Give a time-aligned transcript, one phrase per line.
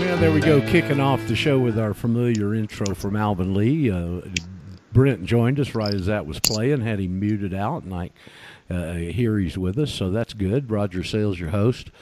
[0.00, 3.90] Well, there we go, kicking off the show with our familiar intro from Alvin Lee.
[3.90, 4.20] Uh,
[4.98, 8.10] Brent joined us right as that was playing, had him muted out, and I
[8.68, 10.72] uh, hear he's with us, so that's good.
[10.72, 11.92] Roger Sales, your host.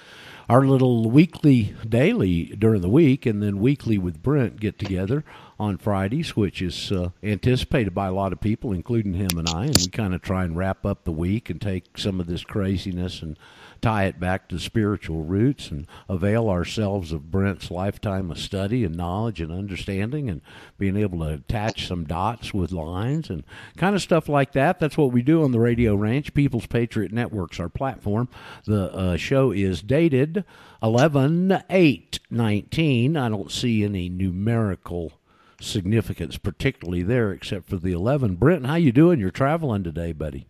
[0.48, 5.24] Our little weekly, daily during the week, and then weekly with Brent get together
[5.60, 9.66] on Fridays, which is uh, anticipated by a lot of people, including him and I.
[9.66, 12.44] And we kind of try and wrap up the week and take some of this
[12.44, 13.38] craziness and
[13.86, 18.96] tie it back to spiritual roots and avail ourselves of Brent's lifetime of study and
[18.96, 20.40] knowledge and understanding and
[20.76, 23.44] being able to attach some dots with lines and
[23.76, 24.80] kind of stuff like that.
[24.80, 26.34] That's what we do on the Radio Ranch.
[26.34, 28.28] People's Patriot Network's our platform.
[28.64, 30.44] The uh, show is dated
[30.82, 33.16] 11 8 19.
[33.16, 35.12] I don't see any numerical
[35.60, 38.34] significance particularly there except for the 11.
[38.34, 39.20] Brent, how you doing?
[39.20, 40.48] You're traveling today, buddy.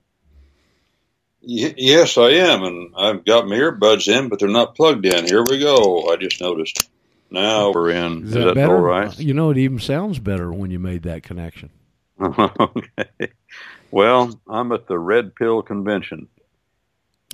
[1.48, 5.26] Y- yes, I am, and I've got my earbuds in, but they're not plugged in.
[5.26, 6.10] Here we go.
[6.12, 6.90] I just noticed.
[7.30, 8.22] Now we're in.
[8.22, 8.74] Is Is, that, that, better?
[8.74, 9.18] all right?
[9.18, 11.70] You know, it even sounds better when you made that connection.
[12.20, 13.30] okay.
[13.90, 16.28] Well, I'm at the Red Pill Convention,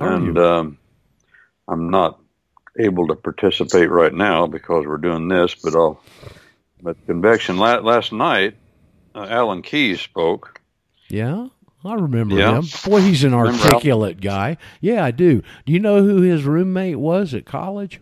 [0.01, 0.79] Are and um,
[1.67, 2.21] I'm not
[2.79, 5.55] able to participate right now because we're doing this.
[5.55, 6.03] But I'll.
[6.83, 8.57] But convention la- last night,
[9.15, 10.61] uh, Alan Keyes spoke.
[11.09, 11.47] Yeah,
[11.84, 12.58] I remember Yeah.
[12.61, 12.64] him.
[12.84, 14.56] Boy, he's an articulate guy.
[14.80, 15.42] Yeah, I do.
[15.66, 18.00] Do you know who his roommate was at college?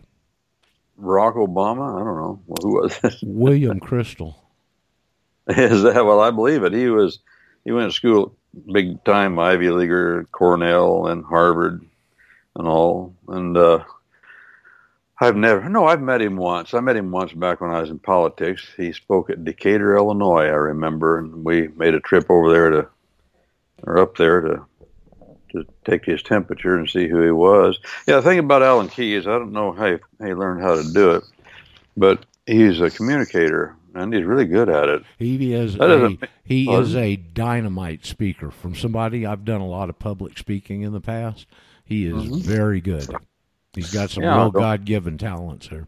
[1.01, 1.95] Barack Obama.
[1.99, 3.15] I don't know well, who was it.
[3.23, 4.35] William Kristol.
[5.47, 6.19] Is that well?
[6.21, 6.73] I believe it.
[6.73, 7.19] He was.
[7.65, 8.35] He went to school,
[8.71, 11.83] big time Ivy leaguer, Cornell and Harvard,
[12.55, 13.15] and all.
[13.27, 13.83] And uh,
[15.19, 15.67] I've never.
[15.67, 16.73] No, I've met him once.
[16.75, 18.67] I met him once back when I was in politics.
[18.77, 20.45] He spoke at Decatur, Illinois.
[20.45, 22.87] I remember, and we made a trip over there to,
[23.83, 24.65] or up there to,
[25.51, 27.79] to take his temperature and see who he was.
[28.07, 30.61] Yeah, the thing about Alan Key is I don't know how he, how he learned
[30.61, 31.23] how to do it,
[31.97, 35.03] but he's a communicator and he's really good at it.
[35.17, 38.51] He is a, he is a dynamite speaker.
[38.51, 41.45] From somebody I've done a lot of public speaking in the past.
[41.83, 43.09] He is very good.
[43.73, 44.33] He's got some Mm-hmm.
[44.33, 45.87] Yeah, real God given talents there.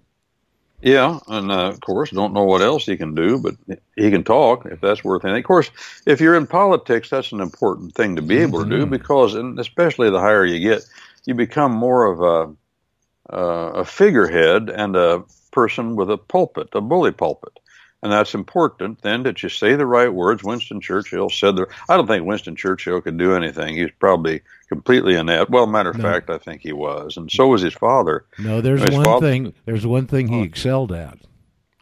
[0.84, 3.56] Yeah, and uh, of course, don't know what else he can do, but
[3.96, 5.40] he can talk if that's worth anything.
[5.40, 5.72] Of course,
[6.06, 9.58] if you're in politics, that's an important thing to be able to do because, and
[9.58, 10.86] especially the higher you get,
[11.24, 15.24] you become more of a uh, a figurehead and a
[15.54, 17.58] person with a pulpit, a bully pulpit.
[18.04, 20.44] And that's important then that you say the right words.
[20.44, 23.76] Winston Churchill said the I don't think Winston Churchill could do anything.
[23.78, 25.50] He's probably completely inept.
[25.50, 26.04] Well, matter of No.
[26.04, 27.16] fact, I think he was.
[27.16, 28.26] And so was his father.
[28.38, 29.54] No, there's His one father- thing.
[29.66, 31.18] There's one thing he excelled at: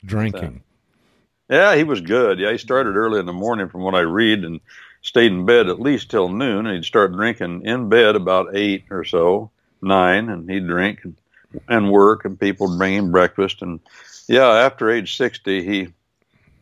[0.05, 0.61] drinking.
[1.49, 2.39] Yeah, he was good.
[2.39, 4.61] Yeah, he started early in the morning from what I read and
[5.01, 6.65] stayed in bed at least till noon.
[6.67, 9.49] And he'd start drinking in bed about eight or so,
[9.81, 11.15] nine, and he'd drink and,
[11.67, 13.61] and work, and people would bring him breakfast.
[13.63, 13.79] And
[14.27, 15.87] yeah, after age 60, he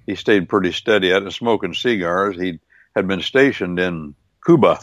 [0.10, 2.36] he stayed pretty steady at it, smoking cigars.
[2.36, 2.60] He
[2.96, 4.80] had been stationed in Cuba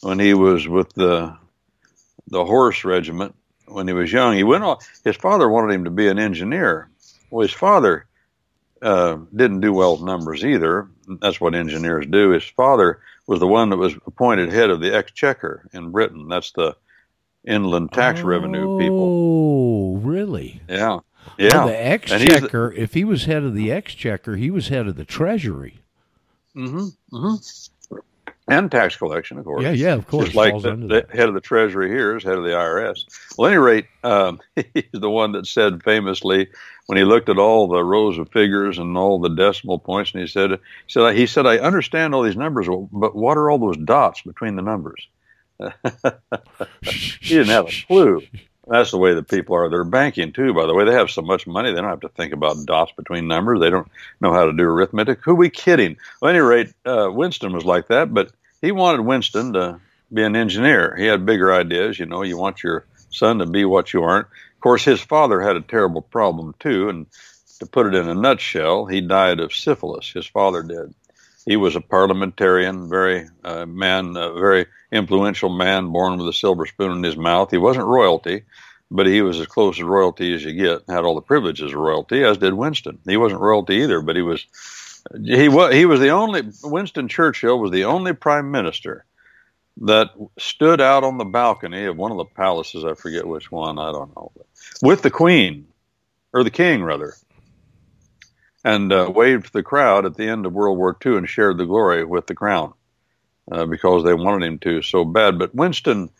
[0.00, 1.36] when he was with the
[2.28, 3.34] the horse regiment
[3.66, 4.34] when he was young.
[4.34, 4.88] He went off.
[5.04, 6.88] His father wanted him to be an engineer.
[7.30, 8.06] Well, his father
[8.80, 10.88] uh, didn't do well with numbers either.
[11.20, 12.30] That's what engineers do.
[12.30, 16.28] His father was the one that was appointed head of the exchequer in Britain.
[16.28, 16.74] That's the
[17.44, 19.08] inland tax revenue people.
[19.10, 20.62] Oh, really?
[20.70, 21.66] Yeah, Well, yeah.
[21.66, 22.72] the he's the- exchequer.
[22.72, 25.80] if he was head of the exchequer, he was head of the treasury.
[26.54, 27.34] hmm hmm
[28.48, 29.62] And tax collection, of course.
[29.62, 30.26] Yeah, yeah, of course.
[30.26, 33.04] Just like the, the head of the Treasury here is head of the IRS.
[33.38, 34.40] Well, at any rate, um,
[34.74, 36.48] he's the one that said famously
[36.86, 40.20] when he looked at all the rows of figures and all the decimal points, and
[40.20, 40.58] he said, he
[40.88, 44.56] said, he said, I understand all these numbers, but what are all those dots between
[44.56, 45.06] the numbers?
[46.82, 48.22] he didn't have a clue.
[48.66, 49.68] That's the way the people are.
[49.68, 50.84] They're banking too, by the way.
[50.84, 53.60] They have so much money, they don't have to think about dots between numbers.
[53.60, 55.20] They don't know how to do arithmetic.
[55.24, 55.96] Who are we kidding?
[56.20, 58.30] Well, at any rate, uh, Winston was like that, but
[58.60, 59.80] he wanted Winston to
[60.12, 60.94] be an engineer.
[60.96, 61.98] He had bigger ideas.
[61.98, 64.26] You know, you want your son to be what you aren't.
[64.26, 67.06] Of course, his father had a terrible problem too, and
[67.58, 70.10] to put it in a nutshell, he died of syphilis.
[70.10, 70.94] His father did.
[71.44, 76.66] He was a parliamentarian, very uh, man, a very influential man, born with a silver
[76.66, 77.50] spoon in his mouth.
[77.50, 78.42] He wasn't royalty,
[78.90, 80.82] but he was as close to royalty as you get.
[80.88, 82.98] Had all the privileges of royalty, as did Winston.
[83.06, 84.46] He wasn't royalty either, but he was.
[85.24, 85.74] He was.
[85.74, 86.42] He was the only.
[86.62, 89.04] Winston Churchill was the only prime minister
[89.78, 92.84] that stood out on the balcony of one of the palaces.
[92.84, 93.78] I forget which one.
[93.78, 94.30] I don't know.
[94.82, 95.66] With the queen,
[96.32, 97.14] or the king, rather,
[98.64, 101.58] and uh, waved to the crowd at the end of World War II and shared
[101.58, 102.74] the glory with the crown
[103.50, 105.38] uh, because they wanted him to so bad.
[105.38, 106.10] But Winston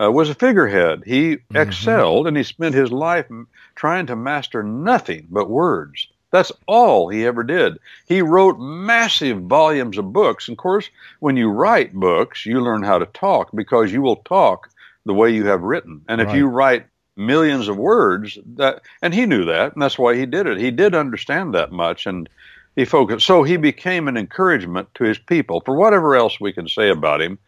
[0.00, 1.02] uh, was a figurehead.
[1.04, 1.56] He mm-hmm.
[1.56, 3.26] excelled and he spent his life
[3.74, 6.08] trying to master nothing but words.
[6.30, 7.78] That's all he ever did.
[8.06, 10.46] He wrote massive volumes of books.
[10.46, 10.88] And of course,
[11.18, 14.70] when you write books, you learn how to talk because you will talk
[15.04, 16.02] the way you have written.
[16.08, 16.36] And if right.
[16.36, 16.86] you write
[17.16, 20.58] millions of words, that and he knew that, and that's why he did it.
[20.58, 22.28] He did understand that much, and
[22.76, 23.26] he focused.
[23.26, 25.60] So he became an encouragement to his people.
[25.60, 27.38] For whatever else we can say about him,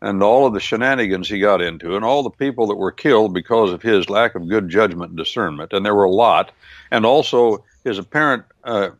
[0.00, 3.32] and all of the shenanigans he got into, and all the people that were killed
[3.32, 6.52] because of his lack of good judgment and discernment, and there were a lot,
[6.90, 8.90] and also his apparent uh,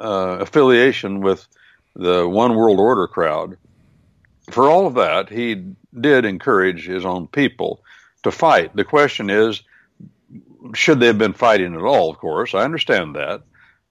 [0.00, 1.46] uh, affiliation with
[1.94, 3.56] the One World Order crowd.
[4.50, 5.64] For all of that, he
[5.98, 7.82] did encourage his own people
[8.22, 8.74] to fight.
[8.74, 9.62] The question is,
[10.74, 12.10] should they have been fighting at all?
[12.10, 13.42] Of course, I understand that,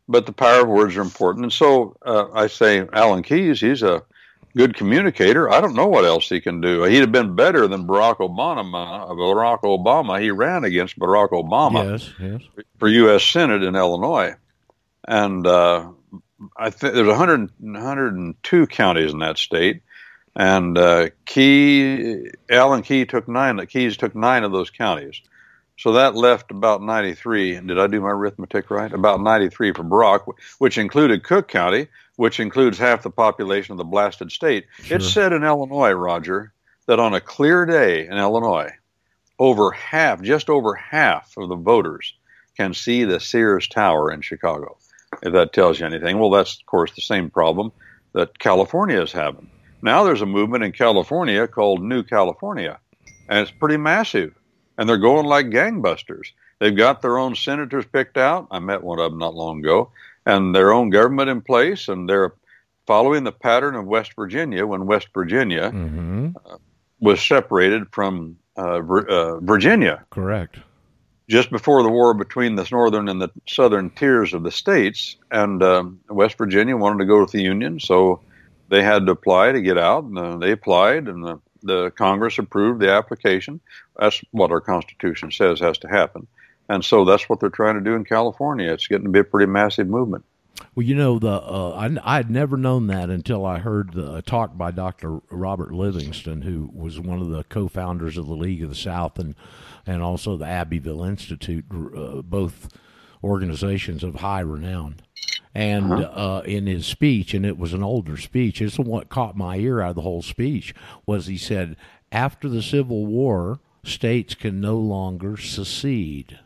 [0.07, 1.45] but the power of words are important.
[1.45, 4.03] And so uh, I say, Alan Keyes, he's a
[4.55, 5.49] good communicator.
[5.49, 6.83] I don't know what else he can do.
[6.83, 9.09] He'd have been better than Barack Obama.
[9.09, 10.19] Barack Obama.
[10.19, 12.41] He ran against Barack Obama yes, yes.
[12.79, 13.23] for U.S.
[13.23, 14.35] Senate in Illinois,
[15.07, 15.89] and uh,
[16.55, 19.81] I think there's 100, 102 counties in that state.
[20.37, 23.65] And uh, Key, Alan Key took nine.
[23.65, 25.19] Keys took nine of those counties.
[25.79, 27.59] So that left about 93.
[27.61, 28.91] Did I do my arithmetic right?
[28.91, 30.27] About 93 for Brock,
[30.59, 31.87] which included Cook County,
[32.17, 34.67] which includes half the population of the blasted state.
[34.83, 34.97] Sure.
[34.97, 36.53] It said in Illinois, Roger,
[36.85, 38.71] that on a clear day in Illinois,
[39.39, 42.13] over half, just over half of the voters
[42.55, 44.77] can see the Sears Tower in Chicago.
[45.23, 47.71] If that tells you anything, well, that's of course the same problem
[48.13, 49.49] that California is having.
[49.87, 52.77] Now there's a movement in California called New California,
[53.29, 54.33] and it's pretty massive,
[54.77, 56.33] and they're going like gangbusters.
[56.59, 58.47] They've got their own senators picked out.
[58.51, 59.91] I met one of them not long ago
[60.25, 62.33] and their own government in place, and they're
[62.85, 66.31] following the pattern of West Virginia when West Virginia mm-hmm.
[66.45, 66.57] uh,
[66.99, 70.03] was separated from uh, uh, Virginia.
[70.09, 70.57] Correct.
[71.29, 75.63] Just before the war between the northern and the southern tiers of the states, and
[75.63, 78.19] um, West Virginia wanted to go with the Union, so
[78.69, 82.37] they had to apply to get out, and uh, they applied, and the, the Congress
[82.37, 83.59] approved the application.
[83.97, 86.27] That's what our Constitution says has to happen.
[86.69, 88.71] And so that's what they're trying to do in California.
[88.71, 90.25] It's getting to be a pretty massive movement.
[90.75, 94.57] Well, you know, the uh, I had never known that until I heard the talk
[94.57, 95.19] by Dr.
[95.29, 99.35] Robert Livingston, who was one of the co-founders of the League of the South and
[99.85, 102.69] and also the Abbeville Institute, uh, both
[103.23, 104.95] organizations of high renown.
[105.57, 106.37] And uh-huh.
[106.37, 109.81] uh, in his speech, and it was an older speech, it's what caught my ear
[109.81, 110.75] out of the whole speech
[111.05, 111.75] was he said,
[112.11, 116.39] after the Civil War, states can no longer secede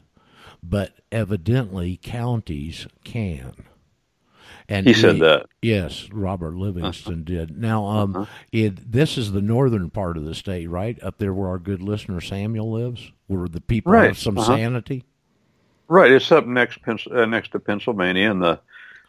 [0.63, 3.53] but evidently counties can.
[4.69, 5.47] And he said that.
[5.61, 7.23] Yes, Robert Livingston uh-huh.
[7.25, 7.57] did.
[7.59, 8.31] Now, um, uh-huh.
[8.53, 11.81] it, this is the northern part of the state, right up there where our good
[11.81, 14.07] listener Samuel lives, where the people right.
[14.07, 14.55] have some uh-huh.
[14.55, 15.03] sanity.
[15.89, 18.61] Right, it's up next uh, next to Pennsylvania and the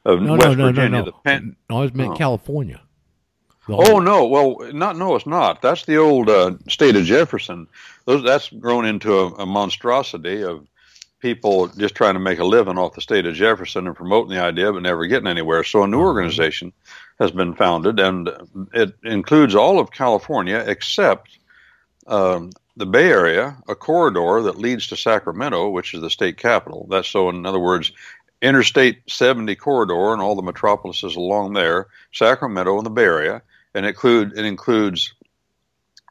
[0.05, 0.91] uh, no, West no, no, Virginia.
[0.91, 1.83] No, no, Pen- no.
[1.83, 2.17] I meant oh.
[2.17, 2.81] California.
[3.69, 4.27] Oh no!
[4.27, 5.63] Well, not no, it's not.
[5.63, 7.69] That's the old uh, state of Jefferson.
[8.07, 10.67] Those that's grown into a, a monstrosity of
[11.21, 14.43] people just trying to make a living off the state of Jefferson and promoting the
[14.43, 15.63] idea, but never getting anywhere.
[15.63, 16.73] So a new organization
[17.21, 18.29] has been founded, and
[18.75, 21.39] it includes all of California except
[22.09, 26.89] um, the Bay Area, a corridor that leads to Sacramento, which is the state capital.
[26.91, 27.93] That's so, in other words,
[28.43, 33.87] Interstate 70 corridor and all the metropolises along there, Sacramento and the Bay Area, and
[33.87, 35.15] include, it includes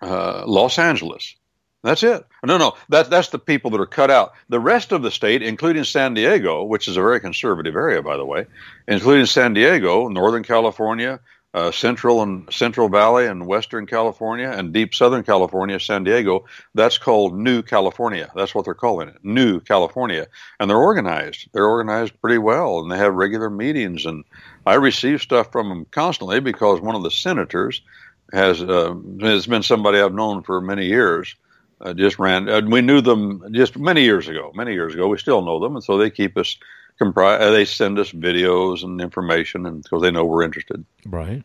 [0.01, 1.35] uh, Los Angeles,
[1.83, 2.25] that's it.
[2.43, 4.33] No, no, that, that's the people that are cut out.
[4.49, 8.17] The rest of the state, including San Diego, which is a very conservative area, by
[8.17, 8.45] the way,
[8.87, 11.19] including San Diego, Northern California,
[11.53, 16.97] uh, Central and Central Valley and Western California and deep Southern California, San Diego, that's
[16.97, 18.31] called New California.
[18.35, 20.27] That's what they're calling it, New California.
[20.59, 21.49] And they're organized.
[21.51, 24.05] They're organized pretty well, and they have regular meetings.
[24.05, 24.23] And
[24.65, 27.81] I receive stuff from them constantly because one of the senators
[28.31, 31.35] has uh, has been somebody I've known for many years
[31.81, 32.69] uh, just ran.
[32.69, 34.51] We knew them just many years ago.
[34.55, 36.57] Many years ago, we still know them, and so they keep us
[37.01, 37.41] comprised.
[37.41, 40.85] Uh, they send us videos and information, and because they know we're interested.
[41.05, 41.43] Right.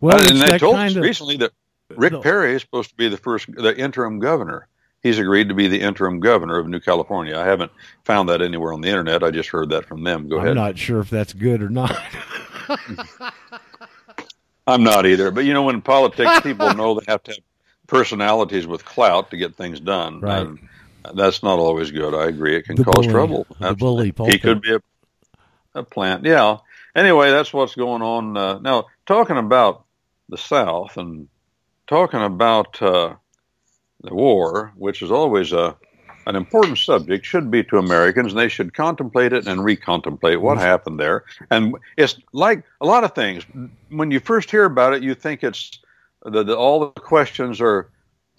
[0.00, 1.52] Well, and they told us of, recently that
[1.90, 2.20] Rick no.
[2.20, 4.66] Perry is supposed to be the first, the interim governor.
[5.02, 7.38] He's agreed to be the interim governor of New California.
[7.38, 7.70] I haven't
[8.02, 9.22] found that anywhere on the internet.
[9.22, 10.28] I just heard that from them.
[10.28, 10.58] Go I'm ahead.
[10.58, 11.96] I'm not sure if that's good or not.
[14.66, 15.30] I'm not either.
[15.30, 17.40] But you know, in politics, people know they have to have
[17.86, 20.18] personalities with clout to get things done.
[20.18, 20.44] Right.
[20.44, 20.58] And
[21.14, 22.14] that's not always good.
[22.14, 22.56] I agree.
[22.56, 23.08] It can The cause bully.
[23.08, 23.46] trouble.
[23.60, 24.80] The bully He could be a,
[25.74, 26.24] a plant.
[26.24, 26.58] Yeah.
[26.94, 28.86] Anyway, that's what's going on uh, now.
[29.06, 29.84] Talking about
[30.28, 31.28] the South and
[31.86, 33.14] talking about uh,
[34.02, 35.76] the war, which is always a
[36.26, 40.58] an important subject, should be to Americans, and they should contemplate it and recontemplate what
[40.58, 41.24] happened there.
[41.52, 43.44] And it's like a lot of things.
[43.90, 45.78] When you first hear about it, you think it's
[46.24, 47.90] the, the, all the questions are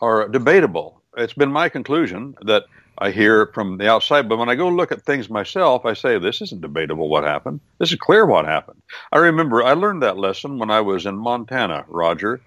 [0.01, 0.96] are debatable.
[1.17, 2.65] It's been my conclusion that
[2.99, 6.17] I hear from the outside, but when I go look at things myself, I say
[6.17, 7.09] this isn't debatable.
[7.09, 7.59] What happened?
[7.79, 8.25] This is clear.
[8.25, 8.81] What happened?
[9.11, 12.39] I remember I learned that lesson when I was in Montana, Roger,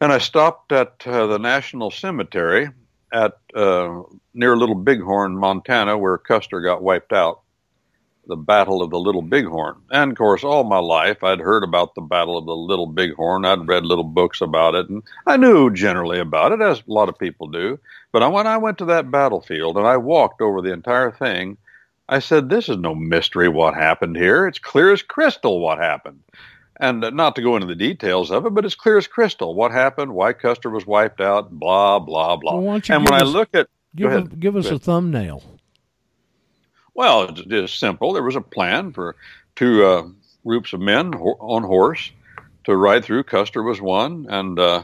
[0.00, 2.68] and I stopped at uh, the National Cemetery
[3.12, 4.02] at uh,
[4.34, 7.40] near Little Bighorn, Montana, where Custer got wiped out.
[8.28, 9.76] The Battle of the Little Bighorn.
[9.90, 13.44] And of course, all my life I'd heard about the Battle of the Little Bighorn.
[13.44, 17.08] I'd read little books about it, and I knew generally about it, as a lot
[17.08, 17.78] of people do.
[18.12, 21.56] But when I went to that battlefield and I walked over the entire thing,
[22.08, 24.46] I said, This is no mystery what happened here.
[24.46, 26.20] It's clear as crystal what happened.
[26.80, 29.54] And uh, not to go into the details of it, but it's clear as crystal
[29.54, 32.54] what happened, why Custer was wiped out, blah, blah, blah.
[32.54, 34.38] Well, why don't you and when give I look at, Give, a- ahead.
[34.40, 35.42] give us a thumbnail.
[36.98, 38.12] Well, it's just simple.
[38.12, 39.14] There was a plan for
[39.54, 40.08] two uh,
[40.44, 42.10] groups of men ho- on horse
[42.64, 43.22] to ride through.
[43.22, 44.82] Custer was one, and uh,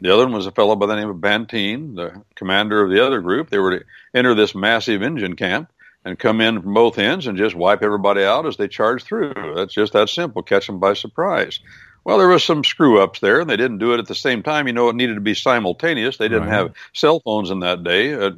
[0.00, 3.04] the other one was a fellow by the name of Benteen, the commander of the
[3.04, 3.50] other group.
[3.50, 5.72] They were to enter this massive Indian camp
[6.04, 9.34] and come in from both ends and just wipe everybody out as they charged through.
[9.56, 10.44] That's just that simple.
[10.44, 11.58] Catch them by surprise.
[12.04, 14.42] Well, there was some screw ups there, and they didn't do it at the same
[14.42, 14.66] time.
[14.66, 16.16] You know, it needed to be simultaneous.
[16.16, 16.54] They didn't Right.
[16.56, 18.14] have cell phones in that day.
[18.14, 18.30] Uh,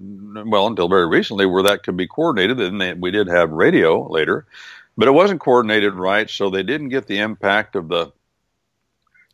[0.47, 2.61] well, until very recently, where that could be coordinated.
[2.61, 4.47] And they, we did have radio later,
[4.97, 8.12] but it wasn't coordinated right, so they didn't get the impact of the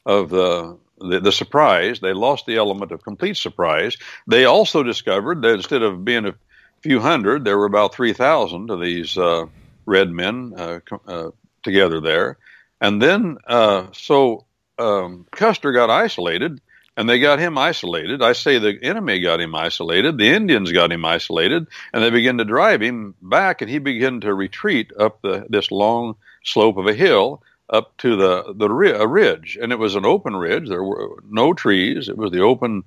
[0.06, 2.00] of the the, the surprise.
[2.00, 3.96] They lost the element of complete surprise.
[4.26, 6.34] They also discovered that instead of being a
[6.82, 9.46] few hundred, there were about three thousand of these uh,
[9.86, 11.30] red men uh, uh,
[11.62, 12.38] together there.
[12.80, 14.46] And then, uh, so
[14.78, 16.60] um, Custer got isolated,
[16.96, 18.22] and they got him isolated.
[18.22, 22.38] I say the enemy got him isolated, the Indians got him isolated, and they began
[22.38, 26.86] to drive him back, and he began to retreat up the, this long slope of
[26.86, 30.68] a hill up to the the ri- a ridge, and it was an open ridge.
[30.68, 32.08] There were no trees.
[32.08, 32.84] It was the open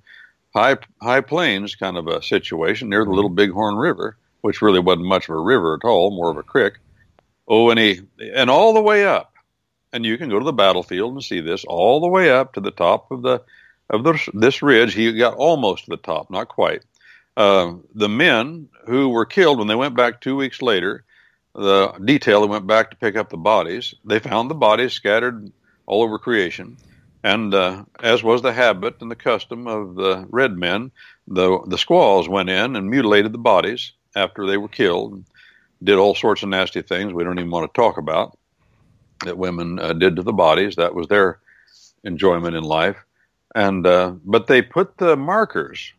[0.53, 5.07] high high plains kind of a situation near the Little Bighorn River, which really wasn't
[5.07, 6.73] much of a river at all, more of a creek.
[7.47, 8.01] Oh, and he
[8.33, 9.30] and all the way up,
[9.93, 12.61] and you can go to the battlefield and see this all the way up to
[12.61, 13.41] the top of the
[13.89, 14.93] of the, this ridge.
[14.93, 16.83] He got almost to the top, not quite.
[17.35, 21.03] Uh, the men who were killed when they went back two weeks later,
[21.53, 25.51] the detail that went back to pick up the bodies, they found the bodies scattered
[25.85, 26.77] all over creation.
[27.23, 30.91] And uh, as was the habit and the custom of the red men,
[31.27, 35.25] the the squaws went in and mutilated the bodies after they were killed, and
[35.83, 38.37] did all sorts of nasty things we don't even want to talk about
[39.23, 40.75] that women uh, did to the bodies.
[40.75, 41.39] That was their
[42.03, 42.97] enjoyment in life.
[43.53, 45.93] And uh, but they put the markers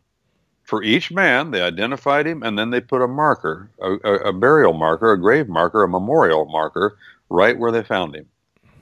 [0.63, 1.51] for each man.
[1.51, 5.19] They identified him, and then they put a marker, a, a, a burial marker, a
[5.19, 6.97] grave marker, a memorial marker,
[7.29, 8.25] right where they found him.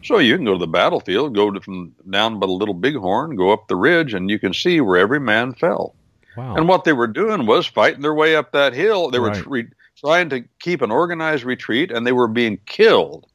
[0.03, 3.35] So you can go to the battlefield, go to, from down by the Little Bighorn,
[3.35, 5.93] go up the ridge, and you can see where every man fell.
[6.37, 6.55] Wow.
[6.55, 9.11] And what they were doing was fighting their way up that hill.
[9.11, 9.47] They were Right.
[9.47, 9.67] re-
[9.97, 13.27] trying to keep an organized retreat, and they were being killed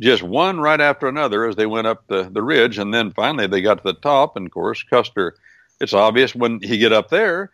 [0.00, 2.78] just one right after another as they went up the, the ridge.
[2.78, 4.36] And then finally they got to the top.
[4.36, 5.34] And of course, Custer,
[5.80, 7.50] it's obvious when he get up there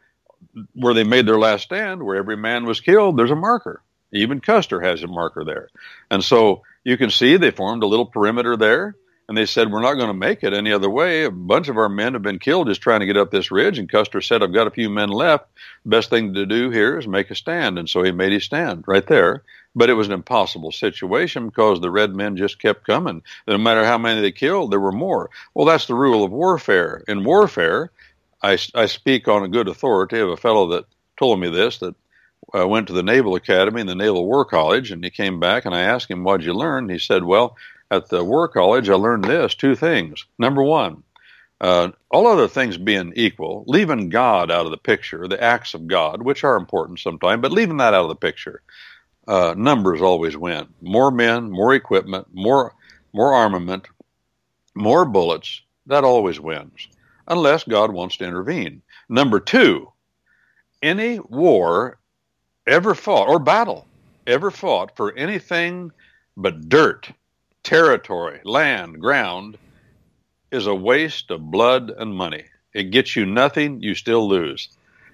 [0.74, 3.82] where they made their last stand, where every man was killed, there's a marker.
[4.12, 5.68] Even Custer has a marker there.
[6.10, 8.96] And so you can see they formed a little perimeter there.
[9.26, 11.24] And they said, We're not going to make it any other way.
[11.24, 13.78] A bunch of our men have been killed just trying to get up this ridge.
[13.78, 15.46] And Custer said, I've got a few men left.
[15.86, 17.78] Best thing to do here is make a stand.
[17.78, 19.42] And so he made his stand right there.
[19.74, 23.22] But it was an impossible situation because the red men just kept coming.
[23.48, 25.30] No matter how many they killed, there were more.
[25.52, 27.02] Well, that's the rule of warfare.
[27.08, 27.90] In warfare,
[28.42, 30.84] I, I speak on a good authority of a fellow that
[31.18, 31.94] told me this that
[32.54, 35.64] uh, went to the Naval Academy and the Naval War College, and he came back
[35.64, 36.88] and I asked him, What'd you learn?
[36.88, 37.56] He said, Well,
[37.90, 40.24] at the War College, I learned this two things.
[40.38, 41.02] Number one,
[41.60, 45.86] uh, all other things being equal, leaving God out of the picture, the acts of
[45.86, 48.62] God, which are important sometimes, but leaving that out of the picture,
[49.26, 50.66] uh, numbers always win.
[50.80, 52.74] More men, more equipment, more
[53.12, 53.86] more armament,
[54.74, 55.62] more bullets.
[55.86, 56.88] That always wins,
[57.28, 58.82] unless God wants to intervene.
[59.08, 59.92] Number two,
[60.82, 61.98] any war
[62.66, 63.86] ever fought or battle
[64.26, 65.92] ever fought for anything
[66.36, 67.10] but dirt,
[67.62, 69.58] territory, land, ground
[70.50, 72.44] is a waste of blood and money.
[72.72, 74.68] It gets you nothing, you still lose.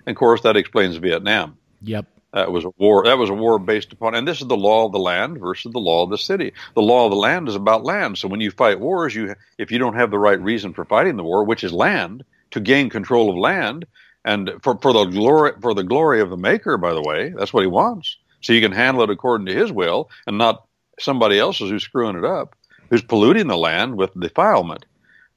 [0.07, 1.59] And of course, that explains Vietnam.
[1.83, 2.07] Yep.
[2.33, 3.05] That was a war.
[3.05, 5.73] That was a war based upon, and this is the law of the land versus
[5.73, 6.53] the law of the city.
[6.75, 8.19] The law of the land is about land.
[8.19, 11.17] So when you fight wars, you if you don't have the right reason for fighting
[11.17, 12.23] the war, which is land,
[12.53, 13.85] to gain control of land,
[14.25, 17.53] and for for the glory for the glory of the maker, by the way, that's
[17.53, 18.17] what he wants.
[18.43, 20.65] So you can handle it according to his will, and not
[21.01, 22.55] somebody else's who's screwing it up,
[22.91, 24.87] who's polluting the land with defilement.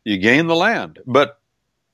[0.04, 1.40] You gain the land, but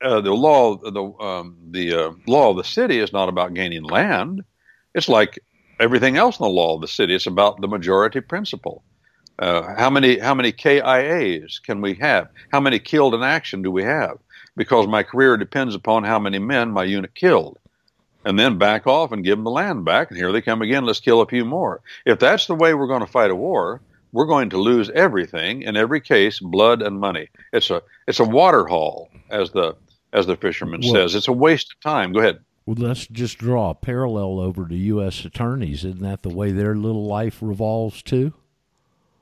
[0.01, 3.83] uh, the law the um, the uh, law of the city is not about gaining
[3.83, 4.43] land
[4.93, 5.39] it's like
[5.79, 7.15] everything else in the law of the city.
[7.15, 8.83] It's about the majority principle.
[9.37, 12.27] Uh, how many how many KIAs can we have?
[12.51, 14.17] How many killed in action do we have?
[14.57, 17.57] Because my career depends upon how many men my unit killed.
[18.25, 20.85] And then back off and give them the land back, and here they come again.
[20.85, 21.81] Let's kill a few more.
[22.05, 23.79] If that's the way we're going to fight a war,
[24.11, 27.29] we're going to lose everything in every case, blood and money.
[27.53, 29.75] It's a it's a water haul, as the
[30.11, 31.15] as the fisherman well, says.
[31.15, 32.11] It's a waste of time.
[32.11, 32.39] Go ahead.
[32.65, 35.25] Well, let's just draw a parallel over to U.S.
[35.25, 35.83] attorneys.
[35.83, 38.33] Isn't that the way their little life revolves too?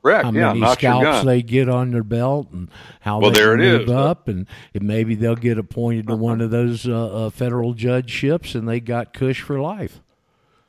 [0.02, 0.26] Correct.
[0.26, 2.70] How yeah, many scalps they get on their belt, and
[3.02, 3.90] how well, they there move is.
[3.90, 8.56] up, and, and, maybe they'll get appointed to one of those uh, uh, federal judgeships,
[8.56, 10.02] and they got Cush for life.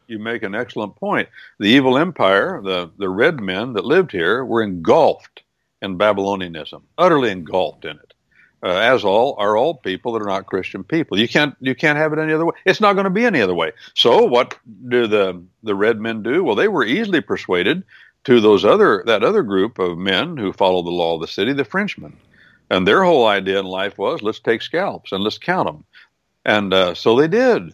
[0.09, 1.29] You make an excellent point.
[1.59, 5.43] The evil empire, the the red men that lived here, were engulfed
[5.83, 8.08] in Babylonianism, utterly engulfed in it
[8.63, 11.19] uh, as all are all people that are not Christian people.
[11.19, 12.55] You can't you can't have it any other way.
[12.65, 13.73] It's not going to be any other way.
[13.95, 16.43] So what do the the red men do?
[16.43, 17.85] Well, they were easily persuaded
[18.25, 21.53] to those other that other group of men who followed the law of the city,
[21.53, 22.17] the Frenchmen,
[22.71, 25.85] and their whole idea in life was let's take scalps and let's count them,
[26.45, 27.73] and uh, so they did.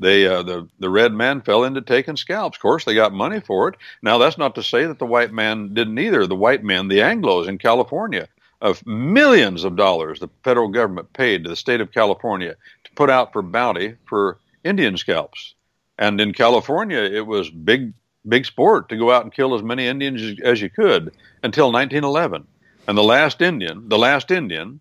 [0.00, 2.56] They uh, the the red man fell into taking scalps.
[2.56, 3.76] Of course, they got money for it.
[4.02, 6.26] Now that's not to say that the white man didn't either.
[6.26, 8.28] The white men, the Anglo's in California,
[8.64, 13.10] of millions of dollars the federal government paid to the state of California to put
[13.10, 15.54] out for bounty for Indian scalps.
[15.98, 17.92] And in California, it was big,
[18.26, 22.46] big sport to go out and kill as many Indians as you could until 1911.
[22.88, 24.80] And the last Indian, the last Indian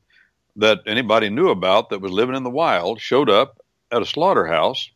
[0.55, 3.59] that anybody knew about that was living in the wild showed up
[3.91, 4.89] at a slaughterhouse.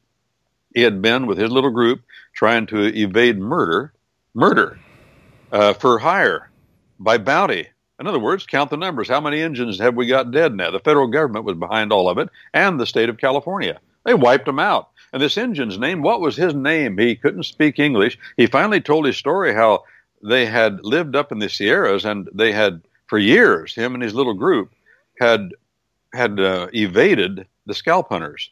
[0.74, 3.92] He had been with his little group trying to evade murder,
[4.34, 4.80] murder
[5.52, 6.50] uh, for hire
[7.00, 7.68] by bounty
[8.00, 9.10] in other words, count the numbers.
[9.10, 10.72] How many Indians have we got dead now?
[10.72, 13.80] The federal government was behind all of it, and the state of California.
[14.06, 14.90] They wiped them out.
[15.14, 16.98] And this Indian's name, what was his name?
[16.98, 18.18] He couldn't speak English.
[18.36, 19.84] He finally told his story how
[20.22, 24.14] they had lived up in the Sierras and they had, for years, him and his
[24.14, 24.72] little group
[25.20, 25.52] had
[26.14, 28.50] had uh, evaded the scalp hunters.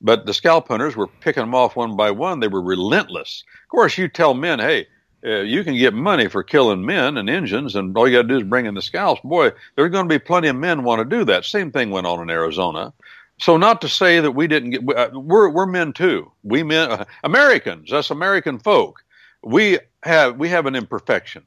[0.00, 2.40] But the scalp hunters were picking them off one by one.
[2.40, 3.44] They were relentless.
[3.64, 4.86] Of course, you tell men, hey,
[5.24, 8.28] uh, you can get money for killing men and engines, and all you got to
[8.28, 9.20] do is bring in the scalps.
[9.22, 11.44] Boy, there's going to be plenty of men want to do that.
[11.44, 12.92] Same thing went on in Arizona.
[13.38, 16.30] So, not to say that we didn't get, uh, we're we're men too.
[16.42, 19.02] We men, uh, Americans, us American folk,
[19.42, 21.42] we have we have an imperfection,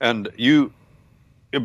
[0.00, 0.72] and you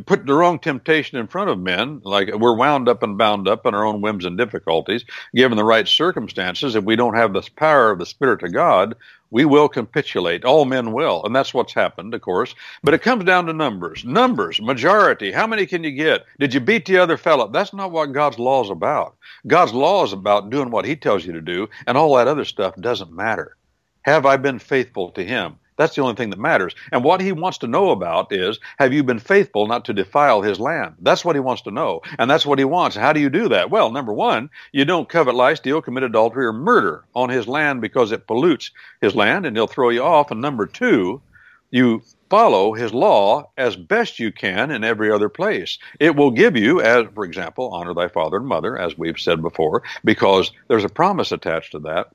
[0.05, 3.65] put the wrong temptation in front of men, like we're wound up and bound up
[3.65, 7.49] in our own whims and difficulties, given the right circumstances, if we don't have this
[7.49, 8.95] power of the Spirit of God,
[9.29, 10.45] we will capitulate.
[10.45, 11.23] All men will.
[11.25, 12.55] And that's what's happened, of course.
[12.83, 14.05] But it comes down to numbers.
[14.05, 15.31] Numbers, majority.
[15.31, 16.25] How many can you get?
[16.39, 17.47] Did you beat the other fellow?
[17.47, 19.15] That's not what God's law is about.
[19.45, 22.45] God's law is about doing what He tells you to do, and all that other
[22.45, 23.55] stuff doesn't matter.
[24.03, 25.57] Have I been faithful to Him?
[25.77, 26.75] That's the only thing that matters.
[26.91, 30.41] And what he wants to know about is, have you been faithful not to defile
[30.41, 30.95] his land?
[30.99, 32.01] That's what he wants to know.
[32.19, 32.95] And that's what he wants.
[32.95, 33.69] How do you do that?
[33.69, 37.81] Well, number one, you don't covet, lie, steal, commit adultery, or murder on his land
[37.81, 40.31] because it pollutes his land and he'll throw you off.
[40.31, 41.21] And number two,
[41.69, 45.77] you follow his law as best you can in every other place.
[45.99, 49.41] It will give you, as for example, honor thy father and mother, as we've said
[49.41, 52.07] before, because there's a promise attached to that.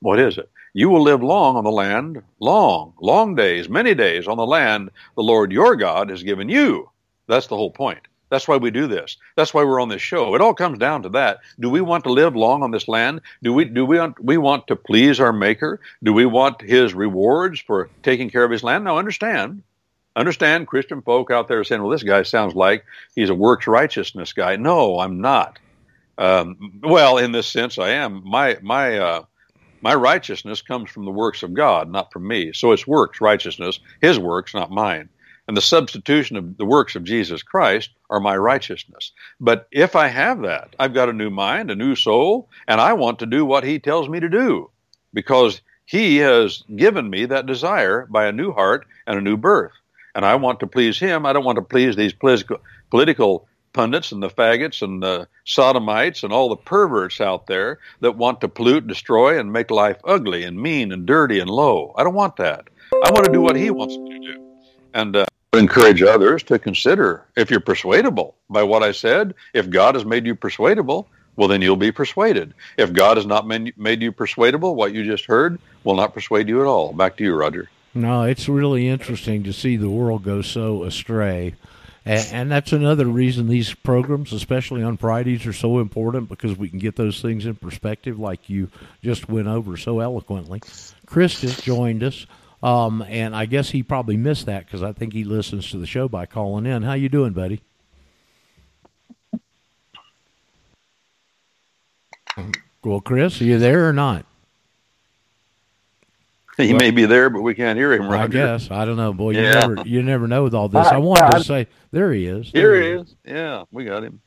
[0.00, 0.50] What is it?
[0.76, 4.90] You will live long on the land, long, long days, many days on the land
[5.14, 6.90] the Lord your God has given you.
[7.28, 8.00] That's the whole point.
[8.28, 9.16] That's why we do this.
[9.36, 10.34] That's why we're on this show.
[10.34, 11.38] It all comes down to that.
[11.58, 13.22] Do we want to live long on this land?
[13.42, 15.80] Do we do we want, we want to please our maker?
[16.02, 18.84] Do we want his rewards for taking care of his land?
[18.84, 19.62] Now understand.
[20.14, 22.84] Understand Christian folk out there saying, well, this guy sounds like
[23.14, 24.56] he's a works righteousness guy.
[24.56, 25.58] No, I'm not.
[26.18, 28.28] Um, well, in this sense, I am.
[28.28, 29.22] My, my, uh,
[29.80, 32.52] my righteousness comes from the works of God, not from me.
[32.52, 35.08] So it's works righteousness, his works, not mine.
[35.48, 39.12] And the substitution of the works of Jesus Christ are my righteousness.
[39.40, 42.94] But if I have that, I've got a new mind, a new soul, and I
[42.94, 44.70] want to do what he tells me to do
[45.14, 49.72] because he has given me that desire by a new heart and a new birth.
[50.16, 51.24] And I want to please him.
[51.24, 53.45] I don't want to please these political,
[53.76, 58.40] pundits and the faggots and the sodomites and all the perverts out there that want
[58.40, 61.92] to pollute, destroy, and make life ugly and mean and dirty and low.
[61.94, 62.68] I don't want that.
[62.90, 64.42] I want to do what he wants me to do.
[64.94, 69.94] And uh, encourage others to consider if you're persuadable by what I said, if God
[69.94, 72.54] has made you persuadable, well, then you'll be persuaded.
[72.78, 76.62] If God has not made you persuadable, what you just heard will not persuade you
[76.62, 76.94] at all.
[76.94, 77.68] Back to you, Roger.
[77.92, 81.54] No, it's really interesting to see the world go so astray.
[82.06, 86.68] And, and, that's another reason these programs, especially on Fridays, are so important because we
[86.68, 88.70] can get those things in perspective, like you
[89.02, 90.62] just went over so eloquently.
[91.04, 92.26] Chris just joined us,
[92.62, 95.86] um, and I guess he probably missed that because I think he listens to the
[95.86, 96.84] show by calling in.
[96.84, 97.60] How you doing, buddy?
[102.84, 104.26] Well, Chris, are you there or not?
[106.62, 108.08] He well, may be there, but we can't hear him.
[108.08, 108.22] Roger.
[108.22, 109.32] I guess I don't know, boy.
[109.32, 109.66] You yeah.
[109.66, 110.86] never, you never know with all this.
[110.86, 112.50] I, I wanted I, to say, there he is.
[112.50, 113.08] There here he is.
[113.08, 113.16] is.
[113.26, 114.22] Yeah, we got him.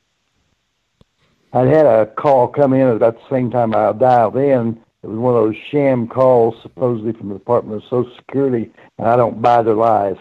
[1.53, 4.79] I had a call come in at the same time I dialed in.
[5.01, 9.07] It was one of those sham calls, supposedly from the Department of Social Security, and
[9.07, 10.17] I don't buy their lies.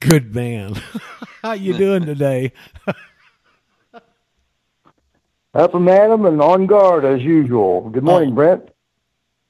[0.00, 0.74] Good man.
[1.42, 2.52] How you doing today?
[5.54, 7.88] Up and at 'em and on guard as usual.
[7.88, 8.34] Good morning, oh.
[8.34, 8.68] Brent.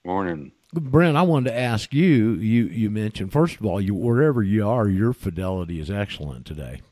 [0.04, 0.52] Morning.
[0.72, 2.34] Brent, I wanted to ask you.
[2.34, 6.82] You you mentioned first of all, you wherever you are, your fidelity is excellent today.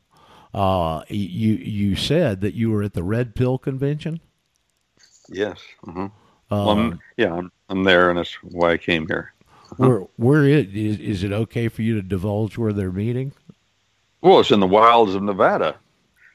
[0.53, 4.19] Uh, you you said that you were at the Red Pill convention.
[5.29, 5.59] Yes.
[5.85, 6.05] Mm-hmm.
[6.05, 6.09] Uh,
[6.49, 9.33] well, I'm, yeah, I'm, I'm there, and that's why I came here.
[9.71, 9.87] Uh-huh.
[9.87, 13.33] Where where it is is it okay for you to divulge where they're meeting?
[14.21, 15.75] Well, it's in the wilds of Nevada.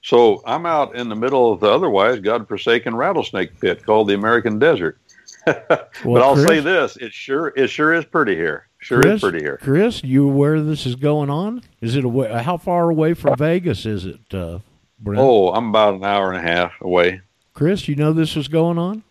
[0.02, 4.58] So I'm out in the middle of the otherwise God-forsaken rattlesnake pit called the American
[4.58, 4.98] Desert.
[5.68, 8.68] but well, I'll Chris, say this: it sure it sure is pretty here.
[8.78, 9.58] Sure Chris, is pretty here.
[9.62, 11.62] Chris, you aware this is going on?
[11.80, 14.58] Is it away, how far away from Vegas is it, uh,
[14.98, 15.20] Brent?
[15.20, 17.20] Oh, I'm about an hour and a half away.
[17.54, 19.02] Chris, you know this is going on?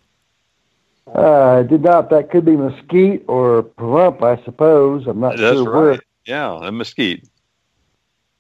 [1.08, 2.10] Uh, I did not.
[2.10, 5.08] That could be mesquite or Pahrump, I suppose.
[5.08, 5.82] I'm not That's sure right.
[5.82, 6.00] where.
[6.26, 7.28] Yeah, a mesquite.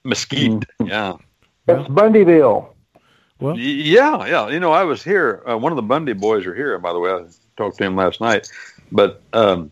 [0.04, 0.52] Mesquite.
[0.52, 0.88] Mm-hmm.
[0.88, 1.18] Yeah.
[1.66, 2.70] That's Bundyville.
[3.40, 4.50] Well, yeah, yeah.
[4.50, 5.44] You know, I was here.
[5.50, 6.78] Uh, one of the Bundy boys are here.
[6.80, 7.26] By the way, I
[7.58, 8.52] talked to him last night.
[8.92, 9.72] But um,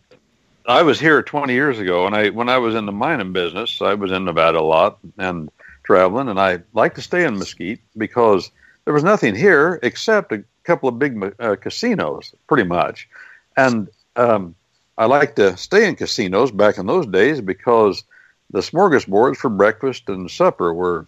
[0.68, 3.82] I was here 20 years ago, and I when I was in the mining business,
[3.82, 5.50] I was in Nevada a lot and
[5.84, 8.52] traveling, and I liked to stay in Mesquite because
[8.86, 13.10] there was nothing here except a couple of big uh, casinos, pretty much.
[13.58, 14.56] And um,
[14.98, 18.04] I liked to stay in casinos back in those days because
[18.52, 21.08] the smorgasbords for breakfast and supper were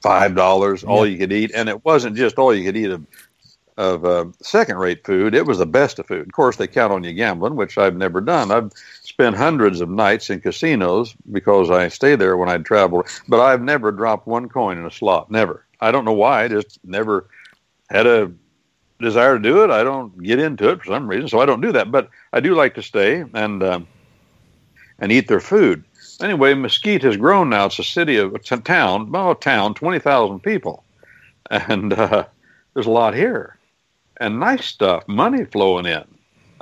[0.00, 3.04] five dollars, all you could eat, and it wasn't just all you could eat of,
[3.76, 5.34] of uh, second-rate food.
[5.34, 6.26] It was the best of food.
[6.26, 8.52] Of course, they count on you gambling, which I've never done.
[8.52, 13.40] I've spent hundreds of nights in casinos because I stay there when I travel, but
[13.40, 15.30] I've never dropped one coin in a slot.
[15.30, 15.64] Never.
[15.80, 16.44] I don't know why.
[16.44, 17.26] I just never
[17.90, 18.30] had a
[19.00, 19.70] desire to do it.
[19.70, 21.90] I don't get into it for some reason, so I don't do that.
[21.90, 23.88] But I do like to stay and um,
[25.00, 25.84] and eat their food.
[26.20, 27.66] Anyway, Mesquite has grown now.
[27.66, 30.84] It's a city of it's a town, well, a town, twenty thousand people,
[31.50, 32.24] and uh,
[32.72, 33.58] there's a lot here,
[34.20, 36.04] and nice stuff, money flowing in.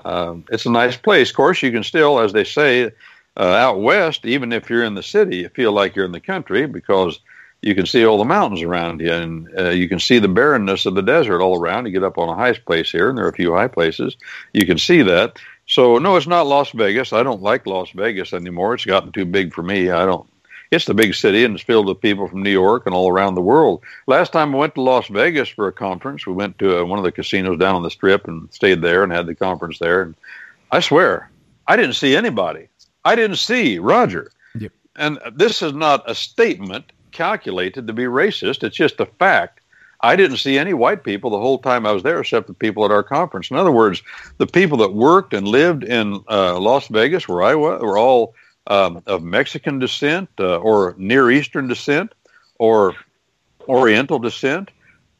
[0.04, 1.30] Um, it's a nice place.
[1.30, 2.90] Of course, you can still, as they say,
[3.36, 6.20] uh, out west, even if you're in the city, you feel like you're in the
[6.20, 7.20] country because
[7.62, 10.84] you can see all the mountains around you, and uh, you can see the barrenness
[10.84, 11.86] of the desert all around.
[11.86, 14.16] You get up on a high place here, and there are a few high places.
[14.52, 15.38] You can see that.
[15.66, 17.12] So no, it's not Las Vegas.
[17.12, 18.74] I don't like Las Vegas anymore.
[18.74, 19.90] It's gotten too big for me.
[19.90, 20.28] I don't.
[20.72, 23.34] It's the big city and it's filled with people from New York and all around
[23.34, 23.82] the world.
[24.06, 26.98] Last time I went to Las Vegas for a conference, we went to uh, one
[26.98, 30.00] of the casinos down on the strip and stayed there and had the conference there.
[30.00, 30.14] And
[30.70, 31.30] I swear,
[31.68, 32.68] I didn't see anybody.
[33.04, 34.32] I didn't see Roger.
[34.58, 34.72] Yep.
[34.96, 38.64] And this is not a statement calculated to be racist.
[38.64, 39.60] It's just a fact
[40.00, 42.84] I didn't see any white people the whole time I was there, except the people
[42.86, 43.50] at our conference.
[43.50, 44.02] In other words,
[44.38, 48.34] the people that worked and lived in uh, Las Vegas, where I was, were all
[48.66, 52.12] um, of Mexican descent uh, or Near Eastern descent
[52.58, 52.94] or
[53.68, 54.70] Oriental descent.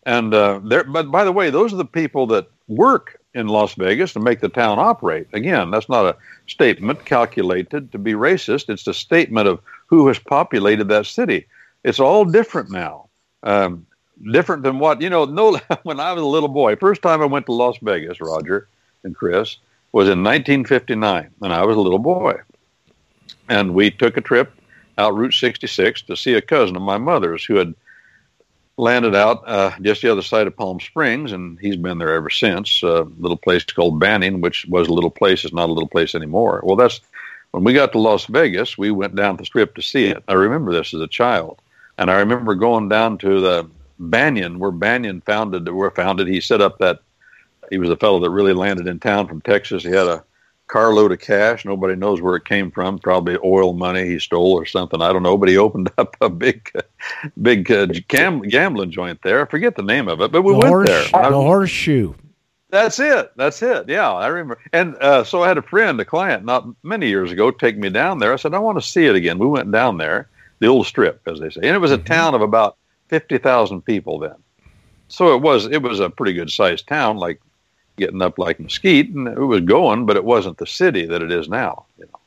[0.05, 3.75] And uh, there, but by the way, those are the people that work in Las
[3.75, 5.27] Vegas to make the town operate.
[5.33, 8.69] Again, that's not a statement calculated to be racist.
[8.69, 11.47] It's a statement of who has populated that city.
[11.85, 13.09] It's all different now.
[13.43, 13.87] Um,
[14.31, 15.25] different than what you know.
[15.25, 18.69] No, when I was a little boy, first time I went to Las Vegas, Roger
[19.05, 19.57] and Chris
[19.93, 22.35] was in 1959, and I was a little boy,
[23.49, 24.53] and we took a trip
[24.99, 27.75] out Route 66 to see a cousin of my mother's who had
[28.77, 32.31] landed out uh, just the other side of Palm Springs, and he's been there ever
[32.31, 32.83] since.
[32.83, 36.15] A little place called Banning, which was a little place, is not a little place
[36.15, 36.61] anymore.
[36.65, 37.01] Well, that's
[37.51, 38.79] when we got to Las Vegas.
[38.79, 40.23] We went down the strip to see it.
[40.29, 41.61] I remember this as a child,
[41.99, 43.69] and I remember going down to the
[44.01, 46.29] Binion, where Binion founded, where founded.
[46.29, 47.01] He set up that.
[47.71, 49.83] He was a fellow that really landed in town from Texas.
[49.83, 50.25] He had a
[50.73, 51.65] carload of cash.
[51.65, 52.99] Nobody knows where it came from.
[52.99, 55.03] Probably oil money he stole or something.
[55.03, 55.37] I don't know.
[55.37, 56.71] But he opened up a big,
[57.41, 59.43] big uh, gam- gambling joint there.
[59.43, 61.05] I forget the name of it, but we the went horse, there.
[61.05, 62.15] The horseshoe.
[62.71, 63.33] That's it.
[63.37, 63.87] That's it.
[63.87, 64.59] Yeah, I remember.
[64.73, 67.91] And uh, so I had a friend, a client, not many years ago, take me
[67.91, 68.33] down there.
[68.33, 69.39] I said, I want to see it again.
[69.39, 70.31] We went down there,
[70.61, 72.07] the old strip, as they say, and it was a mm-hmm.
[72.07, 74.37] town of about fifty thousand people then.
[75.09, 77.43] So it was it was a pretty good sized town, like
[77.97, 81.31] getting up like Mesquite, and it was going, but it wasn't the city that it
[81.31, 81.85] is now.
[81.99, 82.21] You know,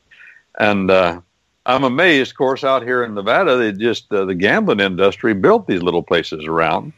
[0.59, 1.21] and uh,
[1.65, 5.67] I'm amazed, of course, out here in Nevada, they just uh, the gambling industry built
[5.67, 6.93] these little places around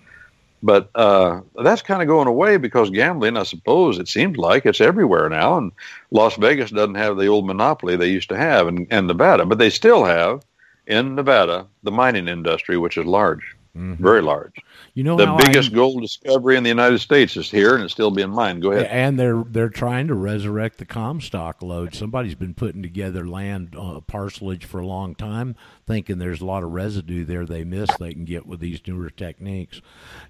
[0.63, 4.81] but uh, that's kind of going away because gambling, I suppose, it seems like it's
[4.81, 5.57] everywhere now.
[5.57, 5.71] And
[6.11, 9.59] Las Vegas doesn't have the old monopoly they used to have in, in Nevada, but
[9.59, 10.43] they still have
[10.87, 14.03] in Nevada the mining industry, which is large, mm-hmm.
[14.03, 14.55] very large.
[14.93, 17.93] You know, the biggest I, gold discovery in the United States is here, and it's
[17.93, 18.61] still being mined.
[18.61, 18.87] Go ahead.
[18.87, 21.93] And they're they're trying to resurrect the Comstock lode.
[21.93, 26.63] Somebody's been putting together land uh, parcelage for a long time, thinking there's a lot
[26.63, 29.81] of residue there they miss they can get with these newer techniques.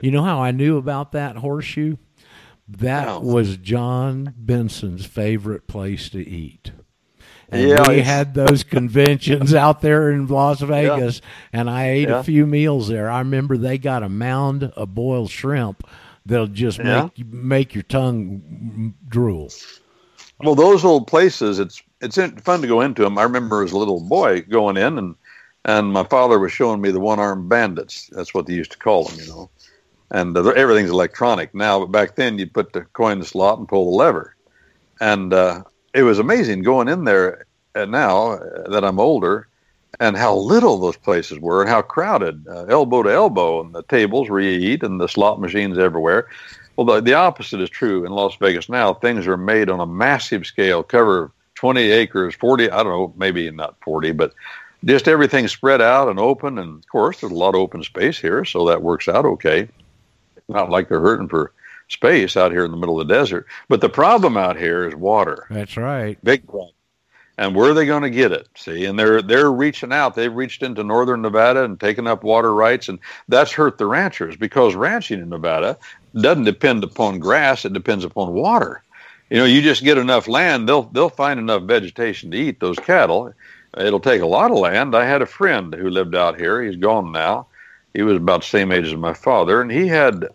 [0.01, 1.97] You know how I knew about that horseshoe?
[2.67, 6.71] That was John Benson's favorite place to eat.
[7.49, 11.59] And yeah, we had those conventions out there in Las Vegas, yeah.
[11.59, 12.19] and I ate yeah.
[12.19, 13.09] a few meals there.
[13.09, 15.87] I remember they got a mound of boiled shrimp
[16.25, 19.49] that'll just make make your tongue drool.
[20.39, 23.17] Well, those old places, it's it's fun to go into them.
[23.17, 25.15] I remember as a little boy going in, and
[25.63, 28.09] and my father was showing me the one armed bandits.
[28.11, 29.49] That's what they used to call them, you know.
[30.11, 33.59] And uh, everything's electronic now, but back then you'd put the coin in the slot
[33.59, 34.35] and pull the lever.
[35.01, 35.63] And uh,
[35.97, 39.47] it was amazing going in there uh, now uh, that I'm older
[39.99, 43.81] and how little those places were and how crowded, uh, elbow to elbow, and the
[43.83, 46.27] tables where you eat and the slot machines everywhere.
[46.75, 48.93] Well, the, the opposite is true in Las Vegas now.
[48.93, 53.49] Things are made on a massive scale, cover 20 acres, 40, I don't know, maybe
[53.49, 54.35] not 40, but
[54.85, 56.59] just everything spread out and open.
[56.59, 59.67] And of course, there's a lot of open space here, so that works out okay.
[60.47, 61.51] Not like they're hurting for
[61.87, 63.47] space out here in the middle of the desert.
[63.69, 65.47] But the problem out here is water.
[65.49, 66.17] That's right.
[66.23, 66.71] Big problem.
[67.39, 68.47] And where are they going to get it?
[68.55, 70.15] See, and they're they're reaching out.
[70.15, 72.97] They've reached into northern Nevada and taken up water rights, and
[73.27, 75.77] that's hurt the ranchers because ranching in Nevada
[76.19, 78.81] doesn't depend upon grass; it depends upon water.
[79.29, 82.79] You know, you just get enough land, they'll they'll find enough vegetation to eat those
[82.79, 83.31] cattle.
[83.77, 84.95] It'll take a lot of land.
[84.95, 86.63] I had a friend who lived out here.
[86.63, 87.47] He's gone now.
[87.93, 90.27] He was about the same age as my father, and he had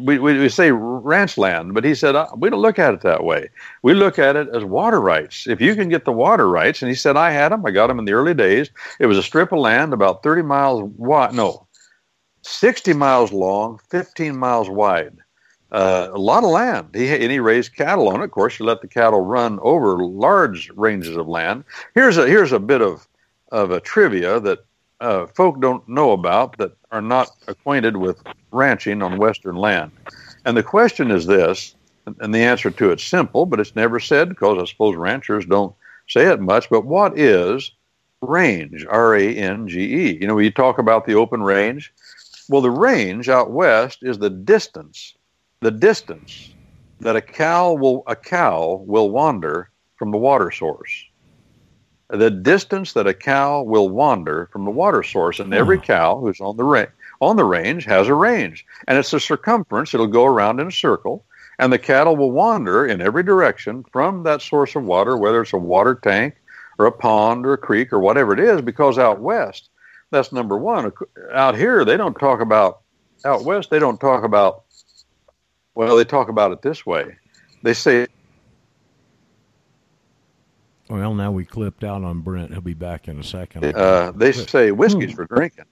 [0.00, 3.00] we, we, we say ranch land, but he said uh, we don't look at it
[3.02, 3.48] that way.
[3.82, 5.46] We look at it as water rights.
[5.46, 7.64] If you can get the water rights, and he said I had them.
[7.66, 8.70] I got them in the early days.
[8.98, 11.66] It was a strip of land about 30 miles wide, no,
[12.42, 15.16] 60 miles long, 15 miles wide.
[15.70, 16.88] Uh, a lot of land.
[16.94, 18.24] He and he raised cattle on it.
[18.24, 21.64] Of course, you let the cattle run over large ranges of land.
[21.94, 23.08] Here's a here's a bit of
[23.50, 24.66] of a trivia that
[25.00, 28.22] uh, folk don't know about that are not acquainted with
[28.52, 29.90] ranching on Western land.
[30.44, 31.74] And the question is this,
[32.06, 35.74] and the answer to it's simple, but it's never said because I suppose ranchers don't
[36.08, 36.68] say it much.
[36.68, 37.70] But what is
[38.20, 38.84] range?
[38.88, 40.18] R A N G E.
[40.20, 41.92] You know, we talk about the open range,
[42.48, 45.14] well, the range out west is the distance,
[45.60, 46.52] the distance
[47.00, 51.04] that a cow will a cow will wander from the water source.
[52.10, 55.84] The distance that a cow will wander from the water source, and every hmm.
[55.84, 56.90] cow who's on the range
[57.22, 59.94] on the range has a range, and it's a circumference.
[59.94, 61.24] It'll go around in a circle,
[61.60, 65.52] and the cattle will wander in every direction from that source of water, whether it's
[65.52, 66.34] a water tank
[66.78, 69.70] or a pond or a creek or whatever it is, because out west,
[70.10, 70.90] that's number one.
[71.32, 72.80] Out here, they don't talk about,
[73.24, 74.64] out west, they don't talk about,
[75.76, 77.16] well, they talk about it this way.
[77.62, 78.08] They say,
[80.90, 82.50] well, now we clipped out on Brent.
[82.50, 83.64] He'll be back in a second.
[83.76, 85.66] Uh, they say whiskey's for drinking.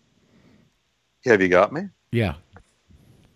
[1.25, 1.83] Have you got me?
[2.13, 2.35] Yeah.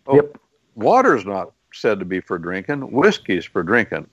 [0.07, 0.39] Oh, yep.
[0.75, 2.91] Water's not said to be for drinking.
[2.93, 4.07] Whiskey's for drinking.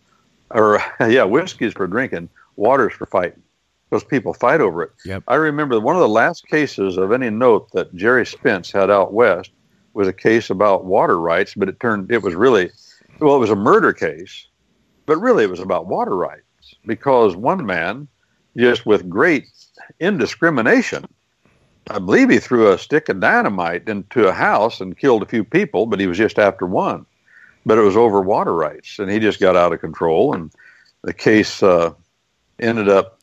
[0.50, 2.30] Or, yeah, whiskey's for drinking.
[2.56, 3.42] Water's for fighting.
[3.90, 4.92] Because people fight over it.
[5.06, 5.24] Yep.
[5.28, 9.14] I remember one of the last cases of any note that Gerry Spence had out
[9.14, 9.52] west
[9.94, 12.72] was a case about water rights, but it turned, it was really,
[13.20, 14.48] well, it was a murder case,
[15.06, 18.08] but really it was about water rights because one man,
[18.56, 19.48] just with great
[20.00, 21.06] indiscrimination,
[21.96, 25.44] I believe he threw a stick of dynamite into a house and killed a few
[25.44, 27.06] people, but he was just after one.
[27.66, 30.52] But it was over water rights, and he just got out of control, and
[31.04, 31.94] the case uh,
[32.60, 33.22] ended up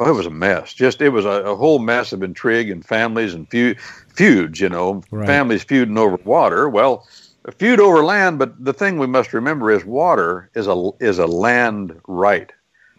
[0.00, 0.72] Oh, it was a mess.
[0.72, 3.78] Just it was a, a whole mess of intrigue and families and feud,
[4.14, 4.58] feuds.
[4.58, 5.26] You know, Right.
[5.26, 6.70] families feuding over water.
[6.70, 7.06] Well,
[7.44, 8.38] a feud over land.
[8.38, 12.50] But the thing we must remember is water is a is a land right,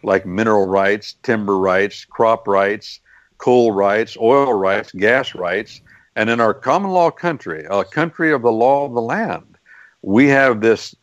[0.04, 3.00] like mineral rights, timber rights, crop rights,
[3.42, 5.82] coal rights, oil rights, gas rights.
[6.16, 9.58] And in our common law country, a country of the law of the land,
[10.02, 10.96] we have this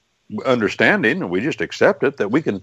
[0.44, 2.62] understanding, and we just accept it that we can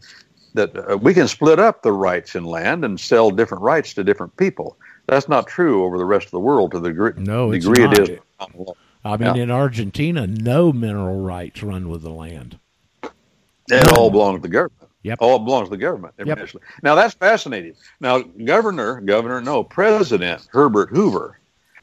[0.53, 4.03] that uh, we can split up the rights in land and sell different rights to
[4.03, 4.77] different people.
[5.07, 7.83] That's not true over the rest of the world to the gr- No, it's degree
[7.83, 7.99] not.
[7.99, 8.19] it is.
[9.03, 9.43] I mean, Yeah.
[9.43, 12.57] in Argentina, no mineral rights run with the land.
[13.69, 14.84] It all belongs to the government.
[15.05, 15.19] Yep.
[15.21, 16.15] All belongs to the government.
[16.17, 16.35] Yep.
[16.35, 16.63] initially.
[16.81, 17.75] Now that's fascinating.
[17.99, 21.39] Now, Governor, Governor, no, President Herbert Hoover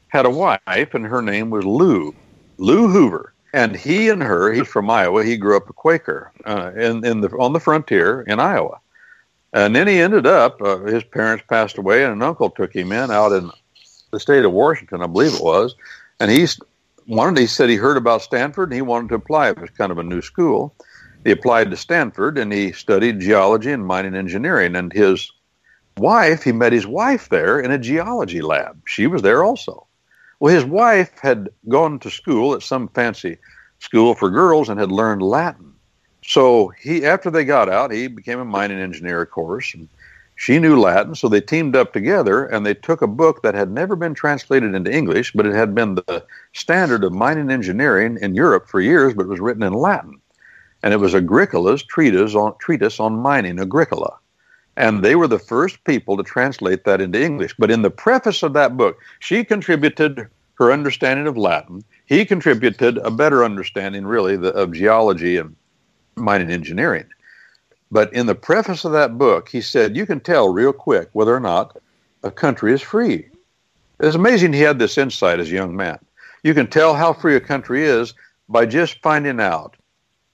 [0.09, 2.13] had a wife, and her name was Lou,
[2.57, 3.33] Lou Hoover.
[3.53, 5.23] And he and her, he's from Iowa.
[5.23, 8.79] He grew up a Quaker uh, in in the on the frontier in Iowa.
[9.53, 10.61] And then he ended up.
[10.61, 13.51] Uh, his parents passed away, and an uncle took him in out in
[14.11, 15.75] the state of Washington, I believe it was.
[16.19, 16.59] And he's
[17.07, 17.39] wanted.
[17.39, 19.49] He said he heard about Stanford, and he wanted to apply.
[19.51, 20.73] It was kind of a new school.
[21.23, 24.75] He applied to Stanford, and he studied geology and mining engineering.
[24.75, 25.31] And his
[25.97, 28.81] wife, he met his wife there in a geology lab.
[28.85, 29.87] She was there also.
[30.39, 33.37] Well, his wife had gone to school at some fancy
[33.79, 35.73] school for girls and had learned Latin.
[36.25, 39.87] So he, after they got out, he became a mining engineer, of course, and
[40.35, 41.15] she knew Latin.
[41.15, 44.73] So they teamed up together and they took a book that had never been translated
[44.73, 49.13] into English, but it had been the standard of mining engineering in Europe for years,
[49.13, 50.19] but it was written in Latin.
[50.83, 54.17] And it was Agricola's treatise on, treatise on mining, Agricola.
[54.75, 57.55] And they were the first people to translate that into English.
[57.57, 61.83] But in the preface of that book, she contributed her understanding of Latin.
[62.05, 65.55] He contributed a better understanding, really, the, of geology and
[66.15, 67.05] mining engineering.
[67.89, 71.33] But in the preface of that book, he said, You can tell real quick whether
[71.33, 71.77] or not
[72.23, 73.29] a country is free.
[73.99, 75.99] It's amazing he had this insight as a young man.
[76.43, 78.13] You can tell how free a country is
[78.49, 79.75] by just finding out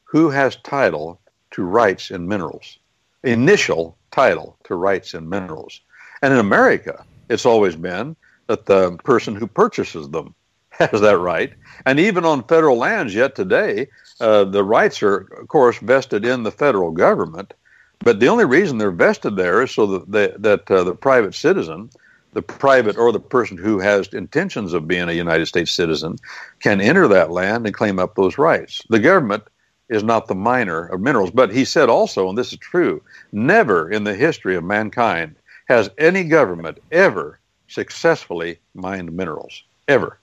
[0.10, 2.80] who has title to rights in minerals,
[3.24, 5.82] initial title to rights in minerals.
[6.24, 8.16] And in America, it's always been
[8.48, 10.34] that the person who purchases them
[10.72, 11.54] has that right.
[11.86, 13.88] And even on federal lands yet today,
[14.20, 17.54] uh, the rights are, of course, vested in the federal government.
[18.00, 21.36] But the only reason they're vested there is so that the, that uh, the private
[21.36, 21.92] citizen,
[22.34, 26.16] the private or the person who has intentions of being a United States citizen,
[26.62, 28.82] can enter that land and claim up those rights.
[28.90, 29.44] The government
[29.90, 31.32] is not the miner of minerals.
[31.32, 35.36] But he said also, and this is true, never in the history of mankind
[35.68, 39.64] has any government ever successfully mined minerals.
[39.88, 40.20] Ever.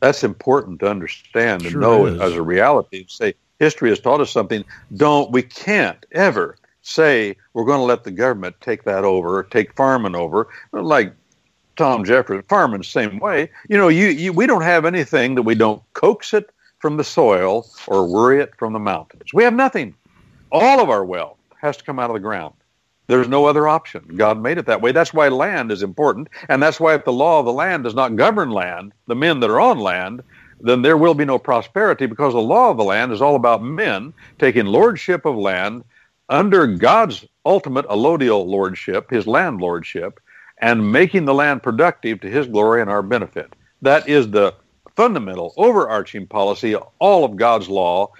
[0.00, 2.20] That's important to understand and Sure know is.
[2.20, 3.06] as a reality.
[3.08, 4.64] Say history has taught us something.
[4.96, 9.44] Don't we can't ever say we're going to let the government take that over, or
[9.44, 11.14] take farming over, like
[11.76, 13.50] Tom Jefferson, farming the same way.
[13.68, 16.50] You know, you, you we don't have anything that we don't coax it
[16.84, 19.32] from the soil or worry it from the mountains.
[19.32, 19.94] We have nothing.
[20.52, 22.52] All of our wealth has to come out of the ground.
[23.06, 24.04] There's no other option.
[24.16, 24.92] God made it that way.
[24.92, 26.28] That's why land is important.
[26.50, 29.40] And that's why if the law of the land does not govern land, the men
[29.40, 30.22] that are on land,
[30.60, 33.62] then there will be no prosperity because the law of the land is all about
[33.62, 35.84] men taking lordship of land
[36.28, 40.20] under God's ultimate allodial lordship, his land lordship,
[40.58, 43.56] and making the land productive to his glory and our benefit.
[43.80, 44.54] That is the
[44.96, 48.10] fundamental overarching policy all of God's law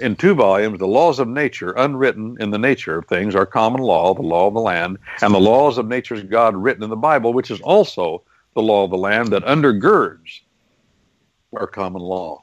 [0.00, 3.80] in two volumes, the laws of nature, unwritten in the nature of things, are common
[3.80, 6.96] law, the law of the land, and the laws of nature's God written in the
[6.96, 8.22] Bible, which is also
[8.54, 10.40] the law of the land that undergirds
[11.56, 12.42] our common law.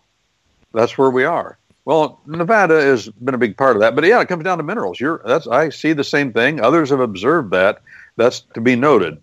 [0.73, 1.57] That's where we are.
[1.85, 4.63] Well, Nevada has been a big part of that, but yeah, it comes down to
[4.63, 4.99] minerals.
[4.99, 6.59] You're that's I see the same thing.
[6.59, 7.81] Others have observed that.
[8.17, 9.17] That's to be noted.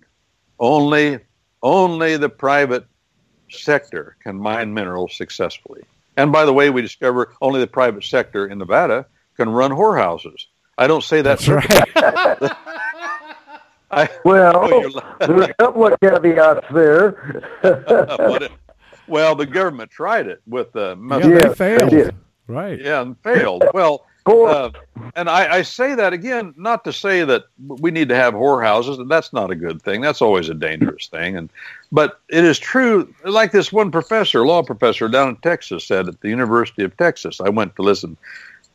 [0.58, 1.18] Only
[1.62, 2.86] only the private
[3.62, 5.82] sector can mine minerals successfully.
[6.16, 10.46] And by the way, we discover only the private sector in Nevada can run whorehouses.
[10.78, 11.38] I don't say that.
[11.40, 12.52] That's right.
[13.90, 17.42] I, Well, Oh, you're- there's a couple of caveats there.
[17.62, 18.52] but it-
[19.06, 21.90] well, the government tried it with uh, yeah, yeah, Yeah, they they failed.
[21.90, 22.14] did.
[22.46, 22.80] Right.
[22.80, 23.64] yeah, and failed.
[23.74, 24.10] Well, Of course.
[24.26, 24.70] Uh,
[25.16, 28.98] and I, I say that again, not to say that we need to have whorehouses.
[28.98, 30.00] And that's not a good thing.
[30.00, 31.36] That's always a dangerous thing.
[31.36, 31.50] And
[31.92, 33.12] but it is true.
[33.24, 37.40] Like this one professor, law professor down in Texas, said at the University of Texas.
[37.40, 38.16] I went to listen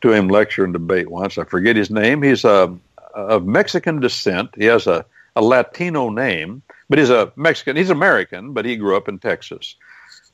[0.02, 1.36] to him lecture and debate once.
[1.36, 2.22] I forget his name.
[2.22, 2.76] He's a
[3.14, 4.50] of Mexican descent.
[4.56, 5.04] He has a,
[5.36, 7.76] a Latino name, but he's a Mexican.
[7.76, 9.74] He's American, but he grew up in Texas.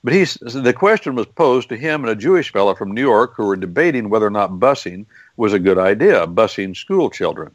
[0.06, 3.34] But he's, the question was posed to him and a Jewish fellow from New York
[3.34, 5.04] who were debating whether or not busing
[5.36, 7.50] was a good idea, busing school children.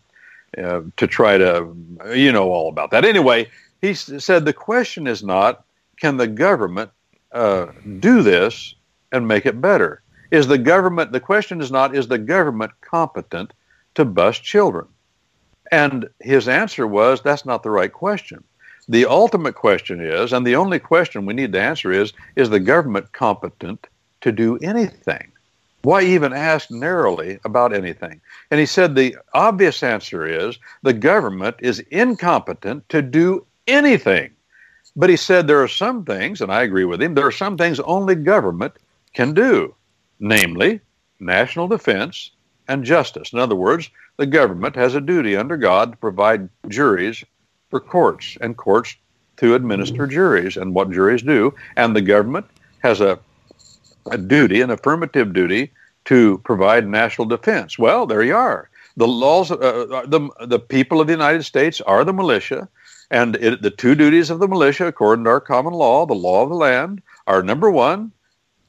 [0.58, 1.74] uh, to try to,
[2.14, 3.06] you know, all about that.
[3.06, 3.50] Anyway,
[3.82, 5.64] he said the question is not
[5.98, 6.90] can the government
[7.32, 7.68] uh,
[8.00, 8.76] do this
[9.12, 10.02] and make it better?
[10.32, 13.54] Is the government, the question is not, is the government competent
[13.96, 14.88] to bust children?
[15.72, 18.44] And his answer was, that's not the right question.
[18.92, 22.60] The ultimate question is, and the only question we need to answer is, is the
[22.60, 23.88] government competent
[24.20, 25.32] to do anything?
[25.84, 28.20] Why even ask narrowly about anything?
[28.52, 34.32] And he said the obvious answer is the government is incompetent to do anything.
[34.98, 37.56] But he said there are some things, and I agree with him, there are some
[37.56, 38.74] things only government
[39.14, 39.74] can do,
[40.20, 40.82] namely
[41.22, 42.32] national defense
[42.68, 43.32] and justice.
[43.32, 47.24] In other words, the government has a duty under God to provide juries
[47.72, 48.96] for courts and courts
[49.38, 51.54] to administer juries and what juries do.
[51.76, 52.46] And the government
[52.84, 53.18] has a,
[54.12, 55.72] a duty, an affirmative duty,
[56.06, 57.80] to provide national defense.
[57.80, 58.70] Well, there you are.
[58.98, 62.68] The laws, uh, uh the, the people of the United States are the militia,
[63.10, 66.44] and it, the two duties of the militia, according to our common law, the law
[66.44, 68.12] of the land, are number one,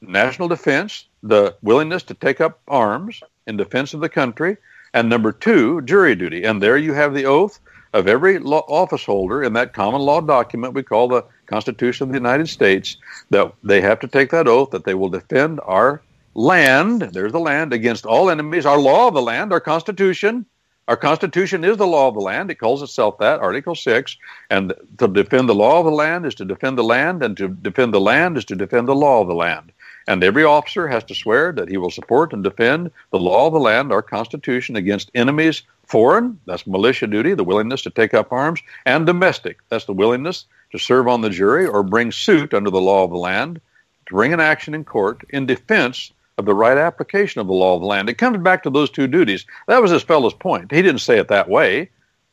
[0.01, 4.57] national defense, the willingness to take up arms in defense of the country,
[4.93, 6.43] and number two, jury duty.
[6.43, 7.59] And there you have the oath
[7.93, 12.09] of every law office holder in that common law document we call the Constitution of
[12.09, 12.97] the United States
[13.29, 16.01] that they have to take that oath that they will defend our
[16.35, 20.45] land, there's the land, against all enemies, our law of the land, our Constitution.
[20.87, 22.51] Our Constitution is the law of the land.
[22.51, 24.17] It calls itself that, Article 6.
[24.49, 27.47] And to defend the law of the land is to defend the land, and to
[27.47, 29.71] defend the land is to defend the law of the land.
[30.07, 33.53] And every officer has to swear that he will support and defend the law of
[33.53, 38.31] the land, our Constitution, against enemies, foreign, that's militia duty, the willingness to take up
[38.31, 42.69] arms, and domestic, that's the willingness to serve on the jury or bring suit under
[42.69, 43.61] the law of the land,
[44.07, 47.75] to bring an action in court in defense of the right application of the law
[47.75, 48.09] of the land.
[48.09, 49.45] It comes back to those two duties.
[49.67, 50.71] That was this fellow's point.
[50.71, 51.89] He didn't say it that way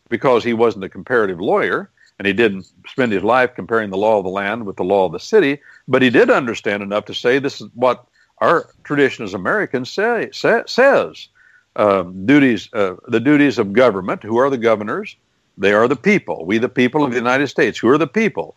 [0.08, 1.90] because he wasn't a comparative lawyer
[2.20, 5.06] and he didn't spend his life comparing the law of the land with the law
[5.06, 5.58] of the city,
[5.88, 8.04] but he did understand enough to say this is what
[8.42, 11.28] our tradition as Americans say, say says.
[11.76, 14.22] Um, duties, uh, the duties of government.
[14.22, 15.16] Who are the governors?
[15.56, 16.44] They are the people.
[16.44, 17.78] We, the people of the United States.
[17.78, 18.54] Who are the people?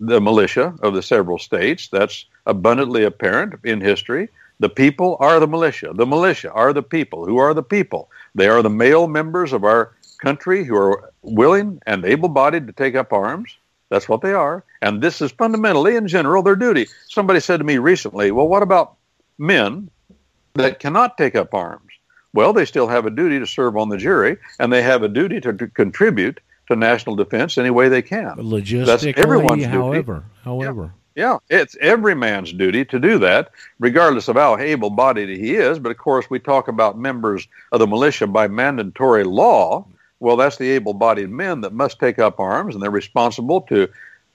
[0.00, 1.86] The militia of the several states.
[1.92, 4.28] That's abundantly apparent in history.
[4.58, 5.92] The people are the militia.
[5.94, 7.26] The militia are the people.
[7.26, 8.10] Who are the people?
[8.34, 9.92] They are the male members of our
[10.24, 13.56] country who are willing and able bodied to take up arms.
[13.90, 14.64] That's what they are.
[14.82, 16.88] And this is fundamentally, in general, their duty.
[17.06, 18.94] Somebody said to me recently, well, what about
[19.38, 19.90] men
[20.54, 21.92] that cannot take up arms?
[22.32, 25.08] Well, they still have a duty to serve on the jury, and they have a
[25.08, 28.36] duty to, to contribute to national defense any way they can.
[28.36, 30.26] Logistically, That's everyone's however, duty.
[30.44, 30.94] however.
[31.14, 35.78] Yeah, it's every man's duty to do that, regardless of how able bodied he is.
[35.78, 39.86] But of course, we talk about members of the militia by mandatory law.
[40.24, 43.86] Well, that's the able bodied men that must take up arms, and they're responsible to,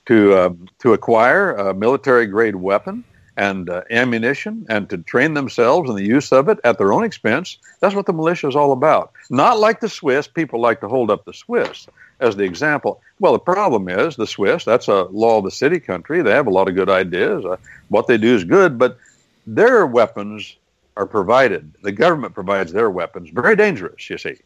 [0.05, 3.03] to, uh, to acquire a military grade weapon
[3.37, 7.03] and uh, ammunition and to train themselves in the use of it at their own
[7.03, 7.57] expense.
[7.79, 9.13] That's what the militia is all about.
[9.31, 10.27] Not like the Swiss.
[10.27, 11.87] People like to hold up the Swiss
[12.19, 13.01] as the example.
[13.19, 16.21] Well, the problem is the Swiss, that's a law of the city country.
[16.21, 17.45] They have a lot of good ideas.
[17.45, 18.99] Uh, what they do is good, but
[19.47, 20.55] their weapons
[20.97, 21.73] are provided.
[21.81, 23.31] The government provides their weapons.
[23.31, 24.37] Very dangerous, you see.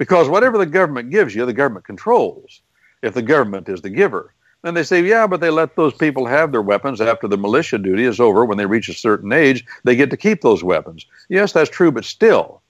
[0.00, 2.62] Because whatever the government gives you, the government controls
[3.02, 4.32] if the government is the giver.
[4.64, 7.76] And they say, yeah, but they let those people have their weapons after the militia
[7.76, 8.46] duty is over.
[8.46, 11.04] When they reach a certain age, they get to keep those weapons.
[11.28, 12.62] Yes, that's true, but still,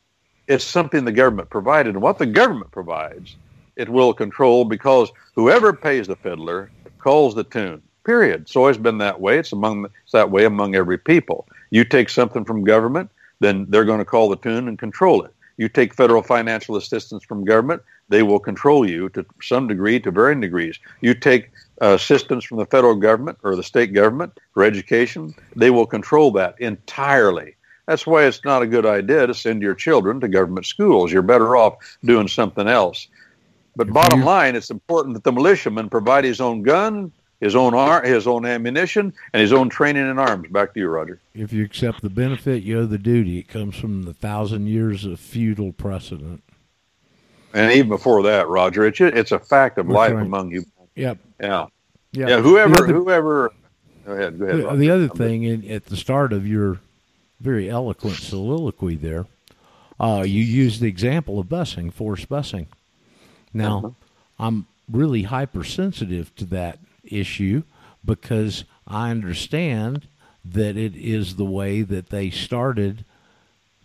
[0.48, 1.94] it's something the government provided.
[1.94, 3.36] And what the government provides
[3.76, 6.68] it will control because whoever pays the fiddler
[6.98, 7.80] calls the tune.
[8.02, 8.40] Period.
[8.40, 9.38] It's always been that way.
[9.38, 11.46] It's among it's that way among every people.
[11.70, 13.08] You take something from government,
[13.38, 15.32] then they're going to call the tune and control it.
[15.61, 20.11] You take federal financial assistance from government, they will control you to some degree, to
[20.11, 20.78] varying degrees.
[21.02, 21.50] You take
[21.82, 26.30] uh, assistance from the federal government or the state government for education, they will control
[26.30, 27.56] that entirely.
[27.86, 31.12] That's why it's not a good idea to send your children to government schools.
[31.12, 33.06] You're better off doing something else.
[33.76, 38.05] But bottom line, it's important that the militiaman provide his own gun, his own ar-
[38.05, 40.49] his own ammunition, and his own training in arms.
[40.51, 41.18] Back to you, Roger.
[41.34, 43.38] If you accept the benefit, you owe the duty.
[43.38, 46.43] It comes from the thousand years of feudal precedent.
[47.53, 50.26] And even before that, Roger, it's it's a fact of We're life trying.
[50.26, 50.64] among you.
[50.95, 51.18] Yep.
[51.41, 51.66] Yeah.
[52.12, 52.28] Yep.
[52.28, 52.41] Yeah.
[52.41, 53.53] Whoever, other, whoever.
[54.07, 54.38] Go ahead.
[54.38, 54.64] Go ahead.
[54.64, 56.80] The, the other thing, in, at the start of your
[57.41, 59.26] very eloquent soliloquy, there,
[59.99, 62.66] uh, you used the example of busing, forced busing.
[63.53, 63.91] Now, uh-huh.
[64.38, 67.62] I'm really hypersensitive to that issue
[68.05, 70.09] because I understand
[70.44, 73.05] that it is the way that they started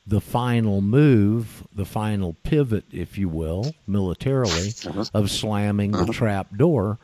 [0.07, 5.05] the final move, the final pivot, if you will, militarily, uh-huh.
[5.13, 6.05] of slamming uh-huh.
[6.05, 6.99] the trap door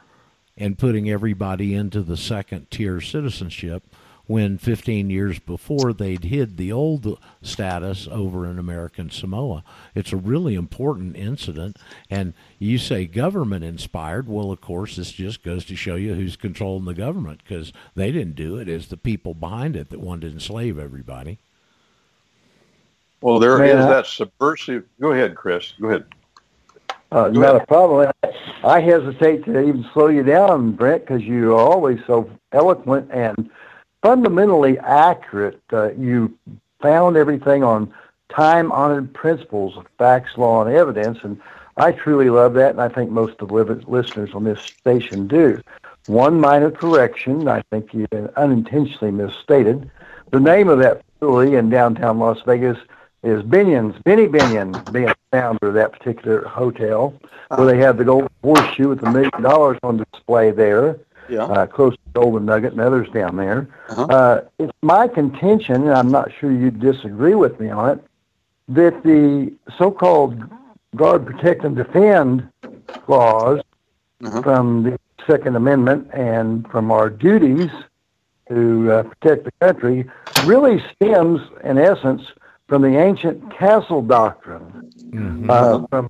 [0.57, 3.83] and putting everybody into the second tier citizenship
[4.27, 9.63] when 15 years before they'd hid the old status over in American Samoa.
[9.95, 11.77] It's a really important incident.
[12.09, 14.27] And you say government inspired.
[14.27, 18.11] Well, of course, this just goes to show you who's controlling the government because they
[18.11, 18.69] didn't do it.
[18.69, 21.39] It's the people behind it that wanted to enslave everybody.
[23.21, 24.85] Well, there Man, is that subversive.
[24.99, 25.73] Go ahead, Chris.
[25.79, 26.05] Go ahead.
[27.11, 27.61] Uh, Go not ahead.
[27.61, 28.11] a problem.
[28.63, 33.49] I hesitate to even slow you down, Brent, because you are always so eloquent and
[34.01, 35.61] fundamentally accurate.
[35.71, 36.37] Uh, you
[36.81, 37.93] found everything on
[38.29, 41.39] time-honored principles of facts, law, and evidence, and
[41.77, 45.61] I truly love that, and I think most of the listeners on this station do.
[46.07, 49.89] One minor correction, I think you unintentionally misstated.
[50.31, 52.77] The name of that facility in downtown Las Vegas
[53.23, 57.13] is Binion's, Benny Binion being the founder of that particular hotel,
[57.49, 60.99] where they have the gold horseshoe with a million dollars on display there
[61.31, 61.45] yeah.
[61.45, 63.67] uh, close to Golden Nugget and others down there.
[63.89, 64.03] Uh-huh.
[64.03, 68.05] Uh, it's my contention, and I'm not sure you'd disagree with me on it,
[68.67, 70.43] that the so-called
[70.95, 72.47] guard, protect, and defend
[72.87, 73.61] clause
[74.23, 74.41] uh-huh.
[74.41, 77.69] from the Second Amendment and from our duties
[78.49, 80.09] to uh, protect the country
[80.45, 82.23] really stems, in essence,
[82.67, 84.91] from the ancient castle doctrine.
[85.09, 85.49] Mm-hmm.
[85.49, 86.09] Uh, from,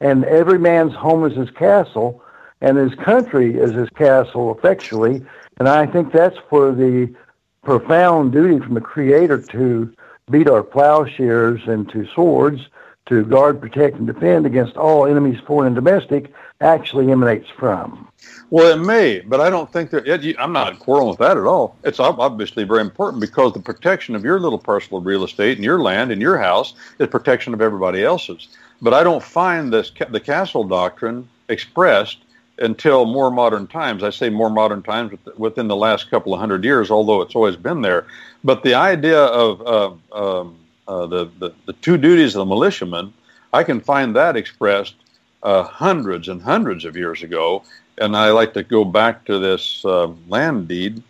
[0.00, 2.22] and every man's home is his castle
[2.66, 5.24] and his country is his castle effectually.
[5.58, 7.14] And I think that's for the
[7.62, 9.94] profound duty from the Creator to
[10.32, 12.62] beat our plowshares into swords,
[13.06, 18.08] to guard, protect, and defend against all enemies, foreign and domestic, actually emanates from.
[18.50, 20.36] Well, it may, but I don't think that.
[20.36, 21.76] I'm not quarreling with that at all.
[21.84, 25.64] It's obviously very important because the protection of your little parcel of real estate and
[25.64, 28.48] your land and your house is protection of everybody else's.
[28.82, 32.18] But I don't find this the castle doctrine expressed
[32.58, 34.02] until more modern times.
[34.02, 37.56] I say more modern times within the last couple of hundred years, although it's always
[37.56, 38.06] been there.
[38.44, 40.56] But the idea of uh, um,
[40.88, 43.12] uh, the, the, the two duties of the militiaman,
[43.52, 44.94] I can find that expressed
[45.42, 47.62] uh, hundreds and hundreds of years ago.
[47.98, 51.02] And I like to go back to this uh, land deed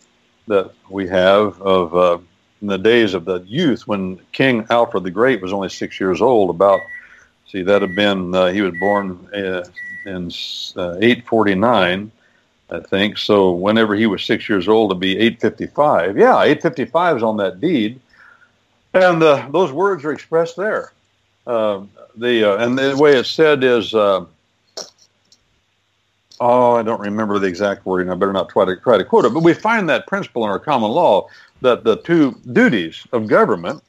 [0.47, 2.19] that we have of uh,
[2.63, 6.21] in the days of the youth when King Alfred the Great was only six years
[6.21, 6.51] old.
[6.51, 6.81] About
[7.49, 9.29] see that had been uh, he was born
[10.07, 10.31] in
[10.77, 12.11] uh, 849,
[12.71, 13.19] I think.
[13.19, 16.17] So whenever he was six years old, to be 855.
[16.17, 18.01] Yeah, 855 is on that deed,
[18.95, 20.93] and uh, those words are expressed there.
[21.47, 21.83] Uh,
[22.17, 23.95] the and the way it's said is.
[23.95, 24.25] Uh,
[26.41, 28.11] oh, I don't remember the exact wording.
[28.11, 29.35] I better not try to try to quote it.
[29.35, 31.29] But we find that principle in our common law
[31.61, 33.83] that the two duties of government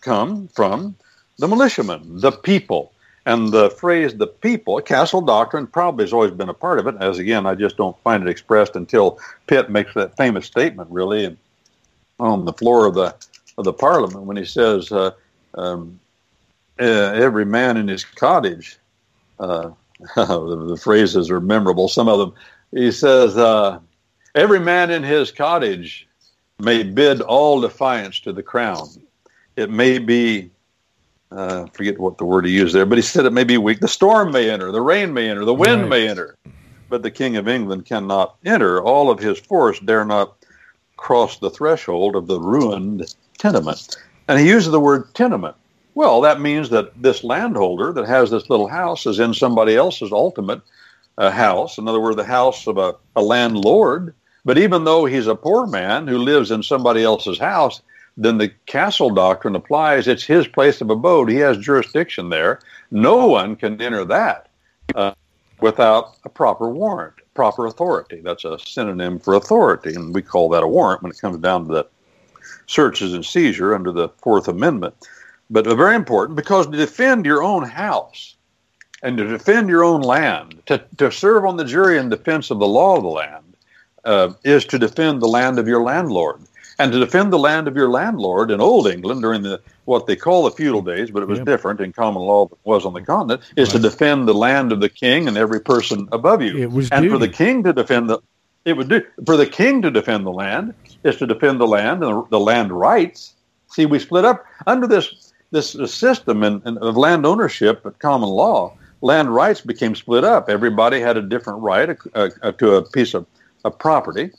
[0.00, 0.96] come from
[1.38, 2.92] the militiamen, the people.
[3.26, 6.96] And the phrase the people, castle doctrine probably has always been a part of it,
[7.00, 11.36] as again, I just don't find it expressed until Pitt makes that famous statement, really,
[12.20, 13.14] on the floor of the
[13.56, 15.12] of the parliament when he says, uh,
[15.54, 16.00] um,
[16.78, 18.78] every man in his cottage.
[19.38, 19.70] Uh,
[20.16, 22.34] the, the, phrases are memorable, some of them.
[22.72, 23.78] He says, uh,
[24.34, 26.08] every man in his cottage
[26.58, 28.88] may bid all defiance to the crown.
[29.56, 30.50] It may be
[31.34, 33.80] uh, forget what the word he used there, but he said it may be weak.
[33.80, 35.90] The storm may enter, the rain may enter, the wind right.
[35.90, 36.36] may enter,
[36.88, 38.82] but the King of England cannot enter.
[38.82, 40.36] All of his force dare not
[40.96, 43.96] cross the threshold of the ruined tenement.
[44.28, 45.56] And he uses the word tenement.
[45.94, 50.12] Well, that means that this landholder that has this little house is in somebody else's
[50.12, 50.60] ultimate
[51.18, 51.78] uh, house.
[51.78, 54.14] In other words, the house of a, a landlord.
[54.44, 57.80] But even though he's a poor man who lives in somebody else's house,
[58.16, 60.06] then the castle doctrine applies.
[60.06, 61.28] It's his place of abode.
[61.28, 62.60] He has jurisdiction there.
[62.90, 64.48] No one can enter that
[64.94, 65.14] uh,
[65.60, 68.20] without a proper warrant, proper authority.
[68.20, 71.66] That's a synonym for authority, and we call that a warrant when it comes down
[71.66, 71.86] to the
[72.66, 74.94] searches and seizure under the Fourth Amendment.
[75.50, 78.36] But very important because to defend your own house
[79.02, 82.58] and to defend your own land, to, to serve on the jury in defense of
[82.58, 83.56] the law of the land,
[84.04, 86.40] uh, is to defend the land of your landlord
[86.78, 90.16] and to defend the land of your landlord in old England during the what they
[90.16, 91.46] call the feudal days, but it was yep.
[91.46, 93.82] different in common law than it was on the continent, is right.
[93.82, 96.56] to defend the land of the king and every person above you.
[96.56, 97.12] It was and duty.
[97.12, 98.20] for the king to defend the
[98.64, 102.02] it would do for the king to defend the land is to defend the land
[102.02, 103.34] and the, the land rights.
[103.68, 108.28] See, we split up under this this system in, in, of land ownership at common
[108.28, 108.76] law.
[109.02, 110.48] Land rights became split up.
[110.48, 113.26] Everybody had a different right uh, uh, to a piece of,
[113.64, 114.30] of property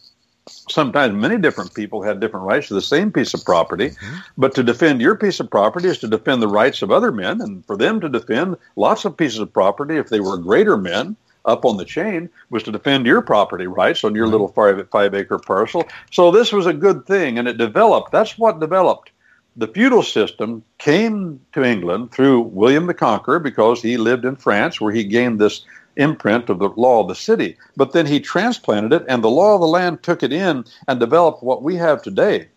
[0.48, 3.90] sometimes many different people had different rights to the same piece of property.
[3.90, 4.16] Mm-hmm.
[4.38, 7.42] But to defend your piece of property is to defend the rights of other men,
[7.42, 11.16] and for them to defend lots of pieces of property if they were greater men
[11.46, 15.14] up on the chain was to defend your property rights on your little five, five
[15.14, 15.88] acre parcel.
[16.12, 18.12] So this was a good thing, and it developed.
[18.12, 19.12] That's what developed.
[19.58, 24.82] The feudal system came to England through William the Conqueror because he lived in France,
[24.82, 25.64] where he gained this
[25.98, 27.58] imprint of the law of the city.
[27.76, 31.00] But then he transplanted it, and the law of the land took it in and
[31.00, 32.50] developed what we have today.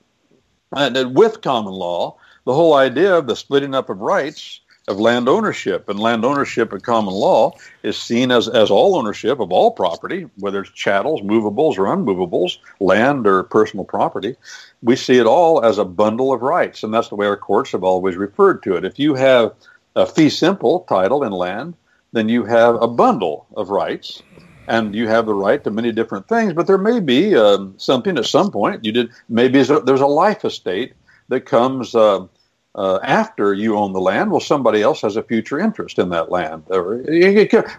[0.76, 5.28] And with common law, the whole idea of the splitting up of rights of land
[5.28, 5.88] ownership.
[5.88, 10.26] And land ownership in common law is seen as, as all ownership of all property,
[10.38, 14.34] whether it's chattels, movables, or unmovables, land or personal property.
[14.82, 17.72] We see it all as a bundle of rights, and that's the way our courts
[17.72, 18.84] have always referred to it.
[18.84, 19.52] If you have
[19.94, 21.74] a fee simple title in land,
[22.12, 24.22] then you have a bundle of rights
[24.66, 26.52] and you have the right to many different things.
[26.52, 29.10] But there may be uh, something at some point you did.
[29.28, 30.92] Maybe there's a life estate
[31.28, 32.26] that comes uh,
[32.74, 34.30] uh, after you own the land.
[34.30, 36.64] Well, somebody else has a future interest in that land.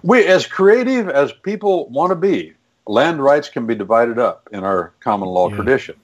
[0.03, 2.53] We, as creative as people want to be,
[2.87, 5.55] land rights can be divided up in our common law yeah.
[5.55, 5.95] tradition,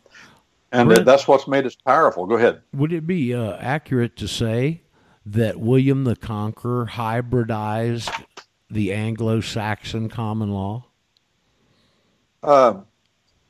[0.72, 2.26] and Brent, that's what's made us powerful.
[2.26, 2.62] Go ahead.
[2.74, 4.82] Would it be uh, accurate to say
[5.26, 8.26] that William the Conqueror hybridized
[8.70, 10.86] the Anglo-Saxon common law?
[12.44, 12.82] Uh,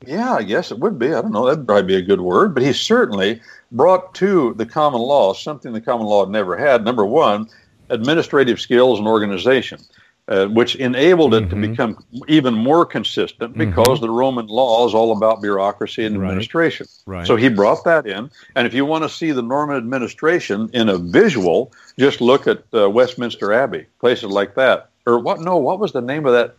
[0.06, 1.08] yeah, I guess it would be.
[1.08, 1.46] I don't know.
[1.46, 2.54] That'd probably be a good word.
[2.54, 3.40] But he certainly
[3.72, 6.84] brought to the common law something the common law never had.
[6.84, 7.48] Number one,
[7.90, 9.80] administrative skills and organization.
[10.28, 11.62] Uh, which enabled it mm-hmm.
[11.62, 13.70] to become even more consistent mm-hmm.
[13.70, 14.06] because mm-hmm.
[14.06, 16.88] the Roman law is all about bureaucracy and administration.
[17.06, 17.24] Right.
[17.24, 18.28] So he brought that in.
[18.56, 22.64] And if you want to see the Norman administration in a visual, just look at
[22.74, 24.90] uh, Westminster Abbey, places like that.
[25.06, 25.42] Or what?
[25.42, 26.56] No, what was the name of that?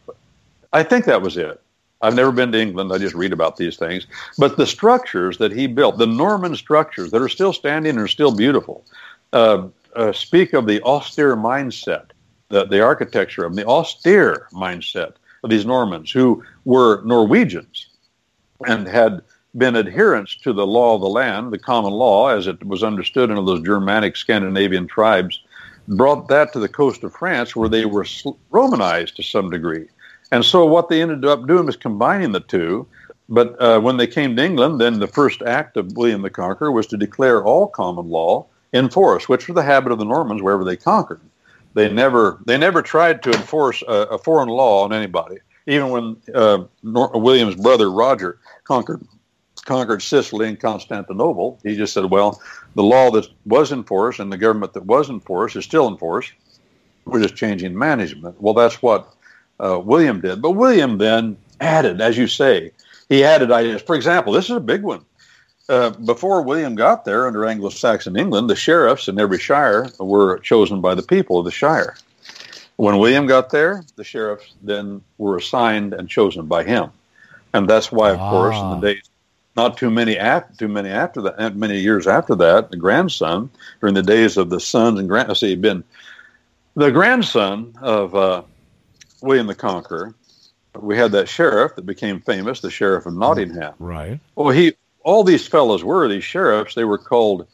[0.72, 1.59] I think that was it.
[2.01, 2.93] I've never been to England.
[2.93, 4.07] I just read about these things.
[4.38, 8.07] But the structures that he built, the Norman structures that are still standing and are
[8.07, 8.86] still beautiful,
[9.34, 12.11] uh, uh speak of the austere mindset
[12.49, 17.89] the, the architecture of the austere mindset of these Normans who were Norwegians
[18.65, 19.21] and had
[19.55, 23.29] been adherents to the law of the land, the common law, as it was understood
[23.29, 25.41] in those Germanic Scandinavian tribes,
[25.87, 28.05] brought that to the coast of France where they were
[28.51, 29.87] Romanized to some degree.
[30.31, 32.87] And so what they ended up doing was combining the two.
[33.29, 36.71] But uh, when they came to England, then the first act of William the Conqueror
[36.71, 40.41] was to declare all common law in force, which was the habit of the Normans
[40.41, 41.21] wherever they conquered.
[41.78, 45.38] They never they never tried to enforce a, a foreign law on anybody.
[45.67, 49.05] Even when uh, William's brother Roger conquered
[49.65, 52.41] conquered Sicily and Constantinople, he just said, "Well,
[52.73, 55.88] the law that was in force and the government that was in force is still
[55.88, 56.32] in force.
[57.05, 59.13] We're just changing management." Well, that's what
[59.59, 60.41] uh, William did.
[60.41, 62.71] But William then added, as you say,
[63.07, 63.84] he added ideas.
[63.84, 65.05] For example, this is a big one.
[65.70, 70.80] Uh, before William got there under Anglo-Saxon England, the sheriffs in every shire were chosen
[70.80, 71.97] by the people of the shire.
[72.78, 76.91] When William got there, the sheriffs then were assigned and chosen by him,
[77.53, 78.30] and that's why, of ah.
[78.30, 78.80] course, in the ah.
[78.80, 79.09] days
[79.57, 83.49] not too many after too many after that, many years after that, the grandson
[83.82, 85.84] during the days of the sons and grand, see, been
[86.76, 88.43] the grandson of uh,
[89.22, 90.13] William the Conqueror.
[90.80, 93.74] We had that sheriff that became famous, the sheriff of Nottingham.
[93.80, 94.20] Right.
[94.36, 94.76] Well, he
[95.08, 96.76] all these fellows were these sheriffs.
[96.76, 97.47] They were called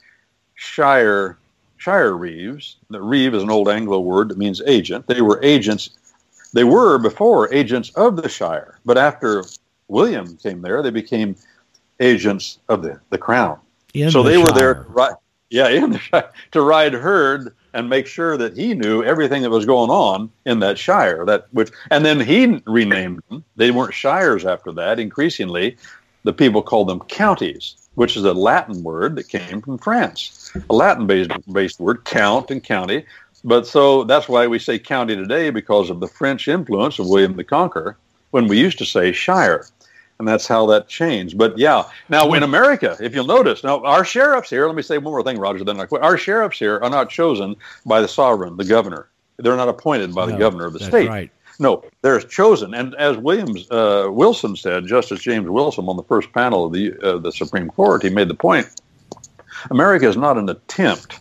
[0.55, 1.37] shire
[1.77, 2.77] shire reeves.
[2.89, 5.05] The reeve is an old Anglo word that means agent.
[5.05, 5.91] They were agents.
[6.53, 9.43] They were before agents of the shire, but after
[9.87, 11.35] William came there, they became
[11.99, 13.59] agents of the, the crown.
[13.93, 14.45] In so the they shire.
[14.45, 15.15] were there, right?
[15.49, 19.51] Yeah, in the shire, to ride herd and make sure that he knew everything that
[19.51, 21.25] was going on in that shire.
[21.25, 23.43] That which, and then he renamed them.
[23.57, 24.99] They weren't shires after that.
[24.99, 25.77] Increasingly,
[26.23, 30.73] the people called them counties, which is a Latin word that came from France, a
[30.73, 33.05] Latin-based based word, count and county.
[33.43, 37.35] But so that's why we say county today because of the French influence of William
[37.35, 37.97] the Conqueror,
[38.31, 39.67] when we used to say shire.
[40.19, 41.37] And that's how that changed.
[41.37, 44.97] But yeah, now in America, if you'll notice, now our sheriffs here, let me say
[44.97, 46.03] one more thing, Roger, then I quit.
[46.03, 47.55] Our sheriffs here are not chosen
[47.85, 49.09] by the sovereign, the governor.
[49.37, 51.09] They're not appointed by the governor of the state.
[51.09, 51.31] Right.
[51.59, 52.73] No, they're chosen.
[52.73, 56.93] And as Williams uh, Wilson said, Justice James Wilson on the first panel of the
[57.01, 58.67] uh, the Supreme Court, he made the point:
[59.69, 61.19] America is not an attempt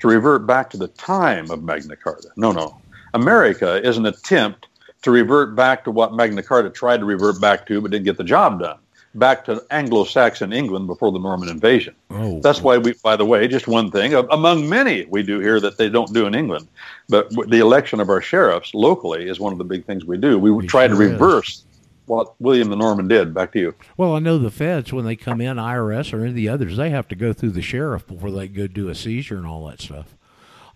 [0.00, 2.28] to revert back to the time of Magna Carta.
[2.36, 2.78] No, no.
[3.14, 4.68] America is an attempt
[5.02, 8.16] to revert back to what Magna Carta tried to revert back to, but didn't get
[8.16, 8.78] the job done
[9.18, 11.94] back to Anglo-Saxon England before the Norman invasion.
[12.10, 12.40] Oh.
[12.40, 15.78] That's why we, by the way, just one thing among many we do here that
[15.78, 16.68] they don't do in England,
[17.08, 20.38] but the election of our sheriffs locally is one of the big things we do.
[20.38, 21.48] We, we try sure to reverse.
[21.48, 21.64] Is.
[22.06, 23.34] what William the Norman did.
[23.34, 23.74] Back to you.
[23.96, 26.76] Well, I know the feds when they come in, IRS or any of the others,
[26.76, 29.66] they have to go through the sheriff before they go do a seizure and all
[29.66, 30.14] that stuff.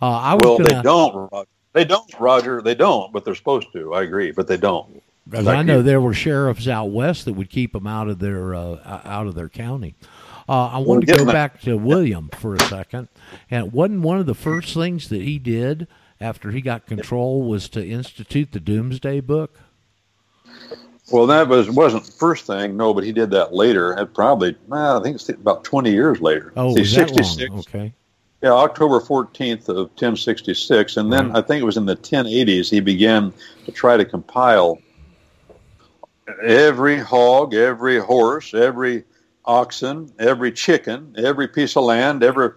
[0.02, 1.30] Uh, I was well, gonna, they don't.
[1.32, 1.48] Roger.
[1.72, 2.62] They don't, Roger.
[2.62, 3.94] They don't, but they're supposed to.
[3.94, 5.02] I agree, but they don't.
[5.30, 5.82] Because I know you.
[5.82, 9.34] there were sheriffs out west that would keep them out of their uh, out of
[9.34, 9.94] their county.
[10.48, 13.08] Uh, I wanted to go back to William for a second,
[13.50, 15.86] and wasn't one of the first things that he did
[16.20, 19.60] after he got control was to institute the Doomsday Book.
[21.12, 22.76] Well, that was wasn't the first thing.
[22.76, 24.04] No, but he did that later.
[24.06, 26.52] Probably, well, I think it's about twenty years later.
[26.56, 27.54] Oh, See, sixty six.
[27.54, 27.92] Okay.
[28.42, 30.96] Yeah, October 14th of 1066.
[30.96, 31.44] And then right.
[31.44, 33.34] I think it was in the 1080s he began
[33.66, 34.78] to try to compile
[36.42, 39.04] every hog, every horse, every
[39.44, 42.50] oxen, every chicken, every piece of land, every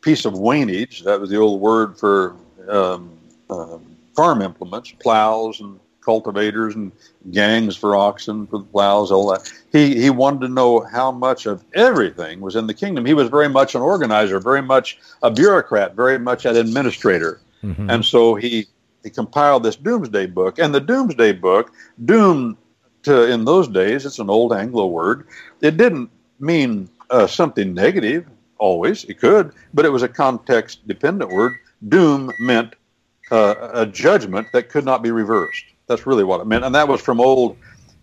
[0.00, 1.04] piece of wainage.
[1.04, 2.36] That was the old word for
[2.68, 3.10] um,
[3.48, 3.78] uh,
[4.14, 6.92] farm implements, plows and cultivators and
[7.30, 9.52] gangs for oxen, for the plows, all that.
[9.70, 13.04] He he wanted to know how much of everything was in the kingdom.
[13.04, 17.90] He was very much an organizer, very much a bureaucrat, very much an administrator, mm-hmm.
[17.90, 18.66] and so he
[19.02, 20.58] he compiled this Doomsday Book.
[20.58, 21.72] And the Doomsday Book,
[22.04, 22.56] doom
[23.02, 25.26] to in those days, it's an old Anglo word.
[25.60, 28.26] It didn't mean uh, something negative
[28.58, 29.04] always.
[29.04, 31.54] It could, but it was a context dependent word.
[31.88, 32.74] Doom meant
[33.30, 35.64] uh, a judgment that could not be reversed.
[35.86, 37.56] That's really what it meant, and that was from old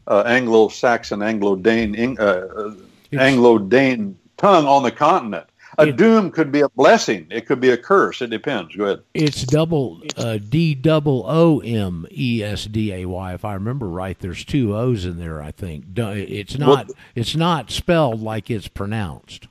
[0.07, 2.73] uh, Anglo-Saxon, Anglo-Dane, uh, uh
[3.13, 5.45] Anglo-Dane tongue on the continent.
[5.79, 7.27] A it, doom could be a blessing.
[7.29, 8.21] It could be a curse.
[8.23, 8.75] It depends.
[8.75, 9.03] Go ahead.
[9.13, 13.33] It's double uh, D double O M E S D A Y.
[13.33, 15.41] If I remember right, there's two O's in there.
[15.41, 16.87] I think it's not.
[16.87, 19.47] Well, it's not spelled like it's pronounced.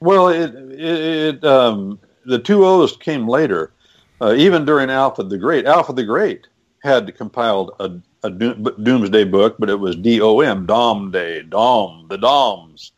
[0.00, 3.72] Well, it it, it um, the two O's came later.
[4.18, 6.46] Uh, even during Alfred the Great, Alfred the Great
[6.82, 12.06] had compiled a, a doomsday book, but it was D O M, Dom Day, Dom,
[12.08, 12.92] the Doms.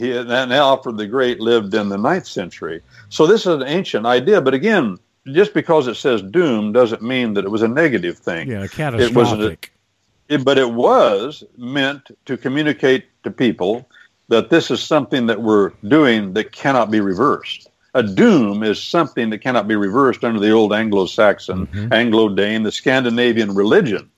[0.00, 2.80] He, and Alfred the Great lived in the ninth century.
[3.10, 7.34] So this is an ancient idea, but again, just because it says doom doesn't mean
[7.34, 8.48] that it was a negative thing.
[8.48, 9.10] Yeah, catastrophic.
[9.10, 13.86] It was it, but it was meant to communicate to people
[14.28, 17.68] that this is something that we're doing that cannot be reversed.
[17.92, 21.92] A doom is something that cannot be reversed under the old Anglo-Saxon, mm-hmm.
[21.92, 24.10] Anglo-Dane, the Scandinavian religion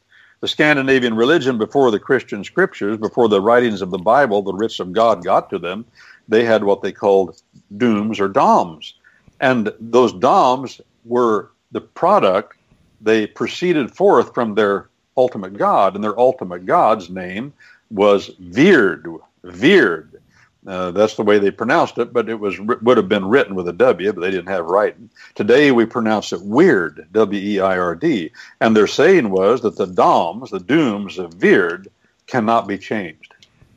[0.42, 4.80] the Scandinavian religion before the Christian scriptures, before the writings of the Bible, the writs
[4.80, 5.84] of God got to them,
[6.28, 7.40] they had what they called
[7.76, 8.94] dooms or doms.
[9.40, 12.58] And those doms were the product,
[13.00, 17.52] they proceeded forth from their ultimate God, and their ultimate God's name
[17.92, 19.20] was Veerd.
[19.44, 20.11] Veerd.
[20.64, 23.66] Uh, that's the way they pronounced it, but it was would have been written with
[23.66, 25.10] a W, but they didn't have writing.
[25.34, 31.18] Today we pronounce it weird, W-E-I-R-D, and their saying was that the doms, the dooms
[31.18, 31.88] of Veerd,
[32.28, 33.34] cannot be changed.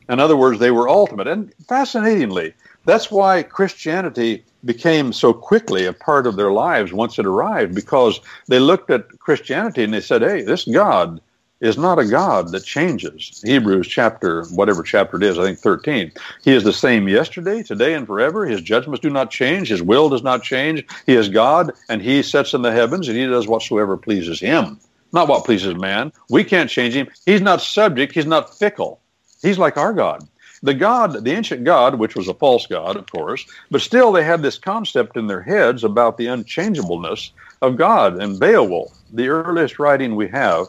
[0.09, 1.27] In other words, they were ultimate.
[1.27, 2.53] And fascinatingly,
[2.85, 8.19] that's why Christianity became so quickly a part of their lives once it arrived, because
[8.47, 11.19] they looked at Christianity and they said, "Hey, this God."
[11.61, 13.41] Is not a God that changes.
[13.43, 16.11] Hebrews chapter, whatever chapter it is, I think 13.
[16.43, 18.45] He is the same yesterday, today, and forever.
[18.45, 19.69] His judgments do not change.
[19.69, 20.85] His will does not change.
[21.05, 24.79] He is God, and he sits in the heavens, and he does whatsoever pleases him,
[25.13, 26.11] not what pleases man.
[26.29, 27.07] We can't change him.
[27.25, 28.13] He's not subject.
[28.13, 28.99] He's not fickle.
[29.41, 30.27] He's like our God.
[30.63, 34.23] The God, the ancient God, which was a false God, of course, but still they
[34.23, 37.31] had this concept in their heads about the unchangeableness
[37.61, 38.21] of God.
[38.21, 40.67] And Beowulf, the earliest writing we have,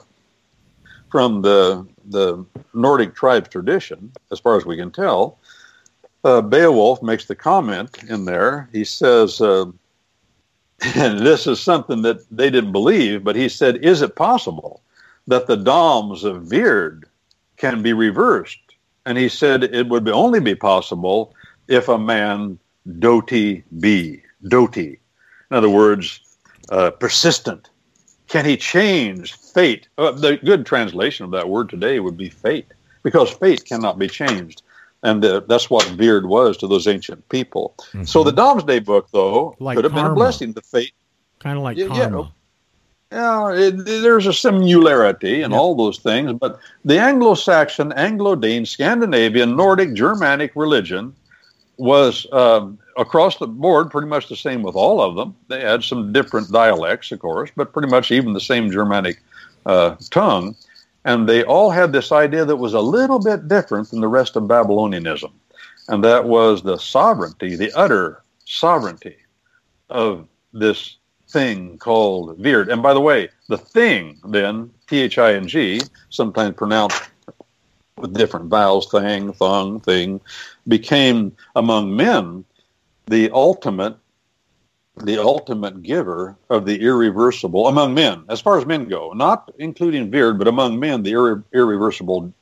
[1.11, 2.45] from the the
[2.75, 5.39] Nordic tribes tradition, as far as we can tell,
[6.25, 8.69] uh, Beowulf makes the comment in there.
[8.73, 9.67] He says, uh,
[10.95, 14.83] and this is something that they didn't believe, but he said, "Is it possible
[15.27, 17.05] that the doms of Veerd
[17.57, 18.59] can be reversed?"
[19.05, 21.35] And he said it would only be possible
[21.69, 22.59] if a man
[22.99, 24.99] doti be doti.
[25.51, 26.21] In other words,
[26.71, 27.71] uh, persistent,
[28.37, 29.89] can he change fate?
[29.97, 32.67] Uh, the good translation of that word today would be fate,
[33.03, 34.63] because fate cannot be changed.
[35.03, 37.75] And uh, that's what Veerd was to those ancient people.
[37.79, 38.05] Mm-hmm.
[38.05, 40.11] So the Domesday book, though, like could have karma.
[40.11, 40.93] been a blessing to fate.
[41.39, 42.33] Kind of like yeah, karma.
[43.11, 45.59] Yeah, it, there's a similarity in yep.
[45.59, 51.15] all those things, but the Anglo-Saxon, Anglo-Dane, Scandinavian, Nordic, Germanic religion
[51.79, 55.37] was um, across the board pretty much the same with all of them.
[55.49, 59.21] They had some different dialects, of course, but pretty much even the same Germanic
[59.67, 60.57] uh, tongue.
[61.05, 64.35] And they all had this idea that was a little bit different than the rest
[64.37, 65.31] of Babylonianism.
[65.89, 69.17] And that was the sovereignty, the utter sovereignty
[69.89, 70.97] of this
[71.29, 72.73] thing called Veerd.
[72.73, 75.81] And by the way, the thing then, T H I N G,
[76.11, 77.03] sometimes pronounced
[77.99, 80.21] with different vowels, thing, thong, thing,
[80.67, 82.45] became among men
[83.07, 83.97] the ultimate
[84.99, 90.11] the ultimate giver of the irreversible among men, as far as men go, not including
[90.11, 92.33] Veerd, but among men, the irre- irreversible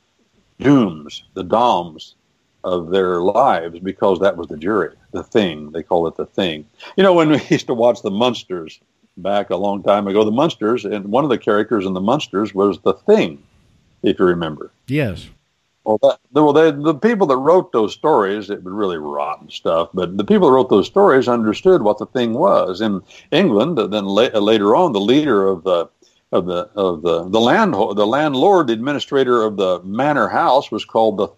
[0.60, 2.14] dooms, the doms
[2.62, 5.72] of their lives, because that was the jury, the thing.
[5.72, 6.64] They call it the thing.
[6.96, 8.80] You know, when we used to watch the Munsters
[9.16, 12.54] back a long time ago, the Munsters, and one of the characters in the Munsters
[12.54, 13.42] was the thing,
[14.02, 14.70] if you remember.
[14.86, 15.28] Yes.
[15.84, 19.90] Well, that, well, they, the people that wrote those stories, it was really rotten stuff.
[19.94, 22.80] But the people that wrote those stories understood what the thing was.
[22.80, 25.88] In England, uh, then la- later on, the leader of the
[26.32, 30.84] of the of the the land the landlord, the administrator of the manor house, was
[30.84, 31.28] called the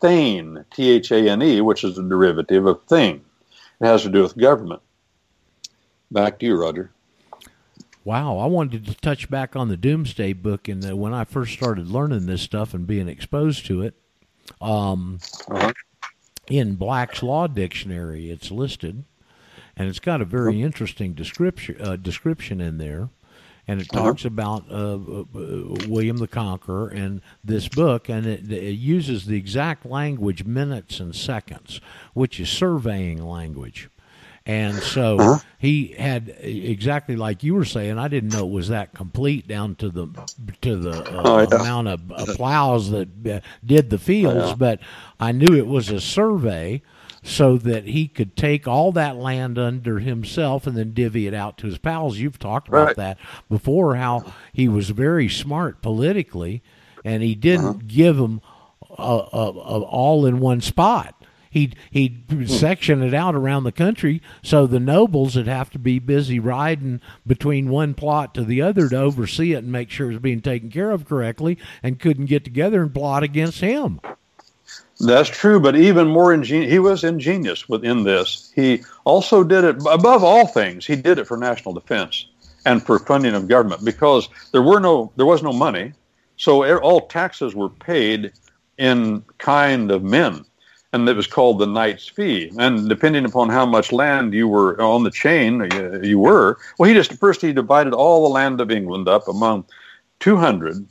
[0.00, 3.22] Thane, T H A N E, which is a derivative of thing.
[3.80, 4.82] It has to do with government.
[6.10, 6.92] Back to you, Roger.
[8.04, 11.52] Wow, I wanted to touch back on the Doomsday Book, and uh, when I first
[11.52, 13.94] started learning this stuff and being exposed to it,
[14.60, 15.72] um, uh-huh.
[16.48, 19.04] in Black's Law Dictionary, it's listed,
[19.76, 20.66] and it's got a very uh-huh.
[20.66, 23.08] interesting description uh, description in there,
[23.68, 24.06] and it uh-huh.
[24.06, 25.24] talks about uh, uh,
[25.86, 31.14] William the Conqueror and this book, and it, it uses the exact language minutes and
[31.14, 31.80] seconds,
[32.14, 33.88] which is surveying language.
[34.44, 35.38] And so uh-huh.
[35.58, 37.98] he had exactly like you were saying.
[37.98, 40.08] I didn't know it was that complete down to the
[40.62, 41.60] to the uh, oh, yeah.
[41.60, 44.54] amount of uh, plows that uh, did the fields, yeah.
[44.56, 44.80] but
[45.20, 46.82] I knew it was a survey
[47.22, 51.56] so that he could take all that land under himself and then divvy it out
[51.58, 52.18] to his pals.
[52.18, 52.96] You've talked about right.
[52.96, 53.18] that
[53.48, 56.64] before, how he was very smart politically,
[57.04, 57.78] and he didn't uh-huh.
[57.86, 58.40] give them
[58.90, 61.21] uh, all in one spot
[61.52, 65.98] he'd he'd section it out around the country so the nobles would have to be
[65.98, 70.14] busy riding between one plot to the other to oversee it and make sure it
[70.14, 74.00] was being taken care of correctly and couldn't get together and plot against him.
[74.98, 78.52] That's true, but even more ingenious, he was ingenious within this.
[78.54, 80.86] He also did it above all things.
[80.86, 82.26] He did it for national defense
[82.64, 85.92] and for funding of government because there were no there was no money,
[86.36, 88.32] so all taxes were paid
[88.78, 90.44] in kind of men
[90.92, 92.52] and it was called the knight's fee.
[92.58, 96.88] And depending upon how much land you were on the chain you, you were, well,
[96.88, 99.64] he just first he divided all the land of England up among
[100.20, 100.86] 200,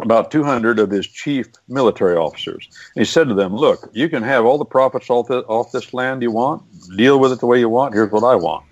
[0.00, 2.68] about 200 of his chief military officers.
[2.94, 5.70] And he said to them, "Look, you can have all the profits off, the, off
[5.70, 6.62] this land you want.
[6.96, 7.94] Deal with it the way you want.
[7.94, 8.64] Here's what I want.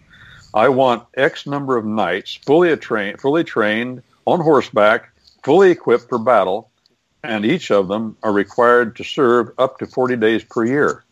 [0.55, 5.11] I want X number of knights, fully trained, fully trained on horseback,
[5.43, 6.71] fully equipped for battle."
[7.25, 11.05] And each of them are required to serve up to 40 days per year.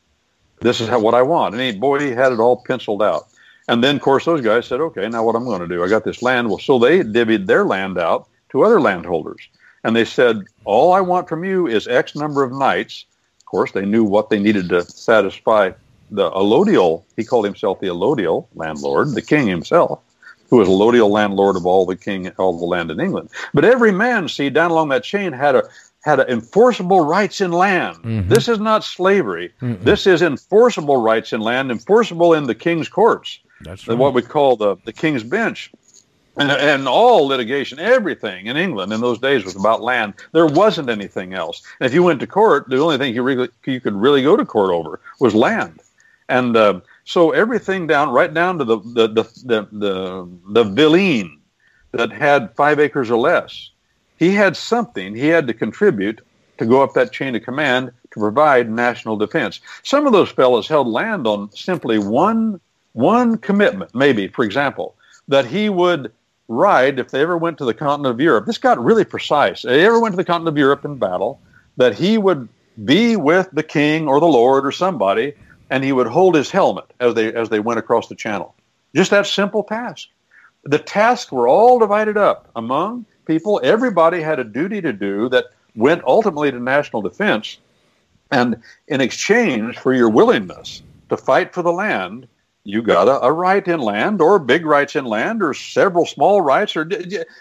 [0.60, 1.54] This is how, what I want.
[1.54, 3.28] And he, boy, he had it all penciled out.
[3.68, 5.82] And then, of course, those guys said, okay, now what I'm going to do?
[5.82, 6.48] I got this land.
[6.48, 9.48] Well, so they divvied their land out to other landholders.
[9.84, 13.06] And they said, all I want from you is X number of knights.
[13.40, 15.72] Of course, they knew what they needed to satisfy
[16.10, 17.02] the allodial.
[17.16, 20.00] He called himself the allodial landlord, the king himself,
[20.50, 23.30] who was allodial landlord of all the king, all the land in England.
[23.54, 25.64] But every man, see, down along that chain had a
[26.02, 27.96] had enforceable rights in land.
[27.98, 28.28] Mm-hmm.
[28.28, 29.52] This is not slavery.
[29.60, 29.84] Mm-hmm.
[29.84, 33.38] This is enforceable rights in land, enforceable in the king's courts.
[33.62, 33.96] That's right.
[33.96, 35.70] what we call the, the king's bench.
[36.36, 40.14] And, and, all litigation, everything in England in those days was about land.
[40.32, 41.62] There wasn't anything else.
[41.78, 44.34] And if you went to court, the only thing you, really, you could really go
[44.34, 45.82] to court over was land.
[46.30, 51.38] And uh, so everything down, right down to the the the the, the, the villein
[51.90, 53.70] that had five acres or less,
[54.22, 56.20] he had something he had to contribute
[56.56, 59.60] to go up that chain of command to provide national defense.
[59.82, 62.60] Some of those fellows held land on simply one
[62.92, 64.94] one commitment, maybe, for example,
[65.26, 66.12] that he would
[66.46, 68.46] ride if they ever went to the continent of Europe.
[68.46, 69.64] This got really precise.
[69.64, 71.40] If they ever went to the continent of Europe in battle,
[71.78, 72.48] that he would
[72.84, 75.34] be with the king or the lord or somebody,
[75.68, 78.54] and he would hold his helmet as they as they went across the channel.
[78.94, 80.06] Just that simple task.
[80.62, 85.46] The tasks were all divided up among people, everybody had a duty to do that
[85.74, 87.58] went ultimately to national defense.
[88.30, 92.26] And in exchange for your willingness to fight for the land,
[92.64, 96.40] you got a, a, right in land or big rights in land or several small
[96.40, 96.88] rights or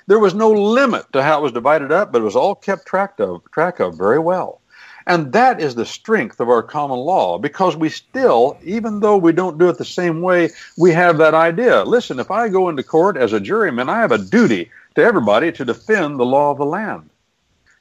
[0.07, 2.85] there was no limit to how it was divided up but it was all kept
[2.87, 4.60] track of track of very well
[5.07, 9.31] and that is the strength of our common law because we still even though we
[9.31, 12.83] don't do it the same way we have that idea listen if i go into
[12.83, 16.57] court as a juryman i have a duty to everybody to defend the law of
[16.57, 17.09] the land.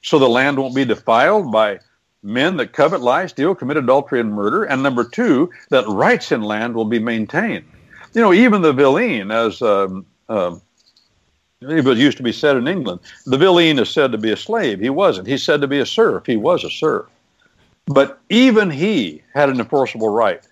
[0.02, 1.80] So the land won't be defiled by
[2.22, 4.64] men that covet, lie, steal, commit adultery, and murder.
[4.64, 7.64] And number two, that rights in land will be maintained.
[8.14, 10.56] You know, even the villein, as um, uh,
[11.62, 13.00] It was used to be said in England.
[13.26, 14.80] The villein is said to be a slave.
[14.80, 15.28] He wasn't.
[15.28, 16.24] He's said to be a serf.
[16.24, 17.04] He was a serf.
[17.84, 20.42] But even he had an enforceable right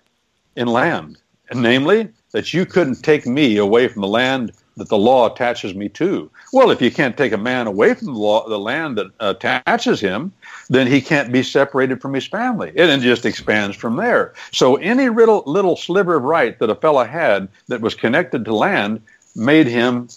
[0.55, 1.17] in land,
[1.49, 5.73] and namely that you couldn't take me away from the land that the law attaches
[5.73, 6.29] me to.
[6.53, 9.99] Well, if you can't take a man away from the, law, the land that attaches
[9.99, 10.31] him,
[10.69, 12.71] then he can't be separated from his family.
[12.77, 14.35] And it just expands from there.
[14.51, 18.55] So any little, little sliver of right that a fellow had that was connected to
[18.55, 19.01] land
[19.35, 20.07] made him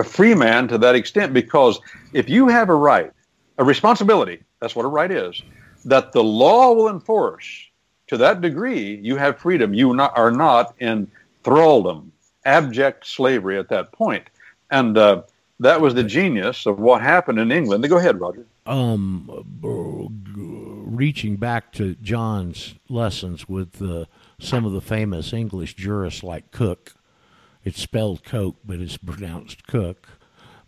[0.00, 1.78] a free man to that extent because
[2.12, 3.12] if you have a right,
[3.58, 5.42] a responsibility, that's what a right is,
[5.84, 7.68] that the law will enforce
[8.08, 9.72] to that degree, you have freedom.
[9.72, 11.08] You not, are not in
[11.44, 12.10] thraldom,
[12.44, 14.28] abject slavery at that point.
[14.70, 15.22] And uh,
[15.60, 17.88] that was the genius of what happened in England.
[17.88, 18.46] Go ahead, Roger.
[18.66, 24.06] Um, reaching back to John's lessons with uh,
[24.40, 26.94] some of the famous English jurists like Coke,
[27.64, 30.08] it's spelled Coke, but it's pronounced Cook,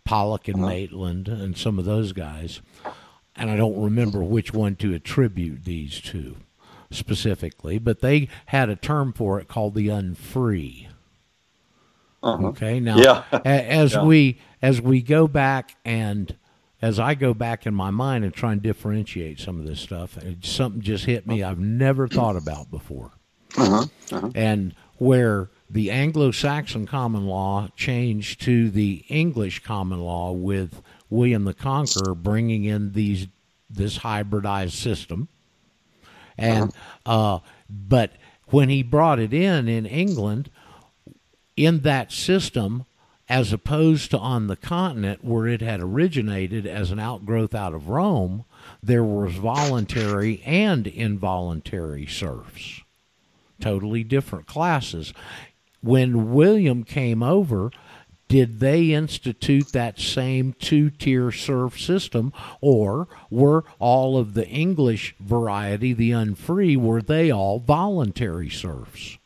[0.03, 0.67] Pollock and uh-huh.
[0.67, 2.61] Maitland, and some of those guys.
[3.35, 6.37] And I don't remember which one to attribute these to
[6.91, 10.87] specifically, but they had a term for it called the unfree.
[12.21, 12.47] Uh-huh.
[12.47, 13.41] Okay, now yeah.
[13.43, 14.03] as yeah.
[14.03, 16.37] we as we go back and
[16.81, 20.17] as I go back in my mind and try and differentiate some of this stuff,
[20.41, 23.11] something just hit me I've never thought about before.
[23.57, 23.85] Uh-huh.
[24.11, 24.29] Uh-huh.
[24.35, 31.53] And where the Anglo-Saxon common law changed to the English common law with William the
[31.53, 33.27] Conqueror bringing in these
[33.69, 35.27] this hybridized system.
[36.37, 36.71] And
[37.07, 38.11] uh, but
[38.47, 40.51] when he brought it in in England,
[41.57, 42.85] in that system,
[43.27, 47.89] as opposed to on the continent where it had originated as an outgrowth out of
[47.89, 48.45] Rome,
[48.83, 52.81] there was voluntary and involuntary serfs,
[53.59, 55.13] totally different classes.
[55.83, 57.69] When William came over,
[58.29, 65.13] did they institute that same two tier serf system, or were all of the English
[65.19, 69.17] variety, the unfree, were they all voluntary serfs?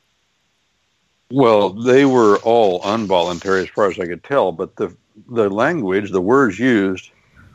[1.32, 4.96] Well, they were all involuntary as far as I could tell, but the
[5.30, 7.12] the language, the words used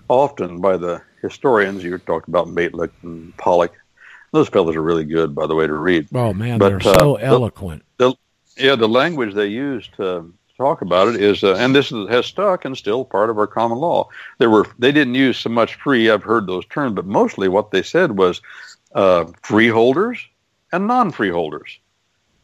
[0.09, 3.73] often by the historians, you talked about Maitland and Pollock,
[4.33, 6.09] those fellows are really good, by the way, to read.
[6.15, 7.83] Oh man, but, they're so uh, eloquent.
[7.83, 7.92] The, the,
[8.57, 12.27] yeah, the language they used to talk about it is, uh, and this is, has
[12.27, 14.09] stuck and still part of our common law.
[14.39, 16.11] There were they didn't use so much free.
[16.11, 18.41] I've heard those terms, but mostly what they said was
[18.95, 20.27] uh, freeholders
[20.73, 21.79] and non-freeholders.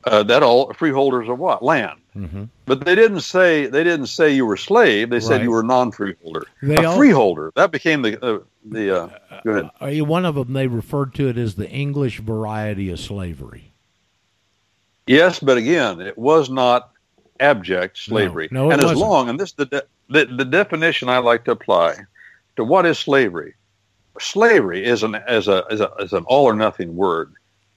[0.05, 2.01] Uh, that all freeholders of what land?
[2.17, 2.45] Mm-hmm.
[2.67, 5.11] But they didn't say they didn't say you were slave.
[5.11, 5.23] They right.
[5.23, 6.45] said you were non-freeholder.
[6.63, 9.03] They a all, freeholder that became the uh, the.
[9.03, 9.09] Uh,
[9.45, 10.01] go ahead.
[10.01, 13.73] Uh, one of them they referred to it as the English variety of slavery.
[15.09, 16.91] Yes, but again, it was not
[17.41, 18.49] abject slavery.
[18.51, 19.01] No, no and as wasn't.
[19.01, 21.97] long, and this the, de- the the definition I like to apply
[22.57, 23.55] to what is slavery.
[24.21, 27.33] Slavery is an as a as, a, as an all or nothing word,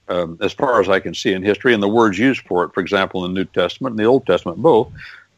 [0.08, 2.74] um, as far as I can see in history, and the words used for it,
[2.74, 4.88] for example, in the New Testament and the Old Testament both.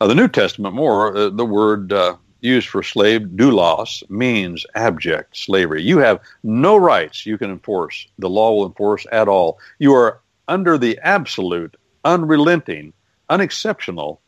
[0.01, 5.37] Uh, the New Testament more, uh, the word uh, used for slave, doulos, means abject
[5.37, 5.83] slavery.
[5.83, 8.07] You have no rights you can enforce.
[8.19, 9.59] The law will enforce at all.
[9.79, 12.93] You are under the absolute, unrelenting
[13.29, 14.21] unexceptional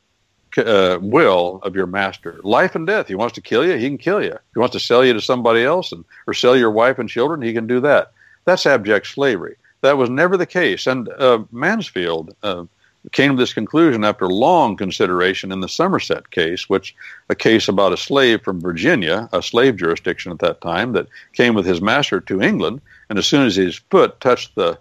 [0.58, 2.40] uh, will of your master.
[2.42, 3.08] Life and death.
[3.08, 4.38] He wants to kill you, he can kill you.
[4.54, 7.42] He wants to sell you to somebody else and or sell your wife and children,
[7.42, 8.12] he can do that.
[8.44, 9.56] That's abject slavery.
[9.82, 10.86] That was never the case.
[10.86, 12.64] And uh, Mansfield uh,
[13.12, 16.94] came to this conclusion after long consideration in the Somerset case, which
[17.28, 21.54] a case about a slave from Virginia, a slave jurisdiction at that time, that came
[21.54, 24.78] with his master to England, and as soon as his foot touched the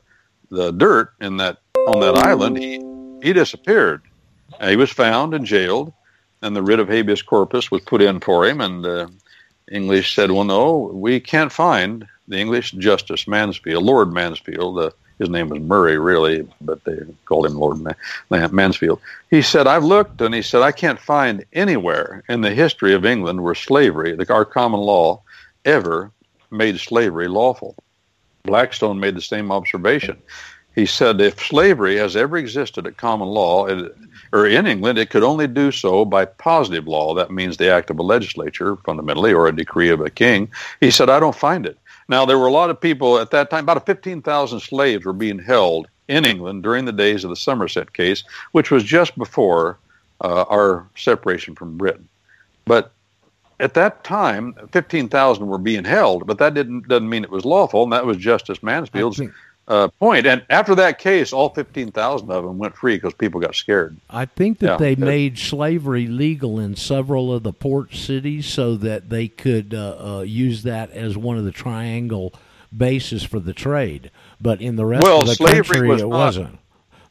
[0.52, 1.58] the dirt in that
[1.88, 2.82] on that island, he
[3.22, 4.02] he disappeared.
[4.60, 5.92] Uh, he was found and jailed,
[6.42, 8.62] and the writ of habeas corpus was put in for him.
[8.62, 9.08] And uh,
[9.72, 14.80] English said, "Well, no, we can't find the English Justice Mansfield, Lord Mansfield.
[14.80, 17.80] Uh, his name was Murray, really, but they called him Lord
[18.30, 19.00] Mansfield.
[19.30, 23.06] He said, I've looked, and he said, I can't find anywhere in the history of
[23.06, 25.22] England where slavery, our common law,
[25.64, 26.12] ever
[26.52, 27.76] made slavery lawful.
[28.44, 30.22] Blackstone made the same observation.
[30.76, 33.96] He said if slavery has ever existed at common law it,
[34.34, 37.14] or in England, it could only do so by positive law.
[37.14, 40.52] That means the act of a legislature, fundamentally, or a decree of a king.
[40.82, 41.78] He said, I don't find it.
[42.10, 45.40] Now, there were a lot of people at that time, about 15,000 slaves were being
[45.40, 49.78] held in England during the days of the Somerset case, which was just before
[50.22, 52.08] uh, our separation from Britain.
[52.66, 52.92] But
[53.60, 57.84] at that time, 15,000 were being held, but that didn't doesn't mean it was lawful,
[57.84, 59.22] and that was Justice Mansfield's
[59.68, 60.26] uh, point.
[60.28, 63.98] And after that case, all 15,000 of them went free because people got scared.
[64.10, 64.78] I think that Yeah.
[64.78, 70.18] they made slavery legal in several of the port cities so that they could uh,
[70.18, 72.34] uh, use that as one of the triangle
[72.76, 74.12] bases for the trade.
[74.42, 76.60] But in the rest Well, of the slavery country, was it not- wasn't.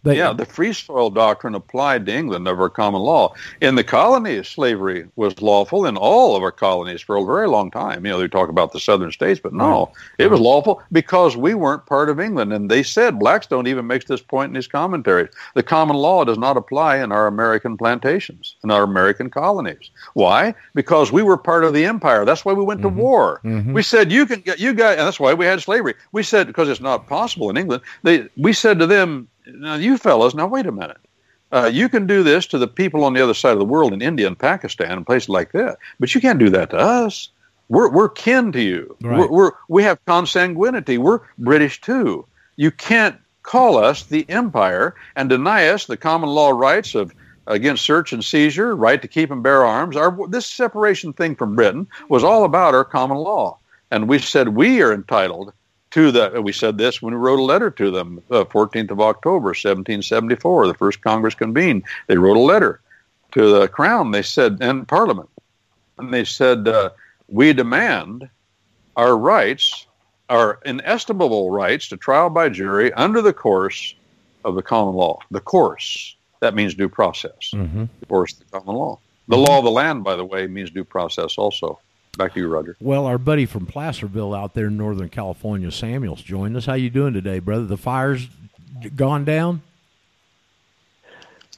[0.04, 3.34] They, yeah, the free soil doctrine applied to England of our common law.
[3.62, 7.70] In the colonies, slavery was lawful in all of our colonies for a very long
[7.70, 8.04] time.
[8.04, 11.54] You know, they talk about the southern states, but no, it was lawful because we
[11.54, 12.52] weren't part of England.
[12.52, 15.30] And they said, Blackstone even makes this point in his commentaries.
[15.54, 19.90] The common law does not apply in our American plantations, in our American colonies.
[20.12, 20.54] Why?
[20.74, 22.26] Because we were part of the empire.
[22.26, 22.98] That's why we went to mm-hmm.
[22.98, 23.40] war.
[23.42, 23.72] Mm-hmm.
[23.72, 25.94] We said, you can get, you guys, and that's why we had slavery.
[26.12, 29.98] We said, because it's not possible in England, they, we said to them, now you
[29.98, 30.98] fellas, now wait a minute.
[31.52, 33.92] Uh, you can do this to the people on the other side of the world
[33.92, 37.28] in India and Pakistan and places like that, but you can't do that to us.
[37.68, 38.96] We're we're kin to you.
[39.02, 39.18] Right.
[39.18, 40.98] We're, we're we have consanguinity.
[40.98, 42.26] We're British too.
[42.56, 47.12] You can't call us the empire and deny us the common law rights of
[47.46, 49.96] against search and seizure, right to keep and bear arms.
[49.96, 53.58] Our this separation thing from Britain was all about our common law,
[53.90, 55.52] and we said we are entitled
[55.94, 56.42] to the.
[56.42, 60.66] We said this when we wrote a letter to them, uh, 14th of October, 1774.
[60.66, 61.84] The first Congress convened.
[62.08, 62.80] They wrote a letter
[63.32, 64.10] to the Crown.
[64.10, 65.30] They said and Parliament,
[65.98, 66.90] and they said uh,
[67.28, 68.28] we demand
[68.96, 69.86] our rights,
[70.28, 73.94] our inestimable rights to trial by jury under the course
[74.44, 75.18] of the common law.
[75.30, 77.52] The course that means due process.
[77.52, 77.88] Mhm.
[78.00, 78.98] The course of the common law.
[79.28, 81.78] The law of the land, by the way, means due process also.
[82.16, 82.76] Back to you, Roger.
[82.80, 86.66] Well, our buddy from Placerville out there in Northern California, Samuel's joined us.
[86.66, 87.64] How you doing today, brother?
[87.64, 88.28] The fire's
[88.94, 89.62] gone down?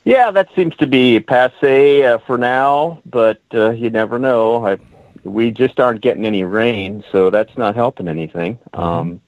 [0.04, 4.64] Yeah, that seems to be passe uh, for now, but uh, you never know.
[4.64, 4.78] I,
[5.24, 8.58] we just aren't getting any rain, so that's not helping anything.
[8.72, 9.20] Um,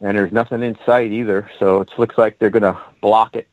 [0.00, 3.46] and there's nothing in sight either, so it looks like they're going to block it,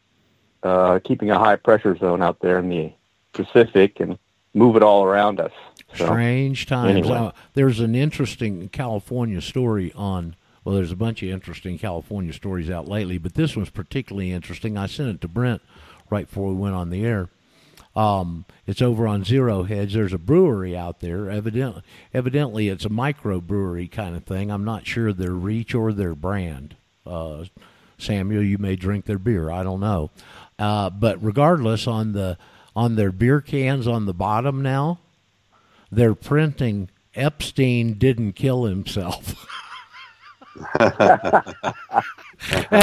[0.64, 2.94] uh, keeping a high pressure zone out there in the
[3.34, 4.18] Pacific and
[4.56, 5.52] move it all around us.
[5.94, 6.90] So, Strange times.
[6.98, 7.18] anyway.
[7.18, 10.36] Uh, there's an interesting California story on.
[10.64, 14.78] Well, there's a bunch of interesting California stories out lately, but this one's particularly interesting.
[14.78, 15.62] I sent it to Brent
[16.10, 17.30] right before we went on the air.
[17.96, 19.94] Um, it's over on Zero Hedge.
[19.94, 21.30] There's a brewery out there.
[21.30, 21.84] Evidently,
[22.14, 24.52] evidently, it's a micro brewery kind of thing.
[24.52, 26.76] I'm not sure their reach or their brand.
[27.06, 27.46] Uh,
[27.98, 29.50] Samuel, you may drink their beer.
[29.50, 30.12] I don't know,
[30.60, 32.38] uh, but regardless, on the
[32.76, 35.00] on their beer cans on the bottom now,
[35.92, 39.48] they're printing Epstein didn't kill himself.
[40.80, 40.92] and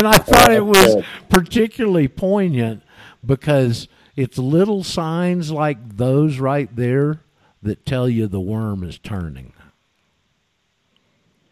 [0.07, 2.82] I thought it was particularly poignant
[3.24, 7.20] because it's little signs like those right there
[7.62, 9.53] that tell you the worm is turning.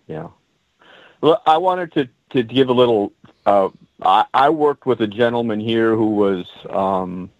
[0.06, 0.28] Yeah.
[1.20, 3.12] Well, I wanted to, to give a little.
[3.46, 3.68] Uh,
[4.02, 6.46] I, I worked with a gentleman here who was.
[6.68, 7.30] Um,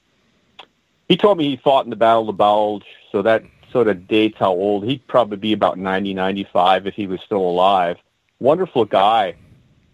[1.11, 3.43] he told me he fought in the Battle of the Bulge, so that
[3.73, 4.85] sort of dates how old.
[4.85, 7.97] He'd probably be about 90, 95 if he was still alive.
[8.39, 9.35] Wonderful guy,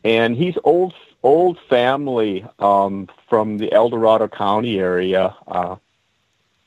[0.04, 0.92] and he's old
[1.22, 5.34] old family um, from the El Dorado County area.
[5.48, 5.76] Uh,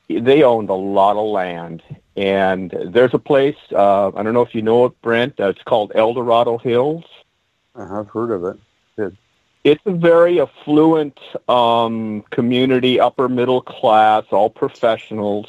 [0.09, 1.83] they owned a lot of land,
[2.17, 3.55] and there's a place.
[3.71, 5.39] Uh, I don't know if you know it, Brent.
[5.39, 7.05] Uh, it's called El Dorado Hills.
[7.75, 8.59] I've heard of it.
[9.69, 15.45] It's a very affluent um, community, upper middle class, all professionals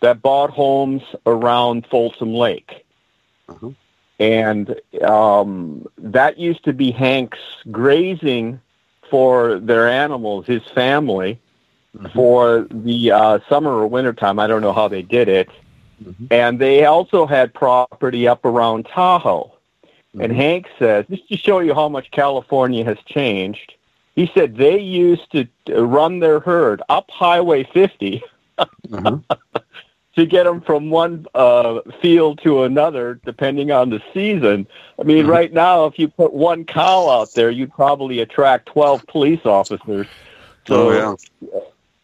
[0.00, 2.84] that bought homes around Folsom Lake.
[3.48, 3.70] Uh-huh.
[4.18, 7.38] And um, that used to be Hank's
[7.70, 8.60] grazing
[9.08, 11.38] for their animals, his family,
[12.12, 14.40] for the uh, summer or winter time.
[14.40, 15.48] I don't know how they did it.
[16.32, 19.53] And they also had property up around Tahoe.
[20.20, 23.74] And Hank says, just to show you how much California has changed,
[24.14, 28.22] he said they used to run their herd up Highway 50
[28.58, 29.18] Uh-huh.
[30.16, 34.64] to get them from one uh, field to another, depending on the season.
[35.00, 35.28] I mean, Mhm.
[35.30, 40.06] right now, if you put one cow out there, you'd probably attract 12 police officers.
[40.68, 41.58] So, oh yeah.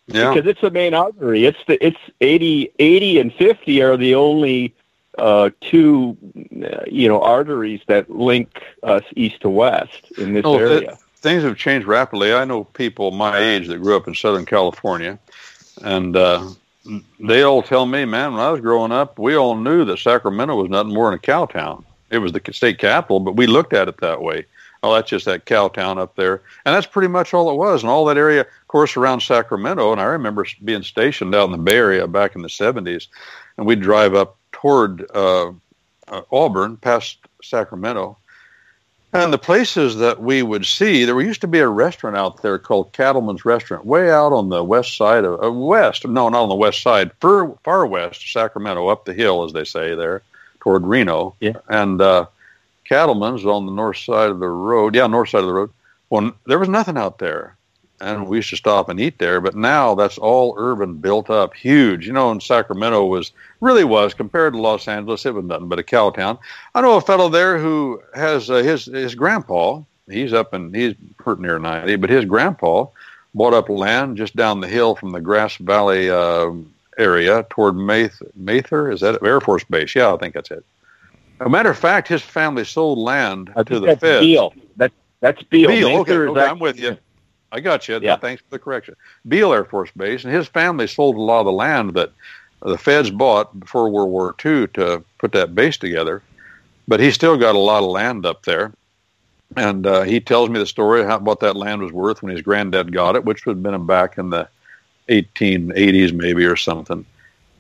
[0.09, 0.35] Yeah.
[0.35, 1.45] because it's the main artery.
[1.47, 4.75] It's the it's 80, 80 and fifty are the only
[5.19, 6.17] uh, two
[6.87, 10.99] you know arteries that link us east to west in this Oh, area.
[11.17, 12.33] things have changed rapidly.
[12.33, 15.19] I know people my age that grew up in Southern California,
[15.83, 16.49] and uh,
[17.19, 20.55] they all tell me, man, when I was growing up, we all knew that Sacramento
[20.57, 21.85] was nothing more than a cow town.
[22.11, 24.47] It was the state capital, but we looked at it that way.
[24.83, 27.83] Oh, that's just that cow town up there, and that's pretty much all it was.
[27.83, 29.93] And all that area, of course, around Sacramento.
[29.93, 33.09] And I remember being stationed out in the Bay Area back in the '70s,
[33.59, 35.53] and we'd drive up toward uh,
[36.09, 38.17] uh, Auburn, past Sacramento,
[39.13, 42.59] And the places that we would see, there used to be a restaurant out there
[42.59, 46.07] called Cattleman's Restaurant, way out on the west side of uh, west.
[46.07, 49.65] No, not on the west side, far, far west, Sacramento, up the hill, as they
[49.65, 50.23] say there,
[50.61, 51.35] toward Reno.
[51.41, 51.59] Yeah.
[51.69, 52.27] And uh,
[52.89, 54.95] Cattleman's on the north side of the road.
[54.95, 55.71] Yeah, north side of the road.
[56.11, 57.57] Well, there was nothing out there
[58.01, 59.41] and we used to stop and eat there.
[59.41, 62.07] But now that's all urban, built up, huge.
[62.07, 65.27] You know, and Sacramento was really was compared to Los Angeles.
[65.27, 66.39] It was nothing but a cow town.
[66.75, 69.83] I know a fellow there who has uh, his his grandpa.
[70.09, 72.87] He's up and he's pretty near ninety, but his grandpa
[73.35, 76.51] bought up land just down the hill from the Grass Valley uh,
[76.99, 78.91] area toward Math- Mather.
[78.91, 79.95] Is that Air Force Base?
[79.95, 80.65] Yeah, I think that's it.
[81.41, 84.27] As a matter of fact, his family sold land to the that's feds.
[84.27, 84.53] Beale.
[84.77, 85.69] That, that's Beale.
[85.69, 86.99] Beale, okay, okay, I'm with you.
[87.53, 87.99] I got you.
[88.01, 88.17] Yeah.
[88.17, 88.97] Thanks for the correction.
[89.27, 92.13] Beale Air Force Base, and his family sold a lot of the land that
[92.63, 96.23] the feds bought before World War II to put that base together.
[96.87, 98.73] But he still got a lot of land up there.
[99.57, 102.43] And uh, he tells me the story how what that land was worth when his
[102.43, 104.49] granddad got it, which would have been back in the
[105.09, 107.05] 1880s maybe or something,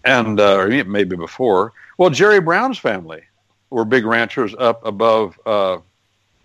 [0.04, 1.72] and uh, or maybe before.
[1.98, 3.22] Well, Jerry Brown's family
[3.70, 5.78] were big ranchers up above uh,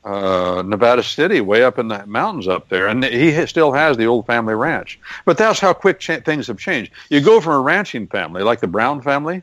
[0.06, 4.06] uh, Nevada City, way up in the mountains up there, and he still has the
[4.06, 5.00] old family ranch.
[5.26, 6.92] But that's how quick cha- things have changed.
[7.10, 9.42] You go from a ranching family like the Brown family,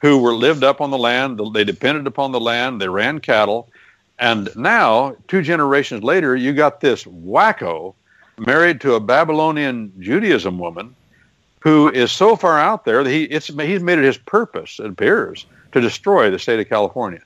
[0.00, 3.68] who were lived up on the land, they depended upon the land, they ran cattle,
[4.18, 7.94] and now two generations later, you got this wacko
[8.38, 10.94] married to a Babylonian Judaism woman
[11.60, 14.86] who is so far out there that he it's he's made it his purpose, it
[14.86, 17.22] appears, to destroy the state of California.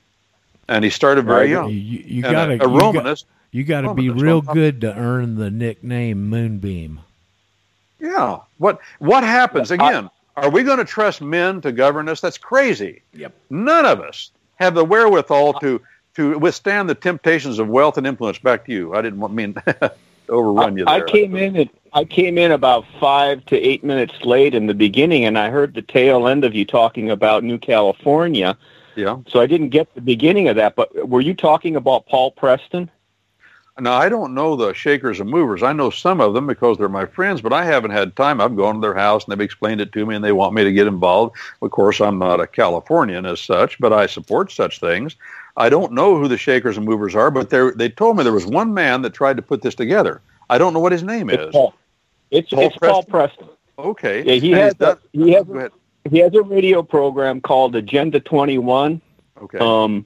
[0.68, 1.70] And he started very young.
[1.70, 3.26] You, you, you gotta a, a you got- Romanist.
[3.50, 7.00] You got to be real good to earn the nickname Moonbeam.
[7.98, 8.40] Yeah.
[8.58, 10.10] What what happens again?
[10.36, 12.20] Are we going to trust men to govern us?
[12.20, 13.02] That's crazy.
[13.14, 13.34] Yep.
[13.50, 15.80] None of us have the wherewithal to
[16.14, 18.38] to withstand the temptations of wealth and influence.
[18.38, 18.94] Back to you.
[18.94, 19.92] I didn't want mean to
[20.28, 20.94] overrun you there.
[20.94, 24.74] I came in and I came in about five to eight minutes late in the
[24.74, 28.56] beginning, and I heard the tail end of you talking about New California.
[28.98, 29.18] Yeah.
[29.28, 30.74] So I didn't get the beginning of that.
[30.74, 32.90] But were you talking about Paul Preston?
[33.78, 35.62] Now I don't know the shakers and movers.
[35.62, 38.40] I know some of them because they're my friends, but I haven't had time.
[38.40, 40.64] I've gone to their house and they've explained it to me, and they want me
[40.64, 41.36] to get involved.
[41.62, 45.14] Of course, I'm not a Californian as such, but I support such things.
[45.56, 48.32] I don't know who the shakers and movers are, but they they told me there
[48.32, 50.22] was one man that tried to put this together.
[50.50, 51.52] I don't know what his name It's is.
[51.52, 51.72] Paul.
[52.32, 53.48] It's Paul it's Paul Preston.
[53.78, 54.24] Okay.
[54.24, 55.70] Yeah, he And has a, he has Go ahead.
[56.10, 59.00] He has a radio program called Agenda Twenty One.
[59.40, 59.58] Okay.
[59.58, 60.04] Um,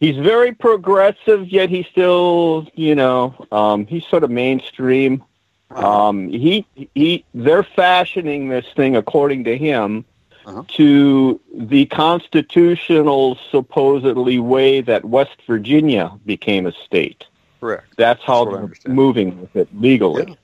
[0.00, 5.22] he's very progressive, yet he's still, you know, um, he's sort of mainstream.
[5.70, 6.08] Uh-huh.
[6.08, 10.04] Um, he he they're fashioning this thing according to him
[10.44, 10.64] Uh-huh.
[10.76, 17.24] to the constitutional supposedly way that West Virginia became a state.
[17.60, 17.86] Correct.
[17.96, 20.24] That's how That's they're moving with it legally.
[20.28, 20.34] Yeah.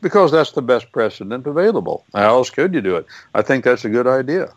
[0.00, 2.04] Because that's the best precedent available.
[2.14, 3.06] How else could you do it?
[3.34, 4.52] I think that's a good idea.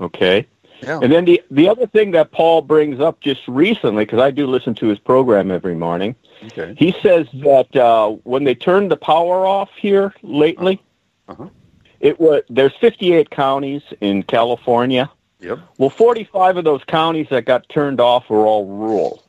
[0.00, 0.46] Okay.
[0.82, 1.00] Yeah.
[1.02, 4.46] And then the the other thing that Paul brings up just recently, because I do
[4.46, 6.14] listen to his program every morning,
[6.46, 6.74] Okay.
[6.78, 10.80] he says that uh, when they turned the power off here lately,
[11.26, 11.48] Uh-huh.
[11.98, 15.10] it was there's 58 counties in California.
[15.40, 15.58] Yep.
[15.78, 19.24] Well, 45 of those counties that got turned off were all rural.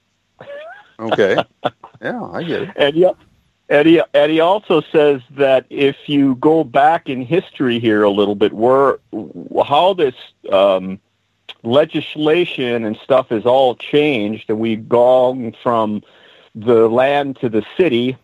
[1.00, 1.36] Okay.
[2.02, 2.70] yeah, I get it.
[2.76, 3.10] And he,
[3.70, 8.52] and he also says that if you go back in history here a little bit,
[8.54, 8.98] where
[9.66, 10.16] how this
[10.52, 11.00] um,
[11.64, 16.02] legislation and stuff has all changed, and we've gone from
[16.56, 18.18] the land to the city,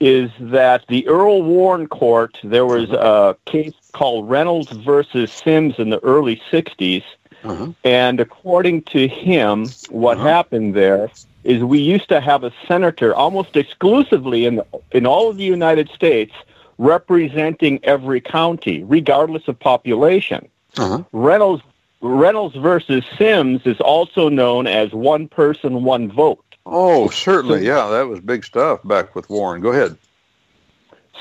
[0.00, 5.88] is that the Earl Warren Court, there was a case called Reynolds versus Sims in
[5.90, 7.04] the early 60s,
[7.44, 7.72] Uh-huh.
[7.84, 10.28] and according to him, what Uh-huh.
[10.28, 11.10] happened there
[11.44, 14.62] is we used to have a senator almost exclusively in
[14.92, 16.32] in all of the United States
[16.78, 20.48] representing every county, regardless of population.
[20.76, 21.04] Uh-huh.
[21.12, 21.62] Reynolds
[22.00, 26.44] Reynolds versus Sims is also known as one person, one vote.
[26.66, 27.66] Oh, certainly.
[27.66, 29.62] Yeah, that was big stuff back with Warren.
[29.62, 29.96] Go ahead.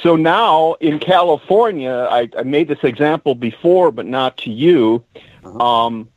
[0.02, 5.04] So now in California, I, I made this example before, but not to you.
[5.46, 5.58] Uh-huh.
[5.58, 6.10] Um,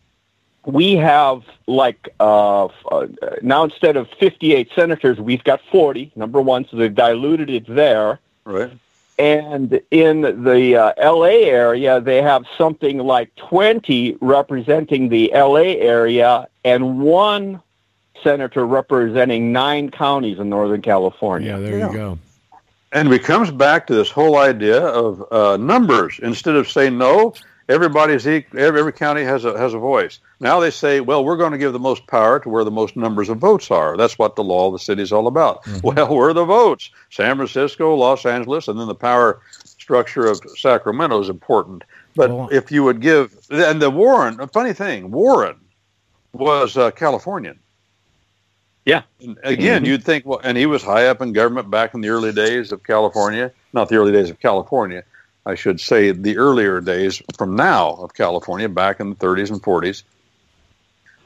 [0.66, 3.06] we have like uh, uh,
[3.40, 6.12] now instead of 58 senators, we've got 40.
[6.16, 8.18] Number one, so they've diluted it there.
[8.44, 8.70] Right.
[9.18, 11.44] And in the uh, L.A.
[11.44, 15.80] area, they have something like 20 representing the L.A.
[15.80, 17.62] area and one
[18.22, 21.52] senator representing nine counties in Northern California.
[21.52, 21.86] Yeah, there Yeah.
[21.90, 22.18] you go.
[22.92, 26.18] And it comes back to this whole idea of uh, numbers.
[26.22, 27.34] Instead of saying no,
[27.68, 30.20] everybody's equal, every, every county has a has a voice.
[30.40, 32.96] Now they say, well, we're going to give the most power to where the most
[32.96, 33.96] numbers of votes are.
[33.96, 35.64] That's what the law of the city is all about.
[35.64, 35.86] Mm-hmm.
[35.86, 36.90] Well, where are the votes?
[37.10, 41.84] San Francisco, Los Angeles, and then the power structure of Sacramento is important.
[42.14, 45.56] But well, if you would give, and the Warren, a funny thing, Warren
[46.32, 47.58] was uh, Californian.
[48.84, 49.02] Yeah.
[49.20, 49.90] And again, mm-hmm.
[49.90, 52.72] you'd think, well, and he was high up in government back in the early days
[52.72, 55.04] of California, not the early days of California,
[55.46, 59.62] I should say the earlier days from now of California, back in the 30s and
[59.62, 60.02] 40s.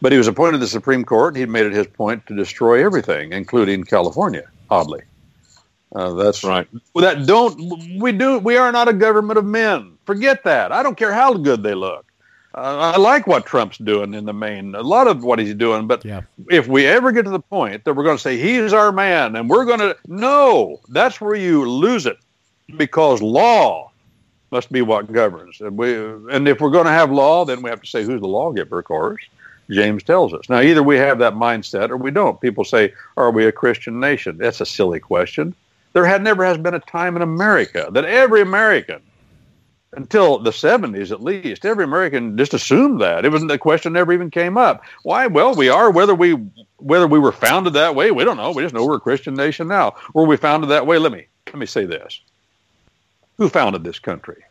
[0.03, 2.37] But he was appointed to the Supreme Court, and he made it his point to
[2.37, 4.49] destroy everything, including California.
[4.71, 5.03] Oddly,
[5.95, 6.69] uh, that's right.
[6.95, 8.39] That don't we do?
[8.39, 9.99] We are not a government of men.
[10.05, 10.71] Forget that.
[10.71, 12.07] I don't care how good they look.
[12.55, 15.87] Uh, I like what Trump's doing in the main, a lot of what he's doing.
[15.87, 16.23] But yeah.
[16.51, 19.37] if we ever get to the point that we're going to say he's our man
[19.37, 22.17] and we're going to, no, that's where you lose it
[22.77, 23.90] because law
[24.51, 25.61] must be what governs.
[25.61, 28.21] And, we, and if we're going to have law, then we have to say who's
[28.21, 29.23] the lawgiver, of course.
[29.71, 30.49] James tells us.
[30.49, 32.41] Now, either we have that mindset or we don't.
[32.41, 34.39] People say, are we a Christian nation?
[34.39, 35.55] That's a silly question.
[35.93, 39.01] There had never has been a time in America that every American
[39.93, 41.65] until the 70s at least.
[41.65, 43.25] Every American just assumed that.
[43.25, 44.83] It wasn't the question never even came up.
[45.03, 45.27] Why?
[45.27, 46.33] Well, we are whether we
[46.77, 48.53] whether we were founded that way, we don't know.
[48.53, 49.97] We just know we're a Christian nation now.
[50.15, 50.99] Were we founded that way?
[50.99, 52.21] Let me let me say this.
[53.41, 54.45] Who founded this country?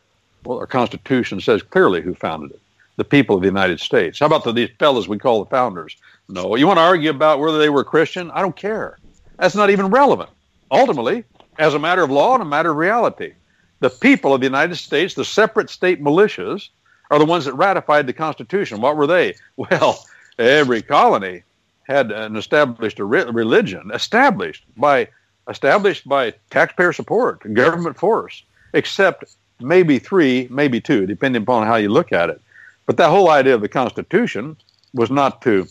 [0.43, 2.59] Well, our Constitution says clearly who founded it.
[2.95, 4.17] The people of the United States.
[4.17, 5.95] How about the, these fellows we call the founders?
[6.27, 6.55] No.
[6.55, 8.31] You want to argue about whether they were Christian?
[8.31, 8.97] I don't care.
[9.37, 10.31] That's not even relevant.
[10.71, 11.23] Ultimately,
[11.59, 13.33] as a matter of law and a matter of reality,
[13.79, 16.69] the people of the United States, the separate state militias,
[17.11, 18.81] are the ones that ratified the Constitution.
[18.81, 19.35] What were they?
[19.55, 20.03] Well,
[20.39, 21.43] every colony
[21.83, 25.09] had an established religion, established by
[25.47, 28.43] established by taxpayer support, government force,
[28.73, 29.23] except
[29.59, 32.41] maybe three, maybe two, depending upon how you look at it.
[32.85, 34.57] But that whole idea of the Constitution
[34.93, 35.67] was not to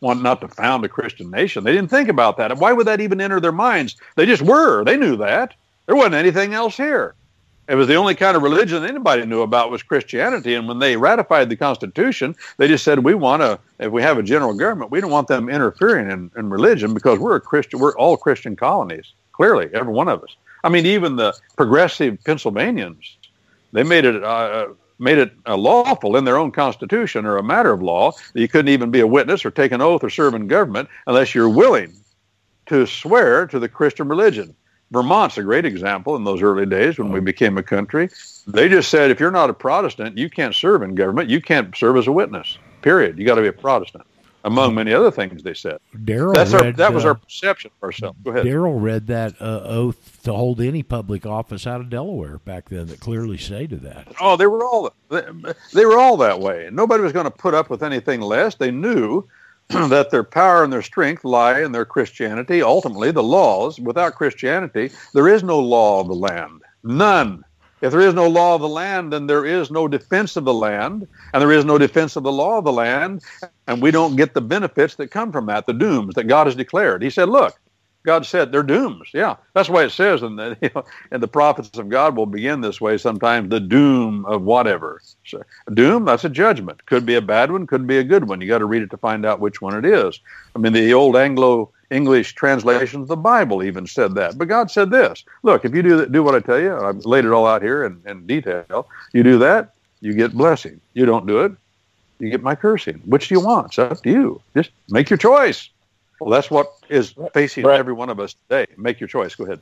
[0.00, 1.64] want not to found a Christian nation.
[1.64, 2.56] They didn't think about that.
[2.58, 3.96] Why would that even enter their minds?
[4.16, 4.84] They just were.
[4.84, 5.54] They knew that.
[5.86, 7.14] There wasn't anything else here.
[7.68, 10.54] It was the only kind of religion anybody knew about was Christianity.
[10.54, 14.16] And when they ratified the Constitution, they just said, we want to, if we have
[14.16, 17.78] a general government, we don't want them interfering in, in religion because we're a Christian,
[17.78, 19.12] we're all Christian colonies.
[19.32, 20.34] Clearly, every one of us.
[20.62, 23.16] I mean, even the progressive Pennsylvanians,
[23.72, 24.68] they made it uh,
[24.98, 28.48] made it uh, lawful in their own constitution or a matter of law that you
[28.48, 31.48] couldn't even be a witness or take an oath or serve in government unless you're
[31.48, 31.94] willing
[32.66, 34.54] to swear to the Christian religion.
[34.90, 38.08] Vermont's a great example in those early days when we became a country.
[38.46, 41.28] They just said if you're not a Protestant, you can't serve in government.
[41.28, 42.56] You can't serve as a witness.
[42.80, 43.18] Period.
[43.18, 44.04] You got to be a Protestant.
[44.44, 45.78] Among many other things, they said.
[45.94, 46.34] Daryl
[46.76, 48.16] that was uh, our perception of ourselves.
[48.22, 48.46] Go ahead.
[48.46, 52.86] Daryl read that uh, oath to hold any public office out of Delaware back then
[52.86, 54.06] that clearly stated that.
[54.20, 55.22] Oh, they were all they,
[55.74, 56.68] they were all that way.
[56.72, 58.54] Nobody was going to put up with anything less.
[58.54, 59.26] They knew
[59.68, 62.62] that their power and their strength lie in their Christianity.
[62.62, 66.62] Ultimately, the laws, without Christianity, there is no law of the land.
[66.84, 67.44] None.
[67.80, 70.54] If there is no law of the land, then there is no defense of the
[70.54, 73.22] land, and there is no defense of the law of the land,
[73.66, 76.56] and we don't get the benefits that come from that, the dooms that God has
[76.56, 77.02] declared.
[77.02, 77.54] He said, Look,
[78.04, 79.10] God said they're dooms.
[79.12, 80.84] Yeah, that's why it says, and the, you know,
[81.18, 83.50] the prophets of God will begin this way sometimes.
[83.50, 85.00] The doom of whatever.
[85.24, 85.42] So,
[85.74, 86.84] doom, that's a judgment.
[86.86, 88.40] Could be a bad one, could be a good one.
[88.40, 90.20] You got to read it to find out which one it is.
[90.56, 94.36] I mean, the old Anglo English translations of the Bible even said that.
[94.36, 97.24] But God said this: Look, if you do do what I tell you, I've laid
[97.24, 98.86] it all out here in, in detail.
[99.12, 100.80] You do that, you get blessing.
[100.94, 101.52] You don't do it,
[102.18, 103.00] you get my cursing.
[103.06, 103.68] Which do you want?
[103.68, 104.40] It's up to you.
[104.54, 105.70] Just make your choice.
[106.20, 108.66] Well, that's what is facing Brent, every one of us today.
[108.76, 109.34] Make your choice.
[109.34, 109.60] Go ahead.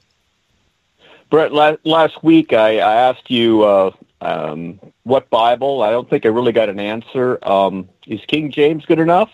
[1.28, 3.90] Brent, last, last week I, I asked you uh,
[4.20, 5.82] um, what Bible.
[5.82, 7.38] I don't think I really got an answer.
[7.46, 9.30] Um, is King James good enough?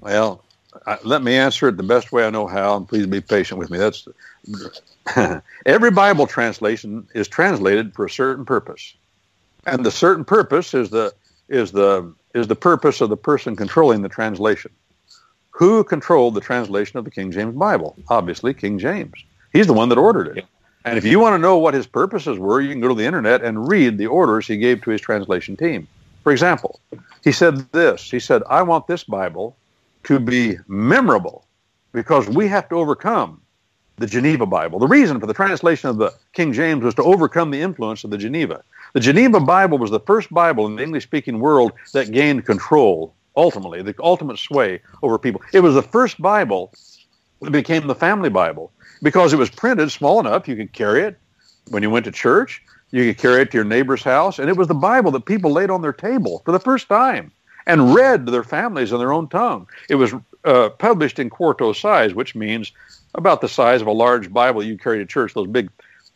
[0.00, 0.43] Well,
[0.86, 3.58] I, let me answer it the best way I know how, and please be patient
[3.58, 3.78] with me.
[3.78, 4.06] That's
[5.66, 8.94] every Bible translation is translated for a certain purpose,
[9.66, 11.14] and the certain purpose is the
[11.48, 14.70] is the is the purpose of the person controlling the translation.
[15.50, 17.96] Who controlled the translation of the King James Bible?
[18.08, 19.14] Obviously, King James.
[19.52, 20.44] He's the one that ordered it.
[20.84, 23.04] And if you want to know what his purposes were, you can go to the
[23.04, 25.86] internet and read the orders he gave to his translation team.
[26.24, 26.80] For example,
[27.22, 28.10] he said this.
[28.10, 29.56] He said, I want this Bible
[30.04, 31.46] to be memorable
[31.92, 33.40] because we have to overcome
[33.96, 34.78] the Geneva Bible.
[34.78, 38.10] The reason for the translation of the King James was to overcome the influence of
[38.10, 38.62] the Geneva.
[38.92, 43.14] The Geneva Bible was the first Bible in the English speaking world that gained control
[43.36, 45.40] ultimately, the ultimate sway over people.
[45.52, 46.72] It was the first Bible
[47.40, 48.72] that became the family Bible
[49.02, 51.18] because it was printed small enough you could carry it
[51.70, 52.62] when you went to church.
[52.90, 55.50] You could carry it to your neighbor's house, and it was the Bible that people
[55.50, 57.32] laid on their table for the first time
[57.66, 59.66] and read to their families in their own tongue.
[59.88, 60.14] It was
[60.44, 62.72] uh, published in quarto size, which means
[63.14, 65.34] about the size of a large Bible you carry to church.
[65.34, 65.70] Those big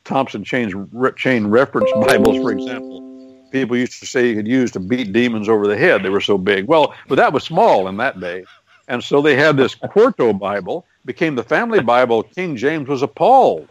[0.05, 3.05] Thompson chain, chain reference Bibles, for example.
[3.51, 6.03] People used to say you could use to beat demons over the head.
[6.03, 6.67] They were so big.
[6.67, 8.45] Well, but that was small in that day.
[8.89, 12.23] And so they had this quarto Bible, became the family Bible.
[12.23, 13.69] King James was appalled.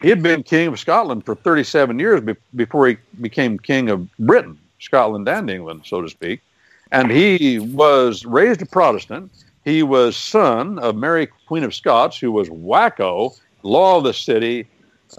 [0.00, 4.14] He had been king of Scotland for 37 years be- before he became king of
[4.18, 6.40] Britain, Scotland and England, so to speak.
[6.94, 9.32] And he was raised a Protestant.
[9.64, 14.68] He was son of Mary, Queen of Scots, who was wacko, law of the city,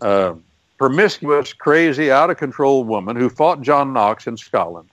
[0.01, 0.35] uh,
[0.77, 4.87] promiscuous, crazy, out of control woman who fought John Knox in Scotland.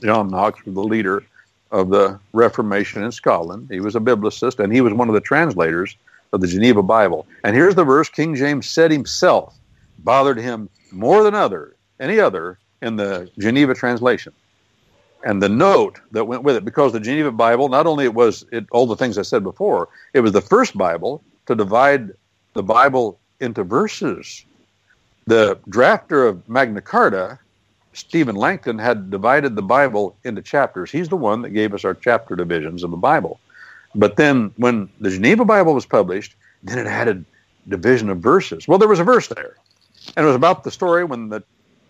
[0.00, 1.24] John Knox was the leader
[1.72, 3.66] of the Reformation in Scotland.
[3.68, 5.96] He was a biblicist, and he was one of the translators
[6.32, 7.26] of the Geneva Bible.
[7.42, 9.58] And here's the verse King James said himself
[9.98, 14.32] bothered him more than other any other in the Geneva translation.
[15.26, 18.46] And the note that went with it, because the Geneva Bible, not only it was
[18.52, 22.12] it, all the things I said before, it was the first Bible to divide
[22.54, 24.44] the Bible into verses.
[25.26, 27.40] The drafter of Magna Carta
[27.92, 30.92] Stephen Langton had divided the Bible into chapters.
[30.92, 33.40] He's the one that gave us our chapter divisions of the Bible.
[33.96, 37.24] But then when the Geneva Bible was published, then it added
[37.66, 38.68] division of verses.
[38.68, 39.56] Well, there was a verse there.
[40.16, 41.42] And it was about the story when the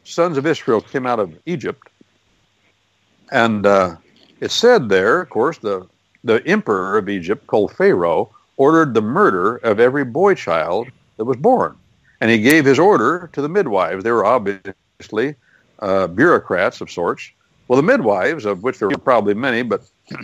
[0.04, 1.86] sons of Israel came out of Egypt.
[3.32, 3.96] And uh,
[4.40, 5.86] it said there, of course, the,
[6.24, 11.36] the emperor of Egypt, called Pharaoh, ordered the murder of every boy child that was
[11.36, 11.76] born.
[12.20, 14.04] And he gave his order to the midwives.
[14.04, 15.34] They were obviously
[15.80, 17.30] uh, bureaucrats of sorts.
[17.68, 19.82] Well, the midwives, of which there were probably many, but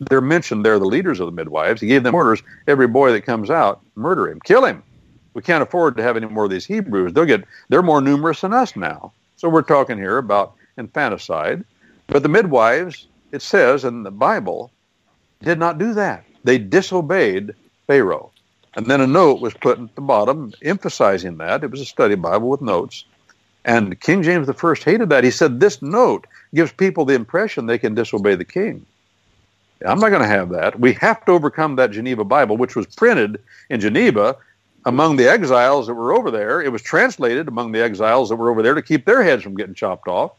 [0.00, 1.80] they're mentioned there, the leaders of the midwives.
[1.80, 4.82] He gave them orders every boy that comes out, murder him, kill him.
[5.34, 7.12] We can't afford to have any more of these Hebrews.
[7.12, 9.12] They'll get, they're more numerous than us now.
[9.36, 11.64] So we're talking here about infanticide.
[12.06, 14.70] But the midwives, it says in the Bible,
[15.42, 16.24] did not do that.
[16.44, 17.54] They disobeyed
[17.86, 18.30] Pharaoh.
[18.76, 21.64] And then a note was put at the bottom emphasizing that.
[21.64, 23.04] It was a study Bible with notes.
[23.64, 25.24] And King James I hated that.
[25.24, 28.86] He said, This note gives people the impression they can disobey the king.
[29.84, 30.78] I'm not going to have that.
[30.78, 34.36] We have to overcome that Geneva Bible, which was printed in Geneva
[34.84, 36.62] among the exiles that were over there.
[36.62, 39.56] It was translated among the exiles that were over there to keep their heads from
[39.56, 40.32] getting chopped off.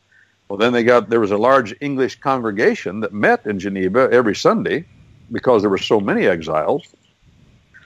[0.50, 4.36] Well, then they got there was a large English congregation that met in Geneva every
[4.36, 4.86] Sunday
[5.32, 6.84] because there were so many exiles.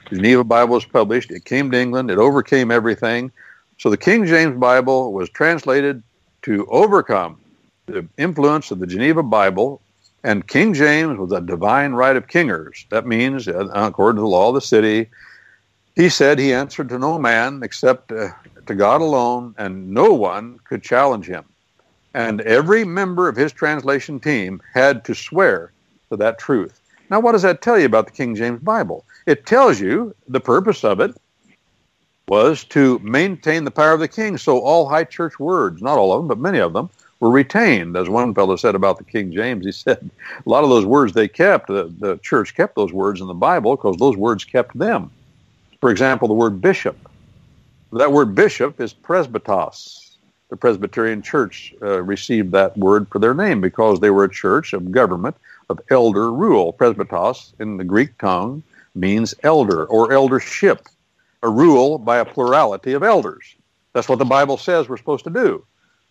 [0.10, 1.32] The Geneva Bible was published.
[1.32, 2.12] It came to England.
[2.12, 3.32] It overcame everything.
[3.78, 6.04] So the King James Bible was translated
[6.44, 7.40] to overcome
[7.88, 9.82] the influence of the Geneva Bible,
[10.24, 12.86] and King James was a divine right of kingers.
[12.90, 15.10] That means, uh, according to the law of the city,
[15.96, 18.30] he said he answered to no man except uh,
[18.68, 21.46] to God alone, and no one could challenge him.
[22.14, 25.72] And every member of his translation team had to swear
[26.10, 26.82] to that truth.
[27.10, 29.06] Now, what does that tell you about the King James Bible?
[29.26, 31.16] It tells you the purpose of it
[32.28, 34.38] was to maintain the power of the king.
[34.38, 36.90] So all high church words, not all of them, but many of them,
[37.20, 37.96] were retained.
[37.96, 40.10] As one fellow said about the King James, he said
[40.46, 43.34] a lot of those words they kept, the, the church kept those words in the
[43.34, 45.12] Bible because those words kept them.
[45.82, 46.98] For example, the word bishop.
[47.92, 50.01] That word bishop is presbytos.
[50.52, 54.74] The Presbyterian Church uh, received that word for their name because they were a church
[54.74, 55.38] of government,
[55.70, 56.74] of elder rule.
[56.74, 58.62] Presbytos in the Greek tongue
[58.94, 60.90] means elder or eldership
[61.42, 63.56] a rule by a plurality of elders.
[63.94, 65.64] That's what the Bible says we're supposed to do.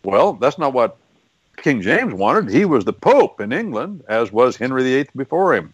[0.03, 0.97] Well, that's not what
[1.57, 2.51] King James wanted.
[2.51, 5.71] He was the Pope in England, as was Henry VIII before him.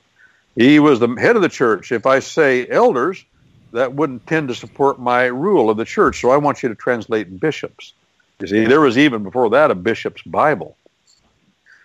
[0.57, 1.93] He was the head of the church.
[1.93, 3.23] If I say elders,
[3.71, 6.19] that wouldn't tend to support my rule of the church.
[6.19, 7.93] So I want you to translate bishops.
[8.39, 10.77] You see, there was even before that a bishop's Bible.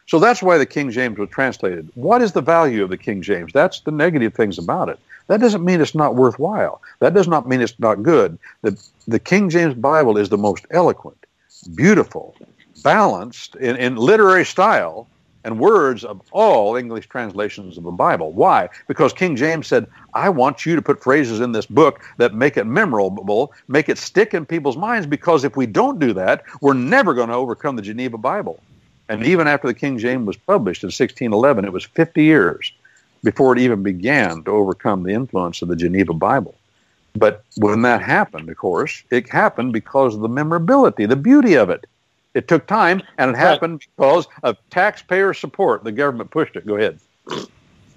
[0.06, 1.90] So that's why the King James was translated.
[1.94, 3.52] What is the value of the King James?
[3.52, 4.98] That's the negative things about it.
[5.28, 6.82] That doesn't mean it's not worthwhile.
[6.98, 8.38] That does not mean it's not good.
[8.62, 11.24] The, the King James Bible is the most eloquent,
[11.74, 12.36] beautiful,
[12.82, 15.06] balanced in, in literary style
[15.44, 18.32] and words of all English translations of the Bible.
[18.32, 18.68] Why?
[18.88, 22.56] Because King James said, I want you to put phrases in this book that make
[22.56, 26.74] it memorable, make it stick in people's minds, because if we don't do that, we're
[26.74, 28.60] never going to overcome the Geneva Bible.
[29.08, 32.72] And even after the King James was published in 1611, it was 50 years
[33.22, 36.54] before it even began to overcome the influence of the Geneva Bible.
[37.14, 41.68] But when that happened, of course, it happened because of the memorability, the beauty of
[41.68, 41.84] it.
[42.34, 45.84] It took time, and it happened because of taxpayer support.
[45.84, 46.66] The government pushed it.
[46.66, 46.98] Go ahead.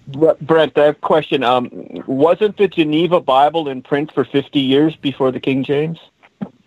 [0.07, 1.43] Brent, I have a question.
[1.43, 1.69] Um,
[2.05, 5.99] wasn't the Geneva Bible in print for 50 years before the King James?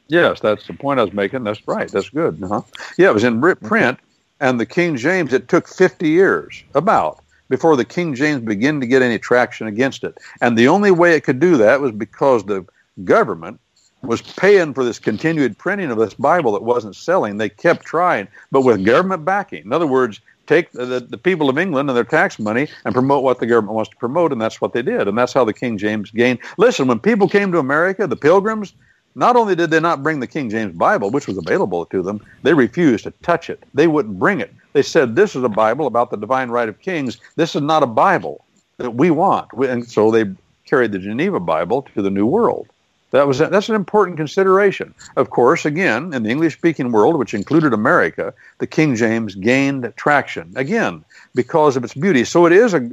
[0.08, 1.44] Yes, that's the point I was making.
[1.44, 1.88] That's right.
[1.88, 2.42] That's good.
[2.42, 2.62] Uh-huh.
[2.96, 3.98] Yeah, it was in print,
[4.40, 5.32] and the King James.
[5.32, 10.04] It took 50 years, about, before the King James began to get any traction against
[10.04, 10.16] it.
[10.40, 12.66] And the only way it could do that was because the
[13.04, 13.60] government
[14.02, 17.36] was paying for this continued printing of this Bible that wasn't selling.
[17.36, 19.64] They kept trying, but with government backing.
[19.64, 23.22] In other words, take the, the people of England and their tax money and promote
[23.22, 25.08] what the government wants to promote, and that's what they did.
[25.08, 26.38] And that's how the King James gained.
[26.56, 28.72] Listen, when people came to America, the pilgrims,
[29.14, 32.24] not only did they not bring the King James Bible, which was available to them,
[32.42, 33.62] they refused to touch it.
[33.74, 34.52] They wouldn't bring it.
[34.72, 37.18] They said, This is a Bible about the divine right of kings.
[37.36, 38.44] This is not a Bible
[38.76, 39.52] that we want.
[39.52, 40.24] And so they
[40.66, 42.68] carried the Geneva Bible to the New World.
[43.10, 44.94] That was that's an important consideration.
[45.16, 50.52] Of course, again, in the English-speaking world, which included America, the King James gained traction
[50.56, 51.04] again
[51.34, 52.24] because of its beauty.
[52.24, 52.90] So it is a,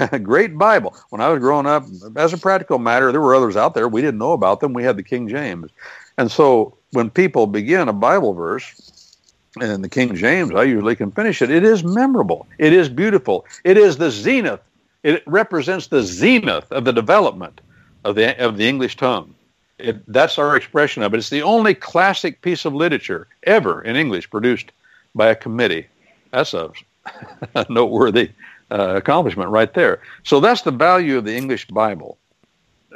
[0.12, 0.94] a great Bible.
[1.08, 1.84] When I was growing up,
[2.16, 4.74] as a practical matter, there were others out there we didn't know about them.
[4.74, 5.70] We had the King James,
[6.18, 9.16] and so when people begin a Bible verse
[9.62, 11.50] in the King James, I usually can finish it.
[11.50, 12.46] It is memorable.
[12.58, 13.46] It is beautiful.
[13.64, 14.60] It is the zenith.
[15.02, 17.62] It represents the zenith of the development
[18.04, 19.34] of the of the English tongue.
[19.78, 21.18] It, that's our expression of it.
[21.18, 24.72] It's the only classic piece of literature ever in English produced
[25.14, 25.86] by a committee.
[26.32, 26.70] That's a,
[27.68, 28.30] noteworthy
[28.70, 30.00] uh, accomplishment right there.
[30.24, 32.18] So that's the value of the English Bible.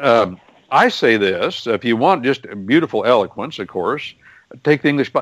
[0.01, 0.41] Um,
[0.71, 4.15] I say this: if you want just beautiful eloquence, of course,
[4.65, 5.13] take the English,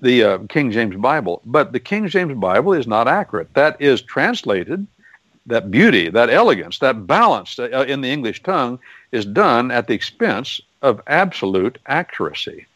[0.00, 1.42] the uh, King James Bible.
[1.44, 3.52] But the King James Bible is not accurate.
[3.54, 4.86] That is translated.
[5.46, 8.78] That beauty, that elegance, that balance uh, in the English tongue
[9.10, 12.66] is done at the expense of absolute accuracy.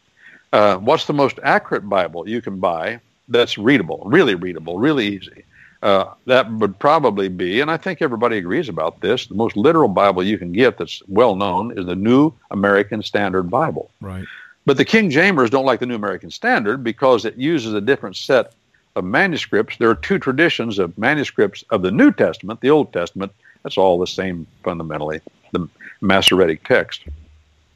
[0.53, 5.43] Uh, what's the most accurate Bible you can buy that's readable, really readable, really easy?
[5.83, 9.87] Uh, that would probably be, and I think everybody agrees about this, the most literal
[9.87, 13.91] Bible you can get that's well known is the New American Standard Bible.
[14.01, 14.25] Right.
[14.65, 18.15] But the King Jamers don't like the New American Standard because it uses a different
[18.15, 18.53] set
[18.95, 19.77] of manuscripts.
[19.77, 23.31] There are two traditions of manuscripts of the New Testament, the Old Testament.
[23.63, 25.21] That's all the same fundamentally,
[25.51, 25.69] the
[26.01, 27.03] Masoretic text.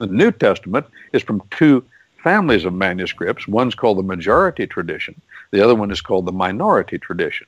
[0.02, 1.86] The New Testament is from two
[2.24, 3.48] families of manuscripts.
[3.48, 5.14] One's called the majority tradition.
[5.52, 7.46] The other one is called the minority tradition.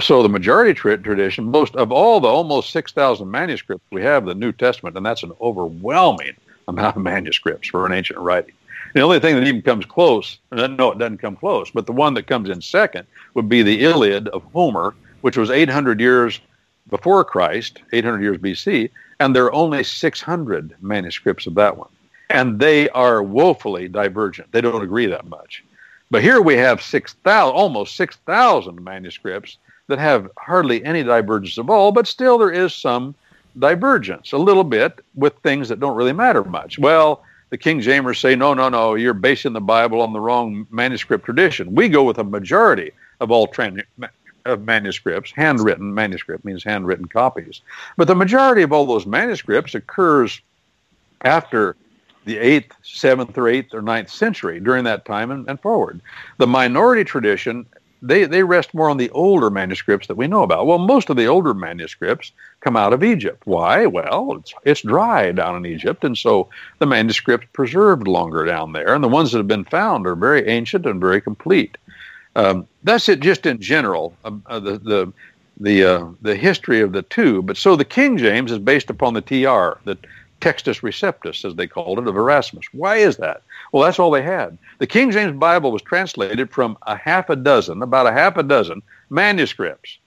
[0.00, 4.34] So the majority tra- tradition, most of all the almost 6,000 manuscripts we have the
[4.34, 6.32] New Testament, and that's an overwhelming
[6.66, 8.54] amount of manuscripts for an ancient writing.
[8.94, 11.92] The only thing that even comes close, uh, no, it doesn't come close, but the
[11.92, 16.40] one that comes in second would be the Iliad of Homer, which was 800 years
[16.88, 18.88] before Christ, 800 years BC,
[19.20, 21.88] and there are only 600 manuscripts of that one.
[22.30, 24.50] And they are woefully divergent.
[24.52, 25.64] They don't agree that much.
[26.10, 31.92] But here we have 6,000, almost 6,000 manuscripts that have hardly any divergence at all,
[31.92, 33.14] but still there is some
[33.58, 36.78] divergence, a little bit, with things that don't really matter much.
[36.78, 40.66] Well, the King Jamers say, no, no, no, you're basing the Bible on the wrong
[40.70, 41.74] manuscript tradition.
[41.74, 43.46] We go with a majority of all
[44.46, 47.60] of manuscripts, handwritten manuscript means handwritten copies.
[47.96, 50.40] But the majority of all those manuscripts occurs
[51.22, 51.76] after
[52.24, 56.00] the 8th, 7th, or 8th, or 9th century, during that time and, and forward.
[56.38, 57.66] The minority tradition,
[58.02, 60.66] they, they rest more on the older manuscripts that we know about.
[60.66, 63.42] Well, most of the older manuscripts come out of Egypt.
[63.44, 63.86] Why?
[63.86, 66.48] Well, it's, it's dry down in Egypt, and so
[66.80, 70.46] the manuscripts preserved longer down there, and the ones that have been found are very
[70.48, 71.78] ancient and very complete.
[72.36, 74.14] Um, that's it, just in general.
[74.24, 75.12] Um, uh, the the
[75.58, 77.42] the uh, the history of the two.
[77.42, 79.96] But so the King James is based upon the TR, the
[80.42, 82.66] Textus Receptus, as they called it, of Erasmus.
[82.72, 83.42] Why is that?
[83.72, 84.58] Well, that's all they had.
[84.78, 88.42] The King James Bible was translated from a half a dozen, about a half a
[88.42, 89.98] dozen manuscripts.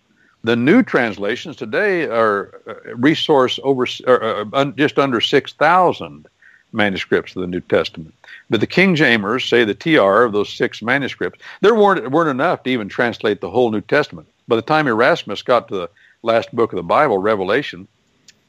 [0.43, 6.27] The new translations today are uh, resource over uh, uh, just under six thousand
[6.71, 8.13] manuscripts of the New Testament.
[8.49, 12.63] But the King Jamers say the TR of those six manuscripts, there weren't, weren't enough
[12.63, 14.27] to even translate the whole New Testament.
[14.47, 15.89] By the time Erasmus got to the
[16.23, 17.87] last book of the Bible, Revelation,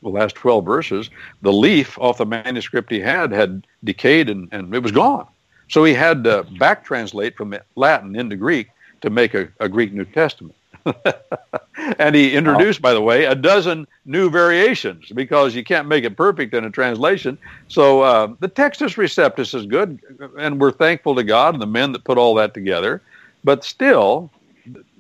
[0.02, 1.10] the last 12 verses,
[1.42, 5.26] the leaf off the manuscript he had had decayed and, and it was gone.
[5.68, 8.68] So he had to back translate from Latin into Greek
[9.02, 10.54] to make a, a Greek New Testament.
[11.98, 16.16] and he introduced, by the way, a dozen new variations because you can't make it
[16.16, 17.38] perfect in a translation.
[17.68, 20.00] So uh, the Textus Receptus is good,
[20.38, 23.02] and we're thankful to God and the men that put all that together.
[23.44, 24.30] But still,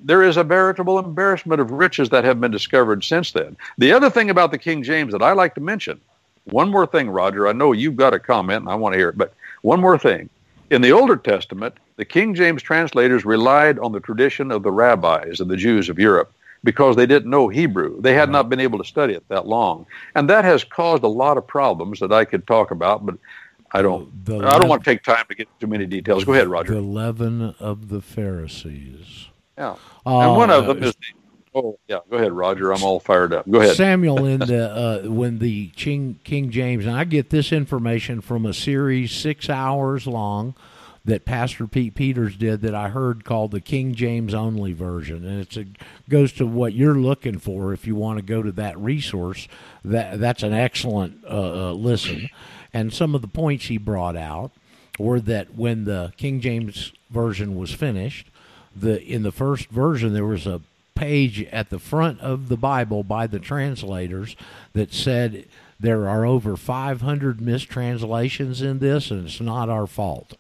[0.02, 3.56] there is a veritable embarrassment of riches that have been discovered since then.
[3.78, 6.00] The other thing about the King James that I like to mention,
[6.44, 9.10] one more thing, Roger, I know you've got a comment and I want to hear
[9.10, 10.28] it, but one more thing.
[10.70, 15.40] In the Older Testament, the King James translators relied on the tradition of the rabbis
[15.40, 16.32] and the Jews of Europe
[16.62, 18.00] because they didn't know Hebrew.
[18.00, 19.86] They had not been able to study it that long.
[20.14, 23.16] And that has caused a lot of problems that I could talk about, but
[23.72, 24.24] I don't.
[24.24, 26.24] The I don't want to take time to get too many details.
[26.24, 26.74] Go ahead, Roger.
[26.74, 29.28] The leaven of the Pharisees.
[29.56, 29.76] yeah.
[30.06, 30.94] Uh, and one of them is.
[31.54, 31.98] Oh, yeah.
[32.08, 32.72] Go ahead, Roger.
[32.72, 33.48] I'm all fired up.
[33.50, 33.76] Go ahead.
[33.76, 38.46] Samuel in the uh, when the King, King James, and I get this information from
[38.46, 40.54] a series six hours long
[41.04, 45.40] that Pastor Pete Peters did that I heard called the King James only version, and
[45.40, 45.64] it's a,
[46.08, 49.48] goes to what you're looking for if you want to go to that resource.
[49.84, 52.28] That that's an excellent uh, uh, listen,
[52.72, 54.52] and some of the points he brought out
[54.98, 58.28] were that when the King James version was finished,
[58.76, 60.60] the in the first version there was a
[61.00, 64.36] page at the front of the Bible by the translators
[64.74, 65.46] that said
[65.80, 70.36] there are over 500 mistranslations in this, and it's not our fault.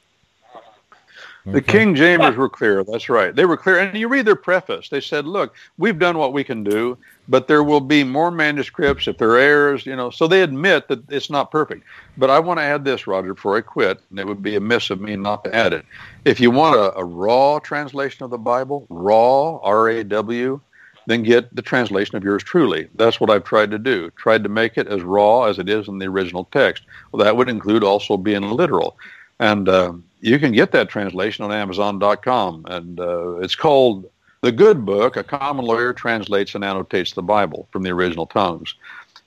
[1.52, 2.84] The King Jamers were clear.
[2.84, 3.34] That's right.
[3.34, 3.78] They were clear.
[3.78, 4.88] And you read their preface.
[4.88, 6.96] They said, look, we've done what we can do,
[7.28, 10.10] but there will be more manuscripts if there are errors, you know.
[10.10, 11.84] So they admit that it's not perfect.
[12.16, 14.90] But I want to add this, Roger, before I quit, and it would be amiss
[14.90, 15.84] of me not to add it.
[16.24, 20.60] If you want a, a raw translation of the Bible, raw, R-A-W,
[21.06, 22.88] then get the translation of yours truly.
[22.94, 24.10] That's what I've tried to do.
[24.10, 26.84] Tried to make it as raw as it is in the original text.
[27.10, 28.96] Well, that would include also being literal.
[29.40, 32.66] And uh, you can get that translation on Amazon.com.
[32.68, 34.08] And uh, it's called
[34.42, 35.16] The Good Book.
[35.16, 38.74] A Common Lawyer Translates and Annotates the Bible from the original tongues.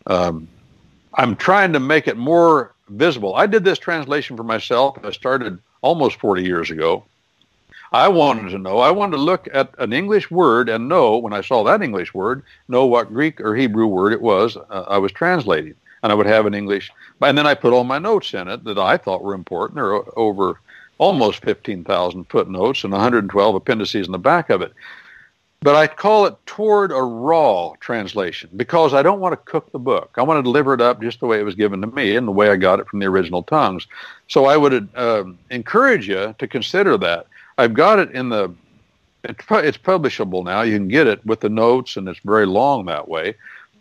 [0.05, 0.47] Um,
[1.15, 3.35] I'm trying to make it more visible.
[3.35, 4.97] I did this translation for myself.
[5.03, 7.03] I started almost 40 years ago.
[7.91, 8.79] I wanted to know.
[8.79, 12.13] I wanted to look at an English word and know, when I saw that English
[12.13, 15.75] word, know what Greek or Hebrew word it was uh, I was translating.
[16.03, 16.91] And I would have an English.
[17.21, 19.79] And then I put all my notes in it that I thought were important.
[19.79, 20.59] Are over
[20.97, 24.73] almost 15,000 footnotes and 112 appendices in the back of it.
[25.61, 29.79] But I call it toward a raw translation because I don't want to cook the
[29.79, 30.11] book.
[30.17, 32.27] I want to deliver it up just the way it was given to me and
[32.27, 33.87] the way I got it from the original tongues.
[34.27, 37.27] So I would uh, encourage you to consider that.
[37.57, 38.53] I've got it in the,
[39.23, 40.63] it's publishable now.
[40.63, 43.35] You can get it with the notes, and it's very long that way.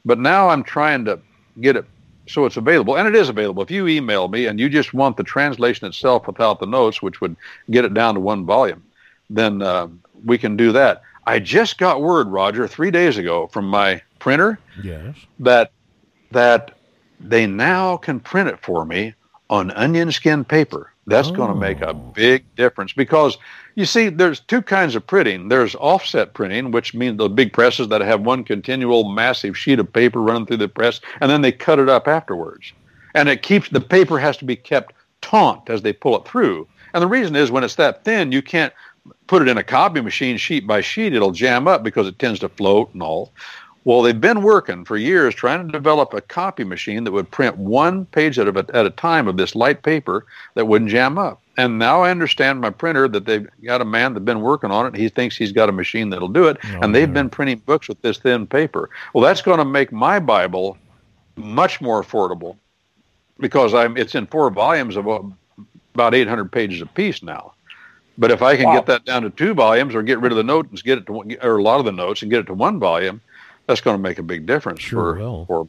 [0.04, 1.18] But now I'm trying to
[1.60, 1.84] get it
[2.32, 3.62] so it's available, and it is available.
[3.62, 7.20] If you email me and you just want the translation itself without the notes, which
[7.20, 7.36] would
[7.70, 8.82] get it down to one volume,
[9.30, 9.88] then uh,
[10.24, 11.02] we can do that.
[11.26, 15.14] I just got word, Roger, three days ago from my printer Yes.
[15.40, 15.72] that
[16.30, 16.76] that
[17.20, 19.14] they now can print it for me
[19.50, 20.91] on onion skin paper.
[21.06, 21.94] That's going to make a Oh.
[21.94, 23.36] big difference because
[23.74, 25.48] you see, there's two kinds of printing.
[25.48, 29.92] There's offset printing, which means the big presses that have one continual massive sheet of
[29.92, 32.72] paper running through the press, and then they cut it up afterwards.
[33.14, 36.68] And it keeps the paper has to be kept taut as they pull it through.
[36.94, 38.72] And the reason is when it's that thin, you can't
[39.26, 41.14] put it in a copy machine sheet by sheet.
[41.14, 43.32] It'll jam up because it tends to float and all.
[43.84, 47.56] Well, they've been working for years trying to develop a copy machine that would print
[47.56, 51.40] one page at a, at a time of this light paper that wouldn't jam up.
[51.58, 54.86] And now I understand my printer that they've got a man that's been working on
[54.86, 54.94] it.
[54.98, 57.88] He thinks he's got a machine that'll do it, Oh, and they've been printing books
[57.88, 58.88] with this thin paper.
[59.12, 60.78] Well, that's going to make my Bible
[61.36, 62.56] much more affordable
[63.38, 65.06] because I'm it's in four volumes of
[65.94, 67.52] about 800 pages apiece now.
[68.18, 68.72] But if I can Wow.
[68.72, 71.06] get that down to two volumes, or get rid of the notes and get it
[71.06, 73.20] to or a lot of the notes and get it to one volume,
[73.66, 75.46] that's going to make a big difference Sure for, will.
[75.46, 75.68] for.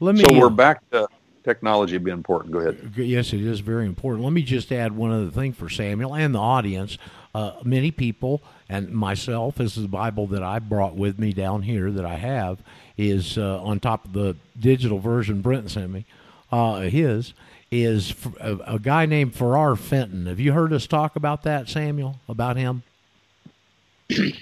[0.00, 0.24] Let me.
[0.24, 1.08] So we're uh, back to
[1.44, 2.52] technology being important.
[2.52, 2.92] Go ahead.
[2.96, 4.24] Yes, it is very important.
[4.24, 6.98] Let me just add one other thing for Samuel and the audience.
[7.34, 11.62] Uh, many people and myself, this is the Bible that I brought with me down
[11.62, 12.58] here that I have,
[12.96, 16.06] is uh, on top of the digital version Brent sent me.
[16.50, 17.32] Uh, his
[17.70, 20.26] is a guy named Ferrar Fenton.
[20.26, 22.18] Have you heard us talk about that, Samuel?
[22.28, 22.82] About him?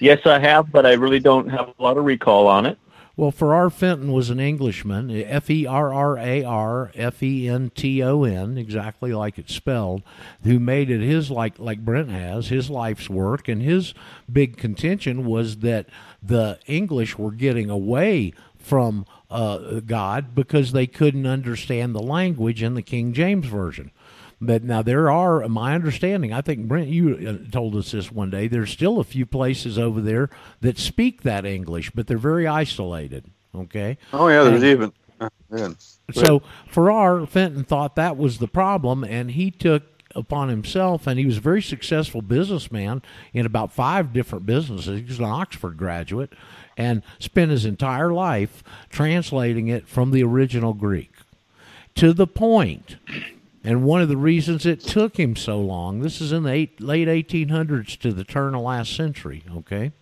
[0.01, 2.79] Yes, I have, but I really don't have a lot of recall on it.
[3.19, 7.73] Well, Ferrar Fenton was an Englishman, F E R R A R F E N
[7.75, 10.05] T O N, exactly like it's spelled,
[10.45, 13.93] who made it his like like Brent has his life's work, and his
[14.33, 15.87] big contention was that
[16.23, 22.75] the English were getting away from uh, God because they couldn't understand the language in
[22.75, 23.91] the King James version.
[24.41, 28.31] But now there are, my understanding, I think Brent, you uh, told us this one
[28.31, 28.47] day.
[28.47, 33.25] There's still a few places over there that speak that English, but they're very isolated.
[33.55, 34.93] Okay, Oh yeah, there's And- even.
[35.21, 35.69] uh, yeah.
[36.13, 39.83] so Ferrar Fenton thought that was the problem, and he took
[40.15, 43.03] upon himself, and he was a very successful businessman
[43.33, 44.99] in about five different businesses.
[45.01, 46.33] He was an Oxford graduate,
[46.77, 51.11] and spent his entire life translating it from the original Greek
[51.97, 52.97] to the point
[53.65, 56.81] and one of the reasons it took him so long, this is in the eight,
[56.81, 59.93] late 1800s to the turn of last century, okay?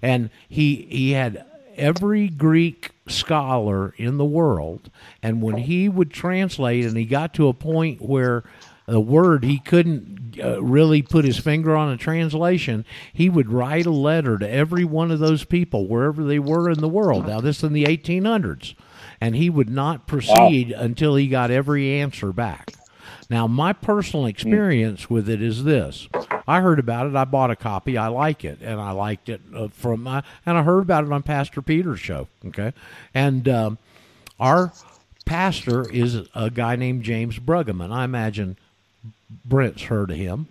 [0.00, 1.44] And he he had
[1.76, 4.90] every Greek scholar in the world.
[5.22, 8.44] And when he would translate, and he got to a point where
[8.88, 13.86] a word he couldn't uh, really put his finger on a translation, he would write
[13.86, 17.26] a letter to every one of those people wherever they were in the world.
[17.26, 18.74] Now, this in the 1800s.
[19.22, 20.80] And he would not proceed wow.
[20.80, 22.72] until he got every answer back.
[23.30, 26.08] Now, my personal experience with it is this:
[26.48, 29.40] I heard about it, I bought a copy, I like it, and I liked it
[29.54, 32.26] uh, from my, and I heard about it on Pastor Peter's show.
[32.46, 32.72] Okay,
[33.14, 33.78] and um,
[34.40, 34.72] our
[35.24, 37.92] pastor is a guy named James Bruggeman.
[37.92, 38.56] I imagine
[39.44, 40.48] Brent's heard of him.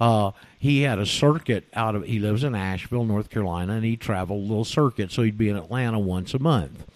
[0.00, 2.04] Uh, he had a circuit out of.
[2.04, 5.50] He lives in Asheville, North Carolina, and he traveled a little circuit, so he'd be
[5.50, 6.86] in Atlanta once a month.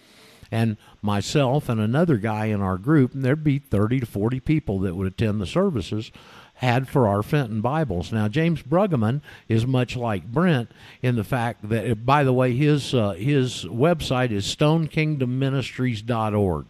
[0.51, 4.79] And myself and another guy in our group, and there'd be thirty to forty people
[4.79, 6.11] that would attend the services,
[6.55, 8.11] had Ferrar Fenton Bibles.
[8.11, 10.69] Now, James Bruggeman is much like Brent
[11.01, 16.65] in the fact that, by the way, his uh, his website is StoneKingdomMinistries.org.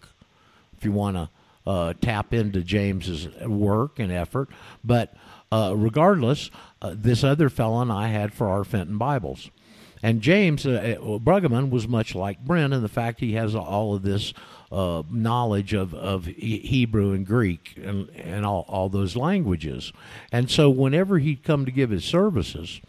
[0.77, 1.29] If you want to
[1.69, 4.49] uh, tap into James's work and effort.
[4.83, 5.13] But
[5.51, 6.49] uh, regardless,
[6.81, 9.51] uh, this other fellow and I had Ferrar Fenton Bibles.
[10.01, 13.95] And James uh, uh, Bruggeman was much like Brent in the fact he has all
[13.95, 14.33] of this
[14.71, 19.91] uh, knowledge of, of Hebrew and Greek and, and all, all those languages.
[20.31, 22.79] And so whenever he'd come to give his services,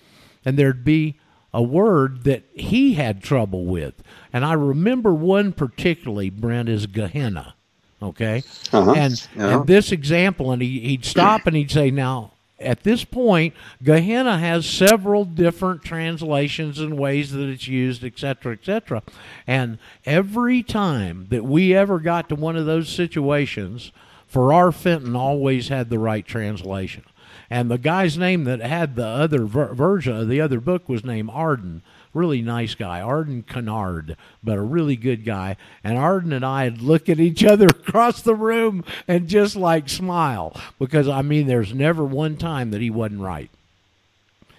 [0.45, 1.19] and there'd be
[1.53, 3.95] a word that he had trouble with.
[4.32, 7.55] And I remember one particularly, Brent, is Gehenna.
[8.03, 8.43] Okay,
[8.73, 8.95] uh-huh.
[8.97, 9.59] and uh-huh.
[9.59, 14.39] and this example, and he, he'd stop and he'd say, "Now, at this point, Gehenna
[14.39, 19.03] has several different translations and ways that it's used, etc., etc.
[19.47, 23.93] And every time that we ever got to one of those situations,
[24.27, 27.05] Ferrar Fenton always had the right translation.
[27.49, 31.05] And the guy's name that had the other ver- version of the other book was
[31.05, 31.82] named Arden
[32.12, 35.57] really nice guy, Arden Kennard, but a really good guy.
[35.85, 40.59] And Arden and I look at each other across the room and just like smile
[40.78, 43.51] because I mean, there's never one time that he wasn't right.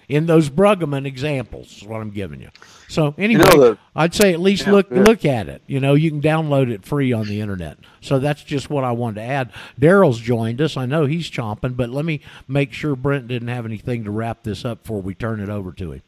[0.08, 2.50] In those Bruggeman examples, is what I'm giving you.
[2.88, 5.00] So anyway, you know the, I'd say at least yeah, look yeah.
[5.00, 5.62] look at it.
[5.66, 7.78] You know, you can download it free on the internet.
[8.02, 9.52] So that's just what I wanted to add.
[9.80, 10.76] Daryl's joined us.
[10.76, 14.42] I know he's chomping, but let me make sure Brent didn't have anything to wrap
[14.42, 16.02] this up before we turn it over to him.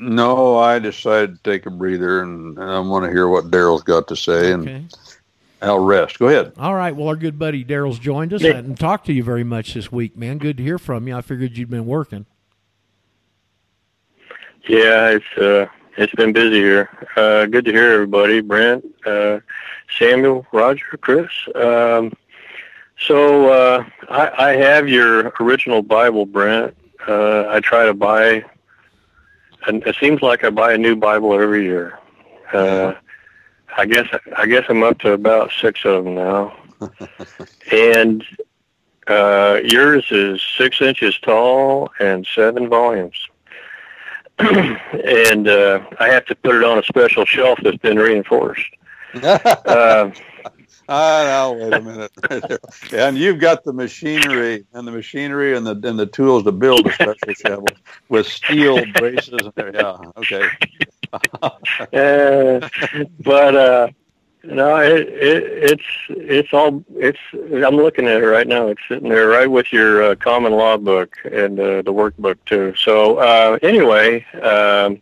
[0.00, 3.82] No, I decided to take a breather, and, and I want to hear what Daryl's
[3.82, 4.84] got to say, and okay.
[5.62, 6.18] I'll rest.
[6.18, 6.52] Go ahead.
[6.58, 6.94] All right.
[6.94, 8.42] Well, our good buddy Daryl's joined us.
[8.42, 10.38] I hadn't talked to you very much this week, man.
[10.38, 11.14] Good to hear from you.
[11.16, 12.24] I figured you'd been working.
[14.66, 15.66] Yeah, it's uh,
[15.96, 16.88] it's been busy here.
[17.16, 18.40] Uh, good to hear everybody.
[18.40, 19.40] Brent, uh,
[19.98, 21.28] Samuel, Roger, Chris.
[21.54, 22.12] Um,
[22.98, 26.74] so uh, I, I have your original Bible, Brent.
[27.06, 28.44] Uh, I try to buy
[29.66, 31.98] and it seems like I buy a new Bible every year.
[32.52, 32.94] Uh,
[33.76, 34.06] I guess
[34.36, 36.56] I guess I'm up to about six of them now,
[37.72, 38.24] and
[39.06, 43.28] uh, yours is six inches tall and seven volumes.
[44.38, 48.70] and uh, I have to put it on a special shelf that's been reinforced.
[49.22, 50.10] uh,
[50.92, 52.12] Ah, now wait a minute.
[52.92, 56.84] and you've got the machinery and the machinery and the and the tools to build
[56.84, 57.68] a special shovel
[58.08, 59.72] with steel braces and there.
[59.72, 60.48] Yeah, okay.
[61.42, 62.68] uh,
[63.20, 63.88] but uh,
[64.42, 67.20] no, it, it, it's it's all it's.
[67.34, 68.66] I'm looking at it right now.
[68.66, 72.74] It's sitting there right with your uh, common law book and uh, the workbook too.
[72.76, 74.24] So uh, anyway.
[74.42, 75.00] Um,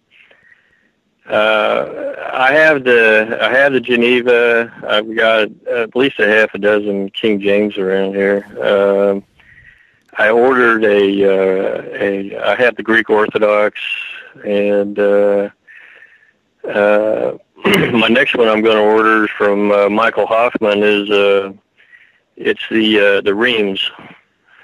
[1.28, 4.72] uh, I have the I have the Geneva.
[4.86, 8.46] I've got at least a half a dozen King James around here.
[8.62, 9.24] Um,
[10.16, 13.78] I ordered a uh, a I have the Greek Orthodox,
[14.44, 15.50] and uh,
[16.66, 21.52] uh, my next one I'm going to order from uh, Michael Hoffman is uh,
[22.36, 23.90] it's the uh, the Reims,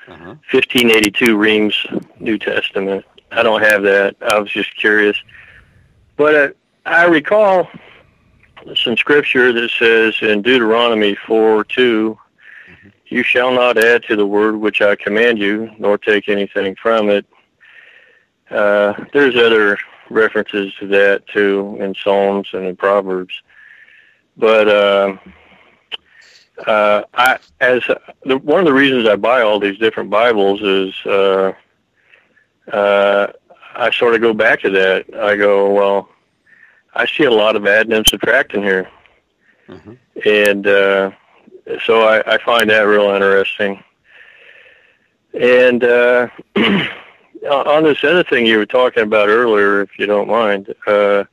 [0.09, 0.37] uh-huh.
[0.51, 1.87] 1582 Reims
[2.19, 3.05] New Testament.
[3.33, 4.17] I don't have that.
[4.23, 5.17] I was just curious.
[6.17, 6.49] But uh,
[6.87, 7.69] I recall
[8.77, 12.19] some scripture that says in Deuteronomy 4 2,
[12.71, 12.89] mm-hmm.
[13.07, 17.11] You shall not add to the word which I command you, nor take anything from
[17.11, 17.27] it.
[18.51, 19.79] Uh, there's other
[20.11, 23.35] references to that too in Psalms and in Proverbs.
[24.37, 25.17] But uh,
[26.67, 27.83] uh, I, as
[28.25, 31.53] the, one of the reasons I buy all these different Bibles is uh,
[32.73, 33.33] uh,
[33.77, 35.07] I sort of go back to that.
[35.15, 36.09] I go, well,
[36.95, 38.89] I see a lot of adding and subtracting here,
[39.69, 39.95] mm-hmm.
[40.25, 41.11] and uh,
[41.85, 43.83] so I, I find that real interesting.
[45.35, 50.75] And uh, on this other thing you were talking about earlier, if you don't mind,
[50.87, 51.25] uh,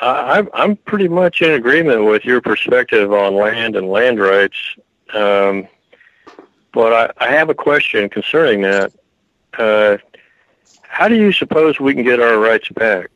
[0.00, 4.56] I, I'm pretty much in agreement with your perspective on land and land rights.
[5.12, 5.68] Um,
[6.72, 8.92] but I, I have a question concerning that.
[9.58, 9.98] Uh,
[10.90, 13.10] how do you suppose we can get our rights back?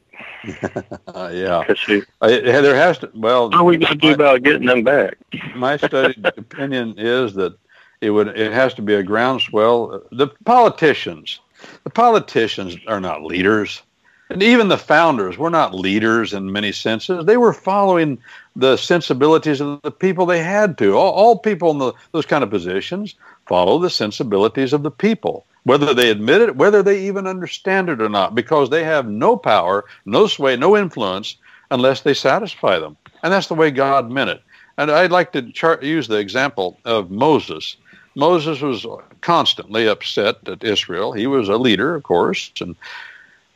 [1.08, 3.10] uh, yeah, we- Uh, there has to.
[3.14, 5.16] Well, what are we going to do about getting them back?
[5.56, 7.56] my studied opinion is that
[8.00, 10.02] it would it has to be a groundswell.
[10.12, 11.40] The politicians,
[11.82, 13.82] the politicians are not leaders,
[14.30, 17.24] and even the founders were not leaders in many senses.
[17.24, 18.18] They were following
[18.54, 20.96] the sensibilities of the people they had to.
[20.96, 23.14] All, all people in the, those kind of positions
[23.46, 28.00] follow the sensibilities of the people, whether they admit it, whether they even understand it
[28.00, 31.36] or not, because they have no power, no sway, no influence
[31.70, 32.96] unless they satisfy them.
[33.22, 34.42] And that's the way God meant it.
[34.78, 37.76] And I'd like to char- use the example of Moses.
[38.14, 38.86] Moses was
[39.20, 41.12] constantly upset at Israel.
[41.12, 42.76] He was a leader, of course, and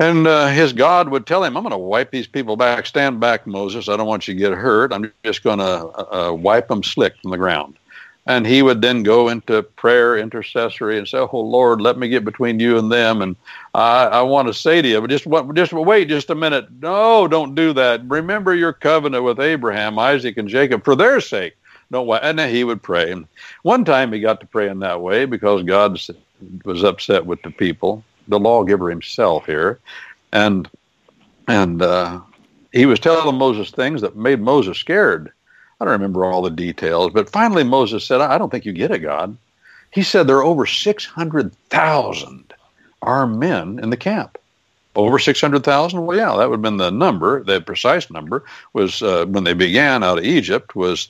[0.00, 2.86] and uh, his God would tell him, "I'm going to wipe these people back.
[2.86, 3.88] Stand back, Moses.
[3.88, 4.92] I don't want you to get hurt.
[4.92, 7.76] I'm just going to uh, uh, wipe them slick from the ground."
[8.28, 12.26] And he would then go into prayer, intercessory, and say, "Oh Lord, let me get
[12.26, 13.36] between you and them." And
[13.74, 16.68] I, I want to say to you, but just just wait just a minute.
[16.82, 18.02] No, don't do that.
[18.06, 21.56] Remember your covenant with Abraham, Isaac, and Jacob for their sake.
[21.92, 23.14] Don't wa- and then he would pray.
[23.64, 26.00] One time he got to pray in that way because God
[26.66, 29.80] was upset with the people, the lawgiver himself here,
[30.32, 30.68] and
[31.48, 32.20] and uh,
[32.72, 35.32] he was telling Moses things that made Moses scared.
[35.80, 38.90] I don't remember all the details, but finally Moses said, "I don't think you get
[38.90, 39.36] it, God."
[39.90, 42.52] He said there are over six hundred thousand
[43.02, 44.38] armed men in the camp.
[44.96, 46.06] Over 600,000?
[46.06, 47.44] Well, yeah, that would have been the number.
[47.44, 48.42] The precise number
[48.72, 51.08] was uh, when they began out of Egypt was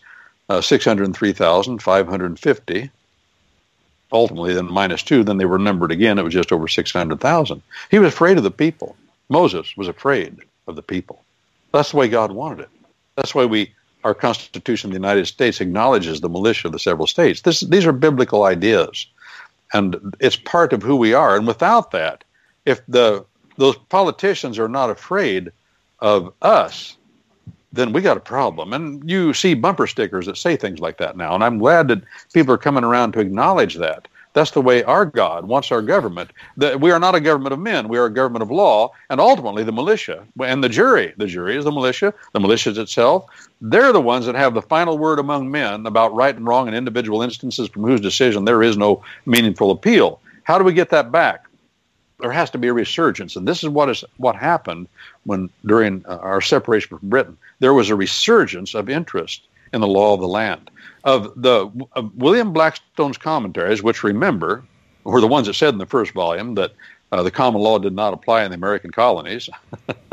[0.51, 2.90] uh, 603,550.
[4.11, 6.19] Ultimately, then minus two, then they were numbered again.
[6.19, 7.62] It was just over 600,000.
[7.90, 8.97] He was afraid of the people.
[9.28, 11.23] Moses was afraid of the people.
[11.73, 12.69] That's the way God wanted it.
[13.16, 13.74] That's why we,
[14.05, 17.43] our Constitution of the United States acknowledges the militia of the several states.
[17.43, 19.07] This, these are biblical ideas,
[19.73, 21.37] and it's part of who we are.
[21.37, 22.25] And without that,
[22.65, 23.25] if the
[23.57, 25.51] those politicians are not afraid
[25.99, 26.97] of us,
[27.73, 28.73] then we got a problem.
[28.73, 31.35] And you see bumper stickers that say things like that now.
[31.35, 32.03] And I'm glad that
[32.33, 34.09] people are coming around to acknowledge that.
[34.39, 36.31] That's the way our God wants our government.
[36.59, 37.89] That we are not a government of men.
[37.89, 41.12] We are a government of law, and ultimately the militia and the jury.
[41.16, 42.15] The jury is the militia.
[42.35, 43.27] The militia is itself.
[43.60, 46.74] They're the ones that have the final word among men about right and wrong in
[46.74, 50.20] individual instances from whose decision there is no meaningful appeal.
[50.44, 51.44] How do we get that back?
[52.20, 54.86] There has to be a resurgence, and this is what is what happened
[55.24, 57.36] when during uh, our separation from Britain.
[57.59, 59.43] There was a resurgence of interest
[59.73, 60.70] in the law of the land
[61.09, 64.63] of the of William Blackstone's commentaries, which remember
[65.05, 66.73] were the ones that said in the first volume that
[67.13, 69.49] uh, the common law did not apply in the American colonies.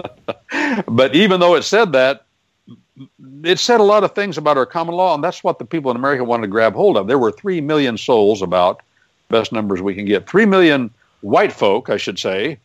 [0.88, 2.26] but even though it said that,
[3.44, 5.92] it said a lot of things about our common law, and that's what the people
[5.92, 7.08] in America wanted to grab hold of.
[7.08, 8.82] There were three million souls, about
[9.28, 10.90] best numbers we can get, three million
[11.20, 12.58] white folk, I should say.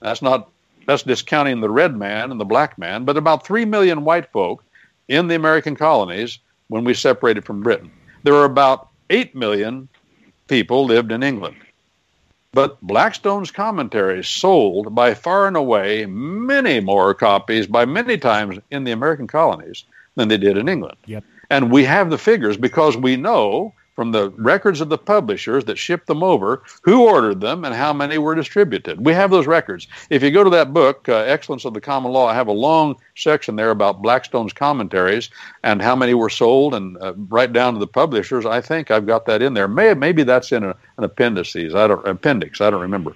[0.00, 0.50] That's not
[0.86, 4.62] that's discounting the red man and the black man, but about three million white folk
[5.08, 6.40] in the American colonies
[6.70, 7.90] when we separated from Britain.
[8.22, 9.88] There were about 8 million
[10.48, 11.56] people lived in England.
[12.52, 18.84] But Blackstone's commentaries sold by far and away many more copies by many times in
[18.84, 19.84] the American colonies
[20.16, 20.96] than they did in England.
[21.06, 21.24] Yep.
[21.50, 25.76] And we have the figures because we know from the records of the publishers that
[25.76, 29.04] shipped them over who ordered them and how many were distributed.
[29.04, 29.88] We have those records.
[30.08, 32.52] If you go to that book, uh, Excellence of the Common Law, I have a
[32.52, 35.28] long section there about Blackstone's commentaries
[35.64, 38.46] and how many were sold and uh, right down to the publishers.
[38.46, 39.68] I think I've got that in there.
[39.68, 41.74] May, maybe that's in a, an appendices.
[41.74, 42.62] I don't appendix.
[42.62, 43.14] I don't remember.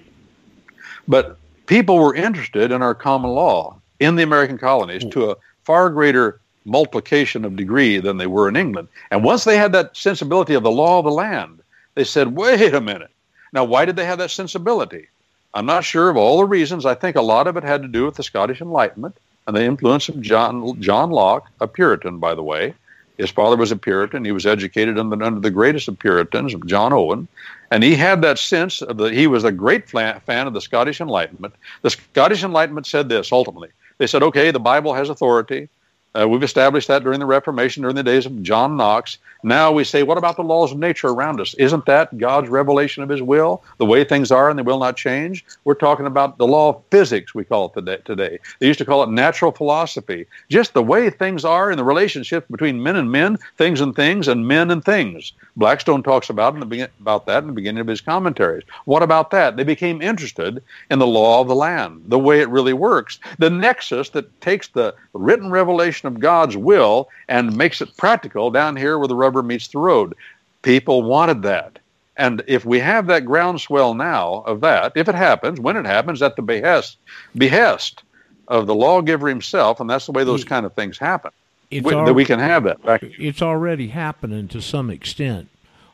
[1.08, 5.88] But people were interested in our common law in the American colonies to a far
[5.88, 8.88] greater multiplication of degree than they were in England.
[9.10, 11.60] And once they had that sensibility of the law of the land,
[11.94, 13.10] they said, wait a minute.
[13.52, 15.08] Now, why did they have that sensibility?
[15.52, 16.84] I'm not sure of all the reasons.
[16.84, 19.16] I think a lot of it had to do with the Scottish Enlightenment
[19.46, 22.74] and the influence of John, John Locke, a Puritan, by the way.
[23.18, 24.24] His father was a Puritan.
[24.24, 27.28] He was educated under, under the greatest of Puritans, John Owen.
[27.70, 31.54] And he had that sense that he was a great fan of the Scottish Enlightenment.
[31.82, 33.68] The Scottish Enlightenment said this ultimately.
[33.98, 35.68] They said, okay, the Bible has authority.
[36.16, 39.18] Uh, we've established that during the Reformation, during the days of John Knox.
[39.42, 41.54] Now we say, what about the laws of nature around us?
[41.54, 44.96] Isn't that God's revelation of His will, the way things are and they will not
[44.96, 45.44] change?
[45.64, 48.38] We're talking about the law of physics, we call it today.
[48.60, 50.26] They used to call it natural philosophy.
[50.48, 54.28] Just the way things are in the relationship between men and men, things and things,
[54.28, 55.32] and men and things.
[55.56, 58.64] Blackstone talks about, in the, about that in the beginning of his commentaries.
[58.84, 59.56] What about that?
[59.56, 63.50] They became interested in the law of the land, the way it really works, the
[63.50, 68.98] nexus that takes the written revelation of God's will and makes it practical down here
[68.98, 70.14] where the rubber meets the road.
[70.62, 71.78] People wanted that.
[72.16, 76.22] And if we have that groundswell now of that, if it happens, when it happens,
[76.22, 76.98] at the behest,
[77.36, 78.02] behest
[78.48, 81.32] of the lawgiver himself, and that's the way those kind of things happen,
[81.70, 82.82] we, al- that we can have that.
[82.84, 83.02] Back.
[83.02, 85.48] It's already happening to some extent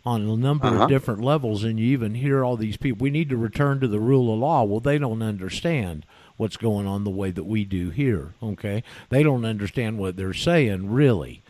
[0.05, 0.85] on a number uh-huh.
[0.85, 3.03] of different levels, and you even hear all these people.
[3.03, 4.65] We need to return to the rule of law.
[4.65, 6.05] Well, they don't understand
[6.41, 8.33] what's going on the way that we do here.
[8.43, 11.43] Okay, they don't understand what they're saying really.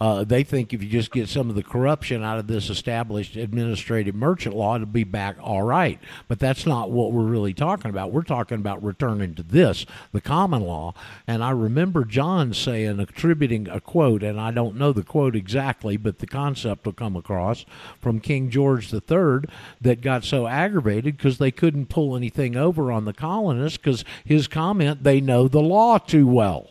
[0.00, 3.36] Uh, they think if you just get some of the corruption out of this established
[3.36, 5.98] administrative merchant law, it'll be back all right.
[6.28, 8.12] But that's not what we're really talking about.
[8.12, 10.94] We're talking about returning to this, the common law.
[11.26, 15.96] And I remember John saying, attributing a quote, and I don't know the quote exactly,
[15.96, 17.64] but the concept will come across
[18.00, 19.48] from King George III
[19.80, 24.46] that got so aggravated because they couldn't pull anything over on the colonists because his
[24.46, 26.70] comment, they know the law too well.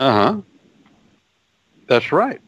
[0.00, 0.40] Uh huh.
[1.92, 2.40] That's right.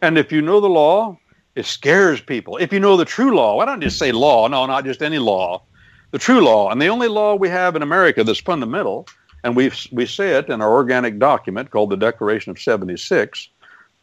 [0.00, 1.18] And if you know the law,
[1.54, 2.56] it scares people.
[2.56, 4.48] If you know the true law, why don't you just say law?
[4.48, 5.64] No, not just any law.
[6.12, 6.70] The true law.
[6.70, 9.06] And the only law we have in America that's fundamental,
[9.44, 13.50] and we we say it in our organic document called the Declaration of 76,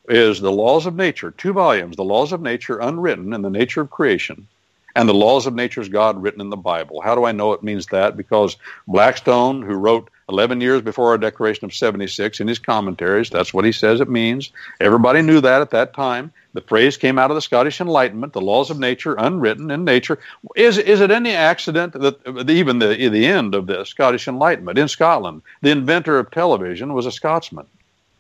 [0.10, 3.82] is the laws of nature, two volumes, the laws of nature unwritten in the nature
[3.82, 4.48] of creation,
[4.96, 7.02] and the laws of nature's God written in the Bible.
[7.02, 8.16] How do I know it means that?
[8.16, 8.58] Because
[8.88, 13.30] Blackstone, who wrote 11 years before our Declaration of 76 in his commentaries.
[13.30, 14.52] That's what he says it means.
[14.80, 16.32] Everybody knew that at that time.
[16.54, 20.20] The phrase came out of the Scottish Enlightenment, the laws of nature, unwritten in nature.
[20.56, 24.88] Is, is it any accident that even the, the end of the Scottish Enlightenment in
[24.88, 27.66] Scotland, the inventor of television was a Scotsman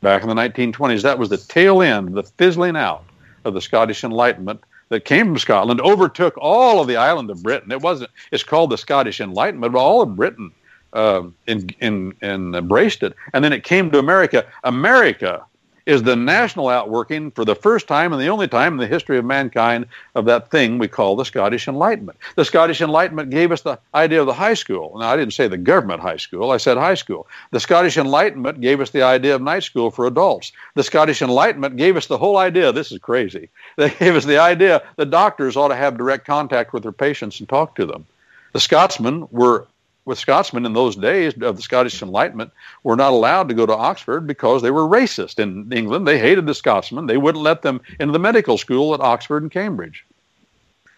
[0.01, 1.03] back in the 1920s?
[1.03, 3.05] That was the tail end, the fizzling out
[3.45, 7.71] of the Scottish Enlightenment that came from Scotland, overtook all of the island of Britain.
[7.71, 10.51] It wasn't, it's called the Scottish Enlightenment, but all of Britain
[10.93, 13.15] uh, in, in, in embraced it.
[13.33, 14.45] And then it came to America.
[14.63, 15.45] America
[15.85, 19.17] is the national outworking for the first time and the only time in the history
[19.17, 22.17] of mankind of that thing we call the Scottish Enlightenment.
[22.35, 24.97] The Scottish Enlightenment gave us the idea of the high school.
[24.97, 27.27] Now, I didn't say the government high school, I said high school.
[27.51, 30.51] The Scottish Enlightenment gave us the idea of night school for adults.
[30.75, 33.49] The Scottish Enlightenment gave us the whole idea this is crazy.
[33.75, 37.39] They gave us the idea that doctors ought to have direct contact with their patients
[37.39, 38.05] and talk to them.
[38.53, 39.65] The Scotsmen were
[40.05, 42.51] with Scotsmen in those days of the Scottish Enlightenment
[42.83, 46.07] were not allowed to go to Oxford because they were racist in England.
[46.07, 47.07] They hated the Scotsmen.
[47.07, 50.05] They wouldn't let them into the medical school at Oxford and Cambridge.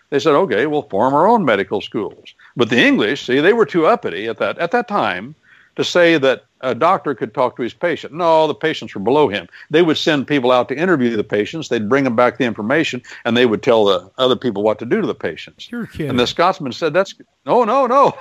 [0.10, 3.66] They said, "Okay, we'll form our own medical schools." But the English, see, they were
[3.66, 5.36] too uppity at that at that time
[5.76, 8.14] to say that a doctor could talk to his patient.
[8.14, 9.48] No, the patients were below him.
[9.70, 11.70] They would send people out to interview the patients.
[11.70, 14.86] They'd bring them back the information, and they would tell the other people what to
[14.86, 15.68] do to the patients.
[16.10, 17.14] And the Scotsman said, "That's
[17.46, 18.18] no, no, no.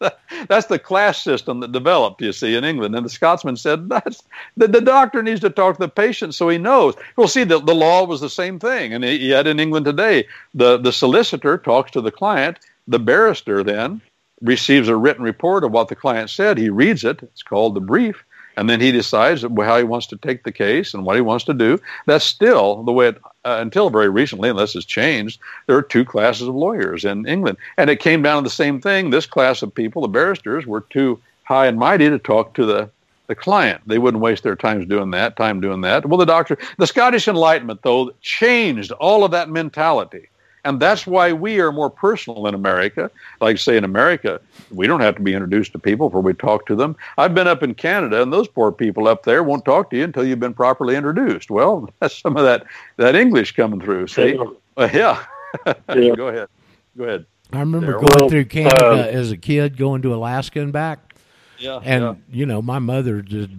[0.48, 4.22] That's the class system that developed, you see, in England." And the Scotsman said, "That's
[4.56, 7.60] the, the doctor needs to talk to the patient so he knows." Well, see, the,
[7.60, 11.90] the law was the same thing, and yet in England today, the the solicitor talks
[11.92, 12.58] to the client.
[12.88, 14.00] The barrister then
[14.40, 16.58] receives a written report of what the client said.
[16.58, 17.22] He reads it.
[17.22, 18.24] It's called the brief.
[18.58, 21.44] And then he decides how he wants to take the case and what he wants
[21.44, 21.78] to do.
[22.06, 26.06] That's still the way it, uh, until very recently, unless it's changed, there are two
[26.06, 27.58] classes of lawyers in England.
[27.76, 29.10] And it came down to the same thing.
[29.10, 32.90] This class of people, the barristers, were too high and mighty to talk to the,
[33.26, 33.82] the client.
[33.86, 36.06] They wouldn't waste their time doing that, time doing that.
[36.06, 40.28] Well, the doctor, the Scottish Enlightenment, though, changed all of that mentality.
[40.66, 43.08] And that's why we are more personal in America.
[43.40, 44.40] Like, say, in America,
[44.72, 46.96] we don't have to be introduced to people before we talk to them.
[47.18, 50.02] I've been up in Canada, and those poor people up there won't talk to you
[50.02, 51.52] until you've been properly introduced.
[51.52, 52.66] Well, that's some of that,
[52.96, 54.08] that English coming through.
[54.08, 54.36] See?
[54.76, 55.24] Uh, yeah.
[55.66, 55.74] yeah.
[56.16, 56.48] Go ahead.
[56.98, 57.26] Go ahead.
[57.52, 58.00] I remember there.
[58.00, 61.14] going well, through Canada uh, as a kid, going to Alaska and back.
[61.58, 61.78] Yeah.
[61.84, 62.14] And, yeah.
[62.28, 63.50] you know, my mother just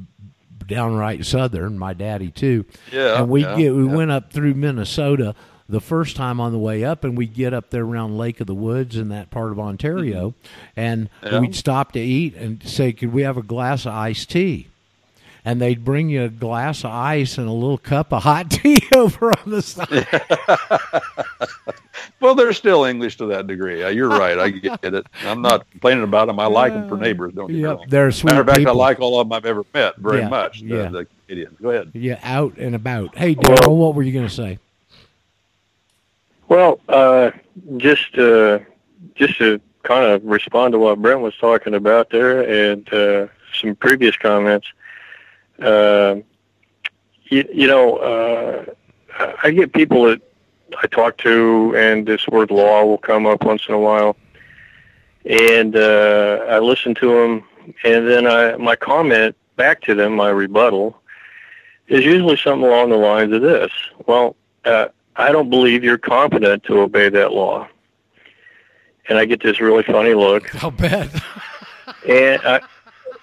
[0.67, 2.65] downright Southern, my daddy too.
[2.91, 3.19] Yeah.
[3.19, 3.95] And we yeah, get we yeah.
[3.95, 5.35] went up through Minnesota
[5.69, 8.47] the first time on the way up, and we'd get up there around Lake of
[8.47, 10.79] the Woods in that part of Ontario, mm-hmm.
[10.79, 11.39] and yeah.
[11.39, 14.67] we'd stop to eat and say, "Could we have a glass of iced tea?"
[15.43, 18.81] And they'd bring you a glass of ice and a little cup of hot tea
[18.93, 20.05] over on the side.
[22.19, 23.81] well, they're still English to that degree.
[23.81, 24.37] Uh, you're right.
[24.37, 25.05] I get it.
[25.23, 26.37] I'm not complaining about them.
[26.37, 27.33] I like them for neighbors.
[27.33, 27.85] Don't you yep, know?
[27.87, 28.73] They're sweet Matter of fact, people.
[28.73, 30.61] I like all of them I've ever met very yeah, much.
[30.61, 30.89] Yeah.
[30.89, 31.57] The, Canadians.
[31.61, 31.91] Go ahead.
[31.93, 33.15] Yeah, out and about.
[33.15, 34.59] Hey, Daryl, what were you going to say?
[36.49, 37.31] Well, uh,
[37.77, 38.59] just uh,
[39.15, 43.75] just to kind of respond to what Brent was talking about there and uh, some
[43.75, 44.67] previous comments.
[45.59, 46.17] Uh,
[47.25, 48.65] you, you know, uh,
[49.43, 50.21] I get people that
[50.81, 54.15] I talk to, and this word law will come up once in a while,
[55.25, 57.43] and uh, I listen to them,
[57.83, 61.01] and then I my comment back to them, my rebuttal,
[61.87, 63.71] is usually something along the lines of this:
[64.05, 64.87] Well, uh,
[65.17, 67.67] I don't believe you're competent to obey that law.
[69.09, 70.53] And I get this really funny look.
[70.63, 71.09] I'll bet.
[72.07, 72.61] and I,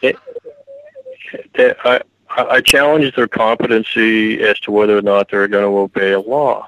[0.03, 0.17] it,
[1.57, 2.01] I,
[2.31, 6.67] I challenge their competency as to whether or not they're going to obey a law.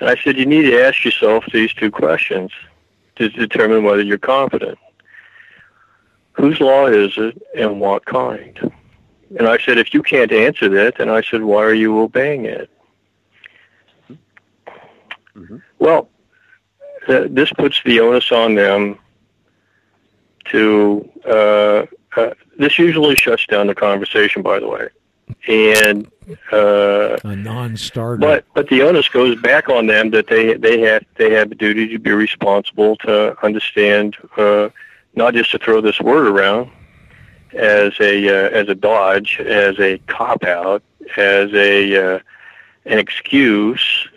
[0.00, 2.50] And I said, you need to ask yourself these two questions
[3.16, 4.78] to determine whether you're competent.
[6.32, 8.72] Whose law is it and what kind?
[9.38, 12.46] And I said, if you can't answer that, then I said, why are you obeying
[12.46, 12.70] it?
[15.38, 15.56] Mm-hmm.
[15.78, 16.08] Well,
[17.08, 18.98] uh, this puts the onus on them
[20.46, 21.08] to.
[21.26, 21.86] Uh,
[22.16, 24.88] uh, this usually shuts down the conversation, by the way,
[25.46, 26.10] and
[26.52, 28.20] uh, a non-starter.
[28.20, 31.54] But but the onus goes back on them that they they have they have a
[31.54, 34.70] duty to be responsible to understand, uh,
[35.14, 36.70] not just to throw this word around
[37.52, 40.82] as a uh, as a dodge, as a cop out,
[41.16, 42.18] as a uh,
[42.86, 44.08] an excuse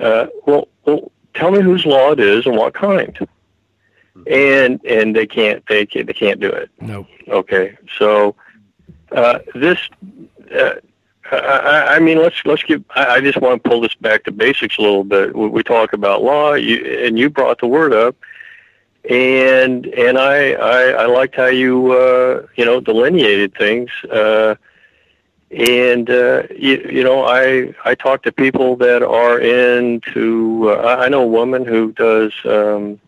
[0.00, 3.16] uh, well, well, tell me whose law it is and what kind.
[4.26, 6.70] And and they can't they can't, they can't do it.
[6.80, 7.06] No.
[7.28, 7.76] Okay.
[7.98, 8.34] So
[9.12, 9.78] uh, this.
[10.54, 10.74] Uh,
[11.30, 12.84] I, I mean, let's let's give.
[12.94, 15.34] I, I just want to pull this back to basics a little bit.
[15.34, 18.16] We, we talk about law, you, and you brought the word up,
[19.10, 23.90] and and I I, I liked how you uh, you know delineated things.
[25.50, 31.08] And uh, you, you know I I talk to people that are into uh, I
[31.08, 33.00] know a woman who does um,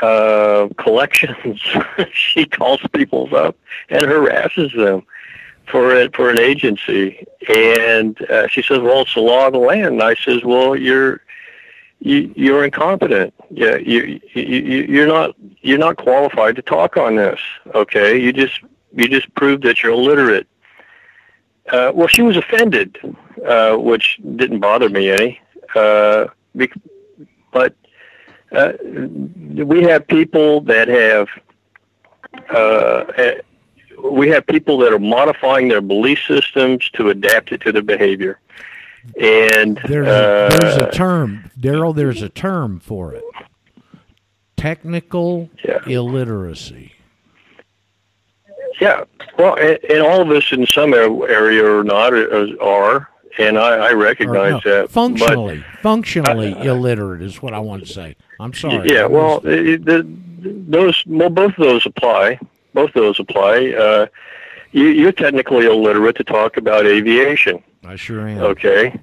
[0.00, 1.60] uh, collections.
[2.12, 3.56] she calls people up
[3.90, 5.02] and harasses them
[5.66, 9.58] for it for an agency, and uh, she says, "Well, it's the law of the
[9.58, 11.20] land." And I says, "Well, you're."
[12.02, 13.34] You, you're incompetent.
[13.50, 17.38] Yeah, you, you you're not you're not qualified to talk on this.
[17.74, 18.58] Okay, you just
[18.96, 20.48] you just proved that you're illiterate
[21.68, 22.98] uh, well, she was offended,
[23.46, 25.40] uh, which didn't bother me any.
[25.74, 26.26] Uh,
[27.52, 27.74] but
[28.52, 31.28] uh, we have people that have
[32.52, 33.34] uh, eh,
[34.02, 38.38] we have people that are modifying their belief systems to adapt it to their behavior.
[39.20, 41.94] And there's a, there's a term, Daryl.
[41.94, 43.24] There's a term for it:
[44.56, 45.78] technical yeah.
[45.86, 46.92] illiteracy.
[48.80, 49.04] Yeah,
[49.38, 53.08] well, and, and all of us in some area or not are,
[53.38, 54.90] and I, I recognize no, that.
[54.90, 58.16] Functionally, functionally uh, illiterate is what I want to say.
[58.38, 58.90] I'm sorry.
[58.90, 60.06] Yeah, well, it, the,
[60.40, 62.38] those well, both of those apply.
[62.72, 63.72] Both of those apply.
[63.72, 64.06] Uh,
[64.72, 67.62] you, you're technically illiterate to talk about aviation.
[67.84, 68.38] I sure am.
[68.38, 68.98] Okay.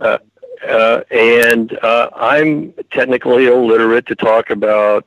[0.00, 0.18] Uh,
[0.66, 5.06] uh, and uh, I'm technically illiterate to talk about,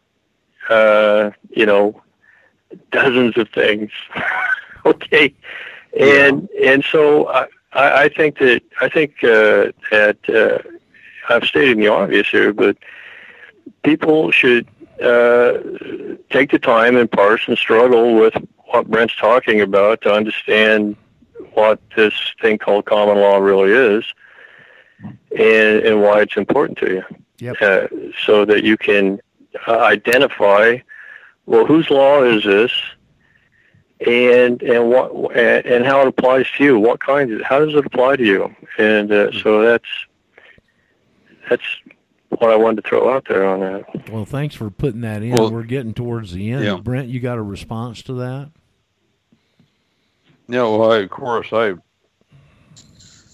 [0.69, 2.01] uh, you know,
[2.91, 3.91] dozens of things.
[4.85, 5.33] okay,
[5.99, 6.71] and yeah.
[6.71, 10.69] and so I I think that I think uh, that uh,
[11.29, 12.77] I'm stating the obvious here, but
[13.83, 14.67] people should
[15.01, 15.59] uh,
[16.29, 18.33] take the time and parse and struggle with
[18.65, 20.95] what Brent's talking about to understand
[21.53, 24.03] what this thing called common law really is
[25.31, 27.03] and, and why it's important to you.
[27.39, 27.55] Yep.
[27.61, 27.87] Uh,
[28.25, 29.19] so that you can
[29.67, 30.77] uh, identify
[31.47, 32.71] well, whose law is this?
[34.05, 36.79] And and what and how it applies to you?
[36.79, 37.31] What kind?
[37.31, 38.55] Of, how does it apply to you?
[38.77, 39.87] And uh, so that's
[41.49, 41.63] that's
[42.29, 44.11] what I wanted to throw out there on that.
[44.11, 45.31] Well, thanks for putting that in.
[45.31, 46.63] Well, We're getting towards the end.
[46.63, 46.75] Yeah.
[46.75, 48.51] Brent, you got a response to that?
[50.49, 51.73] Yeah, well, I, of course, I,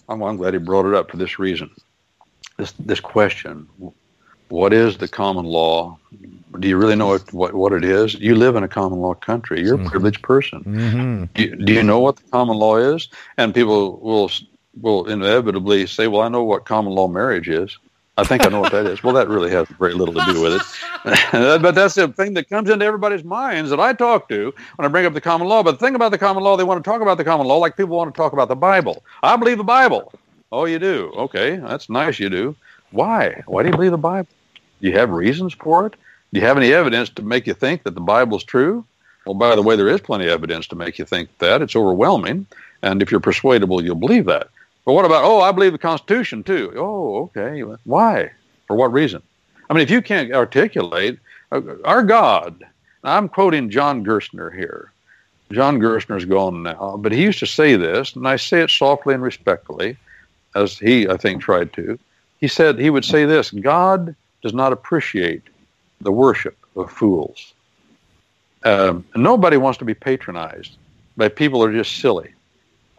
[0.08, 1.70] I'm, I'm glad he brought it up for this reason.
[2.58, 3.68] This this question:
[4.54, 5.98] What is the common law?
[6.60, 8.14] do you really know what, what, what it is?
[8.14, 9.60] You live in a common law country.
[9.64, 9.88] You're a mm-hmm.
[9.88, 10.64] privileged person.
[10.64, 11.24] Mm-hmm.
[11.34, 13.10] Do, you, do you know what the common law is?
[13.38, 14.30] And people will
[14.80, 17.80] will inevitably say, "Well, I know what common law marriage is.
[18.16, 20.40] I think I know what that is." Well, that really has very little to do
[20.44, 20.62] with it.
[21.64, 24.88] but that's the thing that comes into everybody's minds that I talk to when I
[24.88, 25.64] bring up the common law.
[25.64, 27.58] But the thing about the common law, they want to talk about the common law
[27.58, 29.04] like people want to talk about the Bible.
[29.24, 30.14] I believe the Bible.
[30.52, 31.12] Oh, you do?
[31.16, 32.20] Okay, that's nice.
[32.20, 32.56] You do.
[32.92, 33.42] Why?
[33.48, 34.28] Why do you believe the Bible?
[34.84, 35.96] Do you have reasons for it?
[36.34, 38.84] Do you have any evidence to make you think that the Bible's true?
[39.26, 41.62] Well, by the way, there is plenty of evidence to make you think that.
[41.62, 42.46] It's overwhelming.
[42.82, 44.50] And if you're persuadable, you'll believe that.
[44.84, 46.74] But what about, oh, I believe the Constitution too.
[46.76, 47.62] Oh, okay.
[47.86, 48.32] Why?
[48.68, 49.22] For what reason?
[49.70, 51.18] I mean, if you can't articulate,
[51.54, 52.66] uh, our God,
[53.06, 54.92] I'm quoting John Gerstner here.
[55.54, 59.14] John Gerstner's gone now, but he used to say this, and I say it softly
[59.14, 59.96] and respectfully,
[60.56, 61.98] as he, I think, tried to.
[62.42, 64.14] He said, he would say this God
[64.44, 65.42] does not appreciate
[66.02, 67.54] the worship of fools.
[68.64, 70.78] Um, nobody wants to be patronized
[71.18, 72.34] by people who are just silly.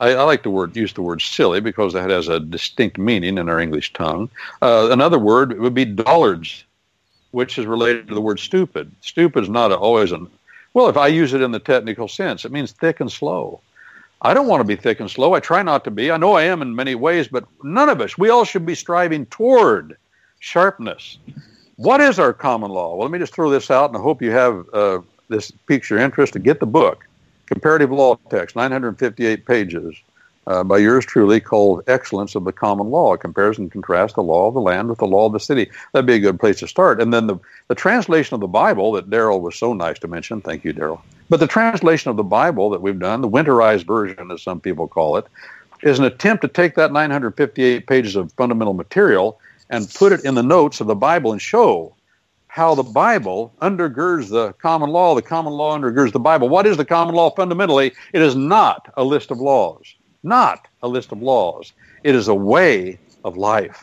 [0.01, 3.39] I, I, like the word use the word silly because that has a distinct meaning
[3.39, 4.29] in our English tongue.
[4.61, 6.65] Uh, another word would be dullards,
[7.31, 8.91] which is related to the word stupid.
[9.01, 10.29] Stupid is not a, always an
[10.73, 10.89] well.
[10.89, 13.61] If I use it in the technical sense, it means thick and slow.
[14.23, 15.35] I don't want to be thick and slow.
[15.35, 16.11] I try not to be.
[16.11, 18.19] I know I am in many ways, but none of us.
[18.19, 19.97] We all should be striving toward
[20.45, 21.19] sharpness.
[21.77, 22.95] What is our common law?
[22.95, 25.89] Well, let me just throw this out, and I hope you have uh, this piques
[25.89, 27.07] your interest to get the book,
[27.47, 29.97] Comparative Law Text, 958 pages,
[30.47, 34.47] uh, by yours truly, called Excellence of the Common Law, compares and contrasts the law
[34.47, 35.71] of the land with the law of the city.
[35.93, 37.01] That'd be a good place to start.
[37.01, 37.39] And then the,
[37.69, 41.01] the translation of the Bible that Daryl was so nice to mention, thank you, Daryl.
[41.31, 44.89] But the translation of the Bible that we've done, the winterized version, as some people
[44.89, 45.27] call it,
[45.83, 49.39] is an attempt to take that 958 pages of fundamental material
[49.71, 51.95] and put it in the notes of the Bible and show
[52.49, 55.15] how the Bible undergirds the common law.
[55.15, 56.49] The common law undergirds the Bible.
[56.49, 57.93] What is the common law fundamentally?
[58.13, 59.95] It is not a list of laws.
[60.23, 61.73] Not a list of laws.
[62.05, 63.83] It is a way of life.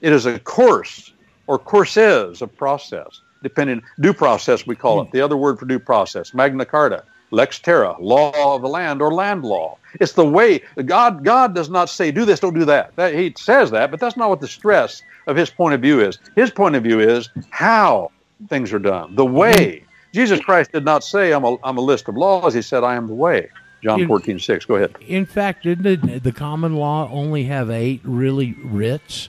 [0.00, 1.12] It is a course
[1.46, 5.12] or courses of process, depending due process we call it.
[5.12, 9.12] The other word for due process, Magna Carta, lex terra, law of the land or
[9.12, 9.78] land law.
[10.00, 12.94] It's the way God God does not say do this, don't do that.
[12.96, 13.14] that.
[13.14, 16.18] He says that, but that's not what the stress of his point of view is.
[16.36, 18.10] His point of view is how
[18.48, 19.84] things are done, the way.
[20.14, 22.54] Jesus Christ did not say, I'm a, I'm a list of laws.
[22.54, 23.50] He said, I am the way.
[23.82, 24.64] John 14, 6.
[24.64, 24.96] Go ahead.
[25.06, 29.28] In fact, didn't the common law only have eight really writs?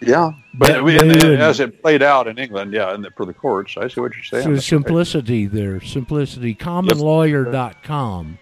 [0.00, 3.86] Yeah, but we, as it played out in England, yeah, and for the courts, I
[3.88, 4.56] see what you're saying.
[4.56, 6.54] So simplicity there, simplicity.
[6.54, 8.38] Commonlawyer.com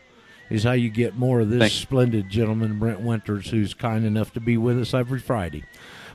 [0.48, 1.74] is how you get more of this Thanks.
[1.74, 5.64] splendid gentleman, Brent Winters, who's kind enough to be with us every Friday.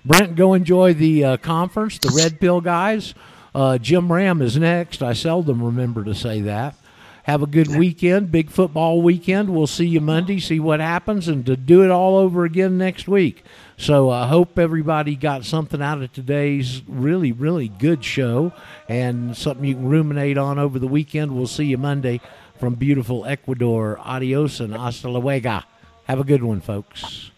[0.04, 3.14] Brent, go enjoy the uh, conference, the Red Pill guys.
[3.54, 5.04] Uh, Jim Ram is next.
[5.04, 6.76] I seldom remember to say that.
[7.24, 9.52] Have a good weekend, big football weekend.
[9.52, 13.08] We'll see you Monday, see what happens, and to do it all over again next
[13.08, 13.44] week.
[13.82, 18.54] So I hope everybody got something out of today's really, really good show
[18.88, 21.36] and something you can ruminate on over the weekend.
[21.36, 22.22] We'll see you Monday
[22.60, 23.98] from beautiful Ecuador.
[24.00, 25.62] Adios and hasta luego.
[26.04, 27.32] Have a good one, folks.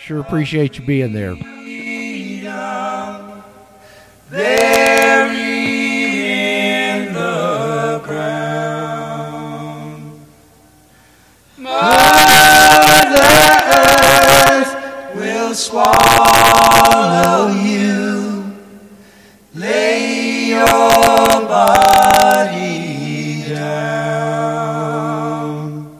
[0.00, 1.36] Sure appreciate you being there.
[15.54, 16.81] swallow.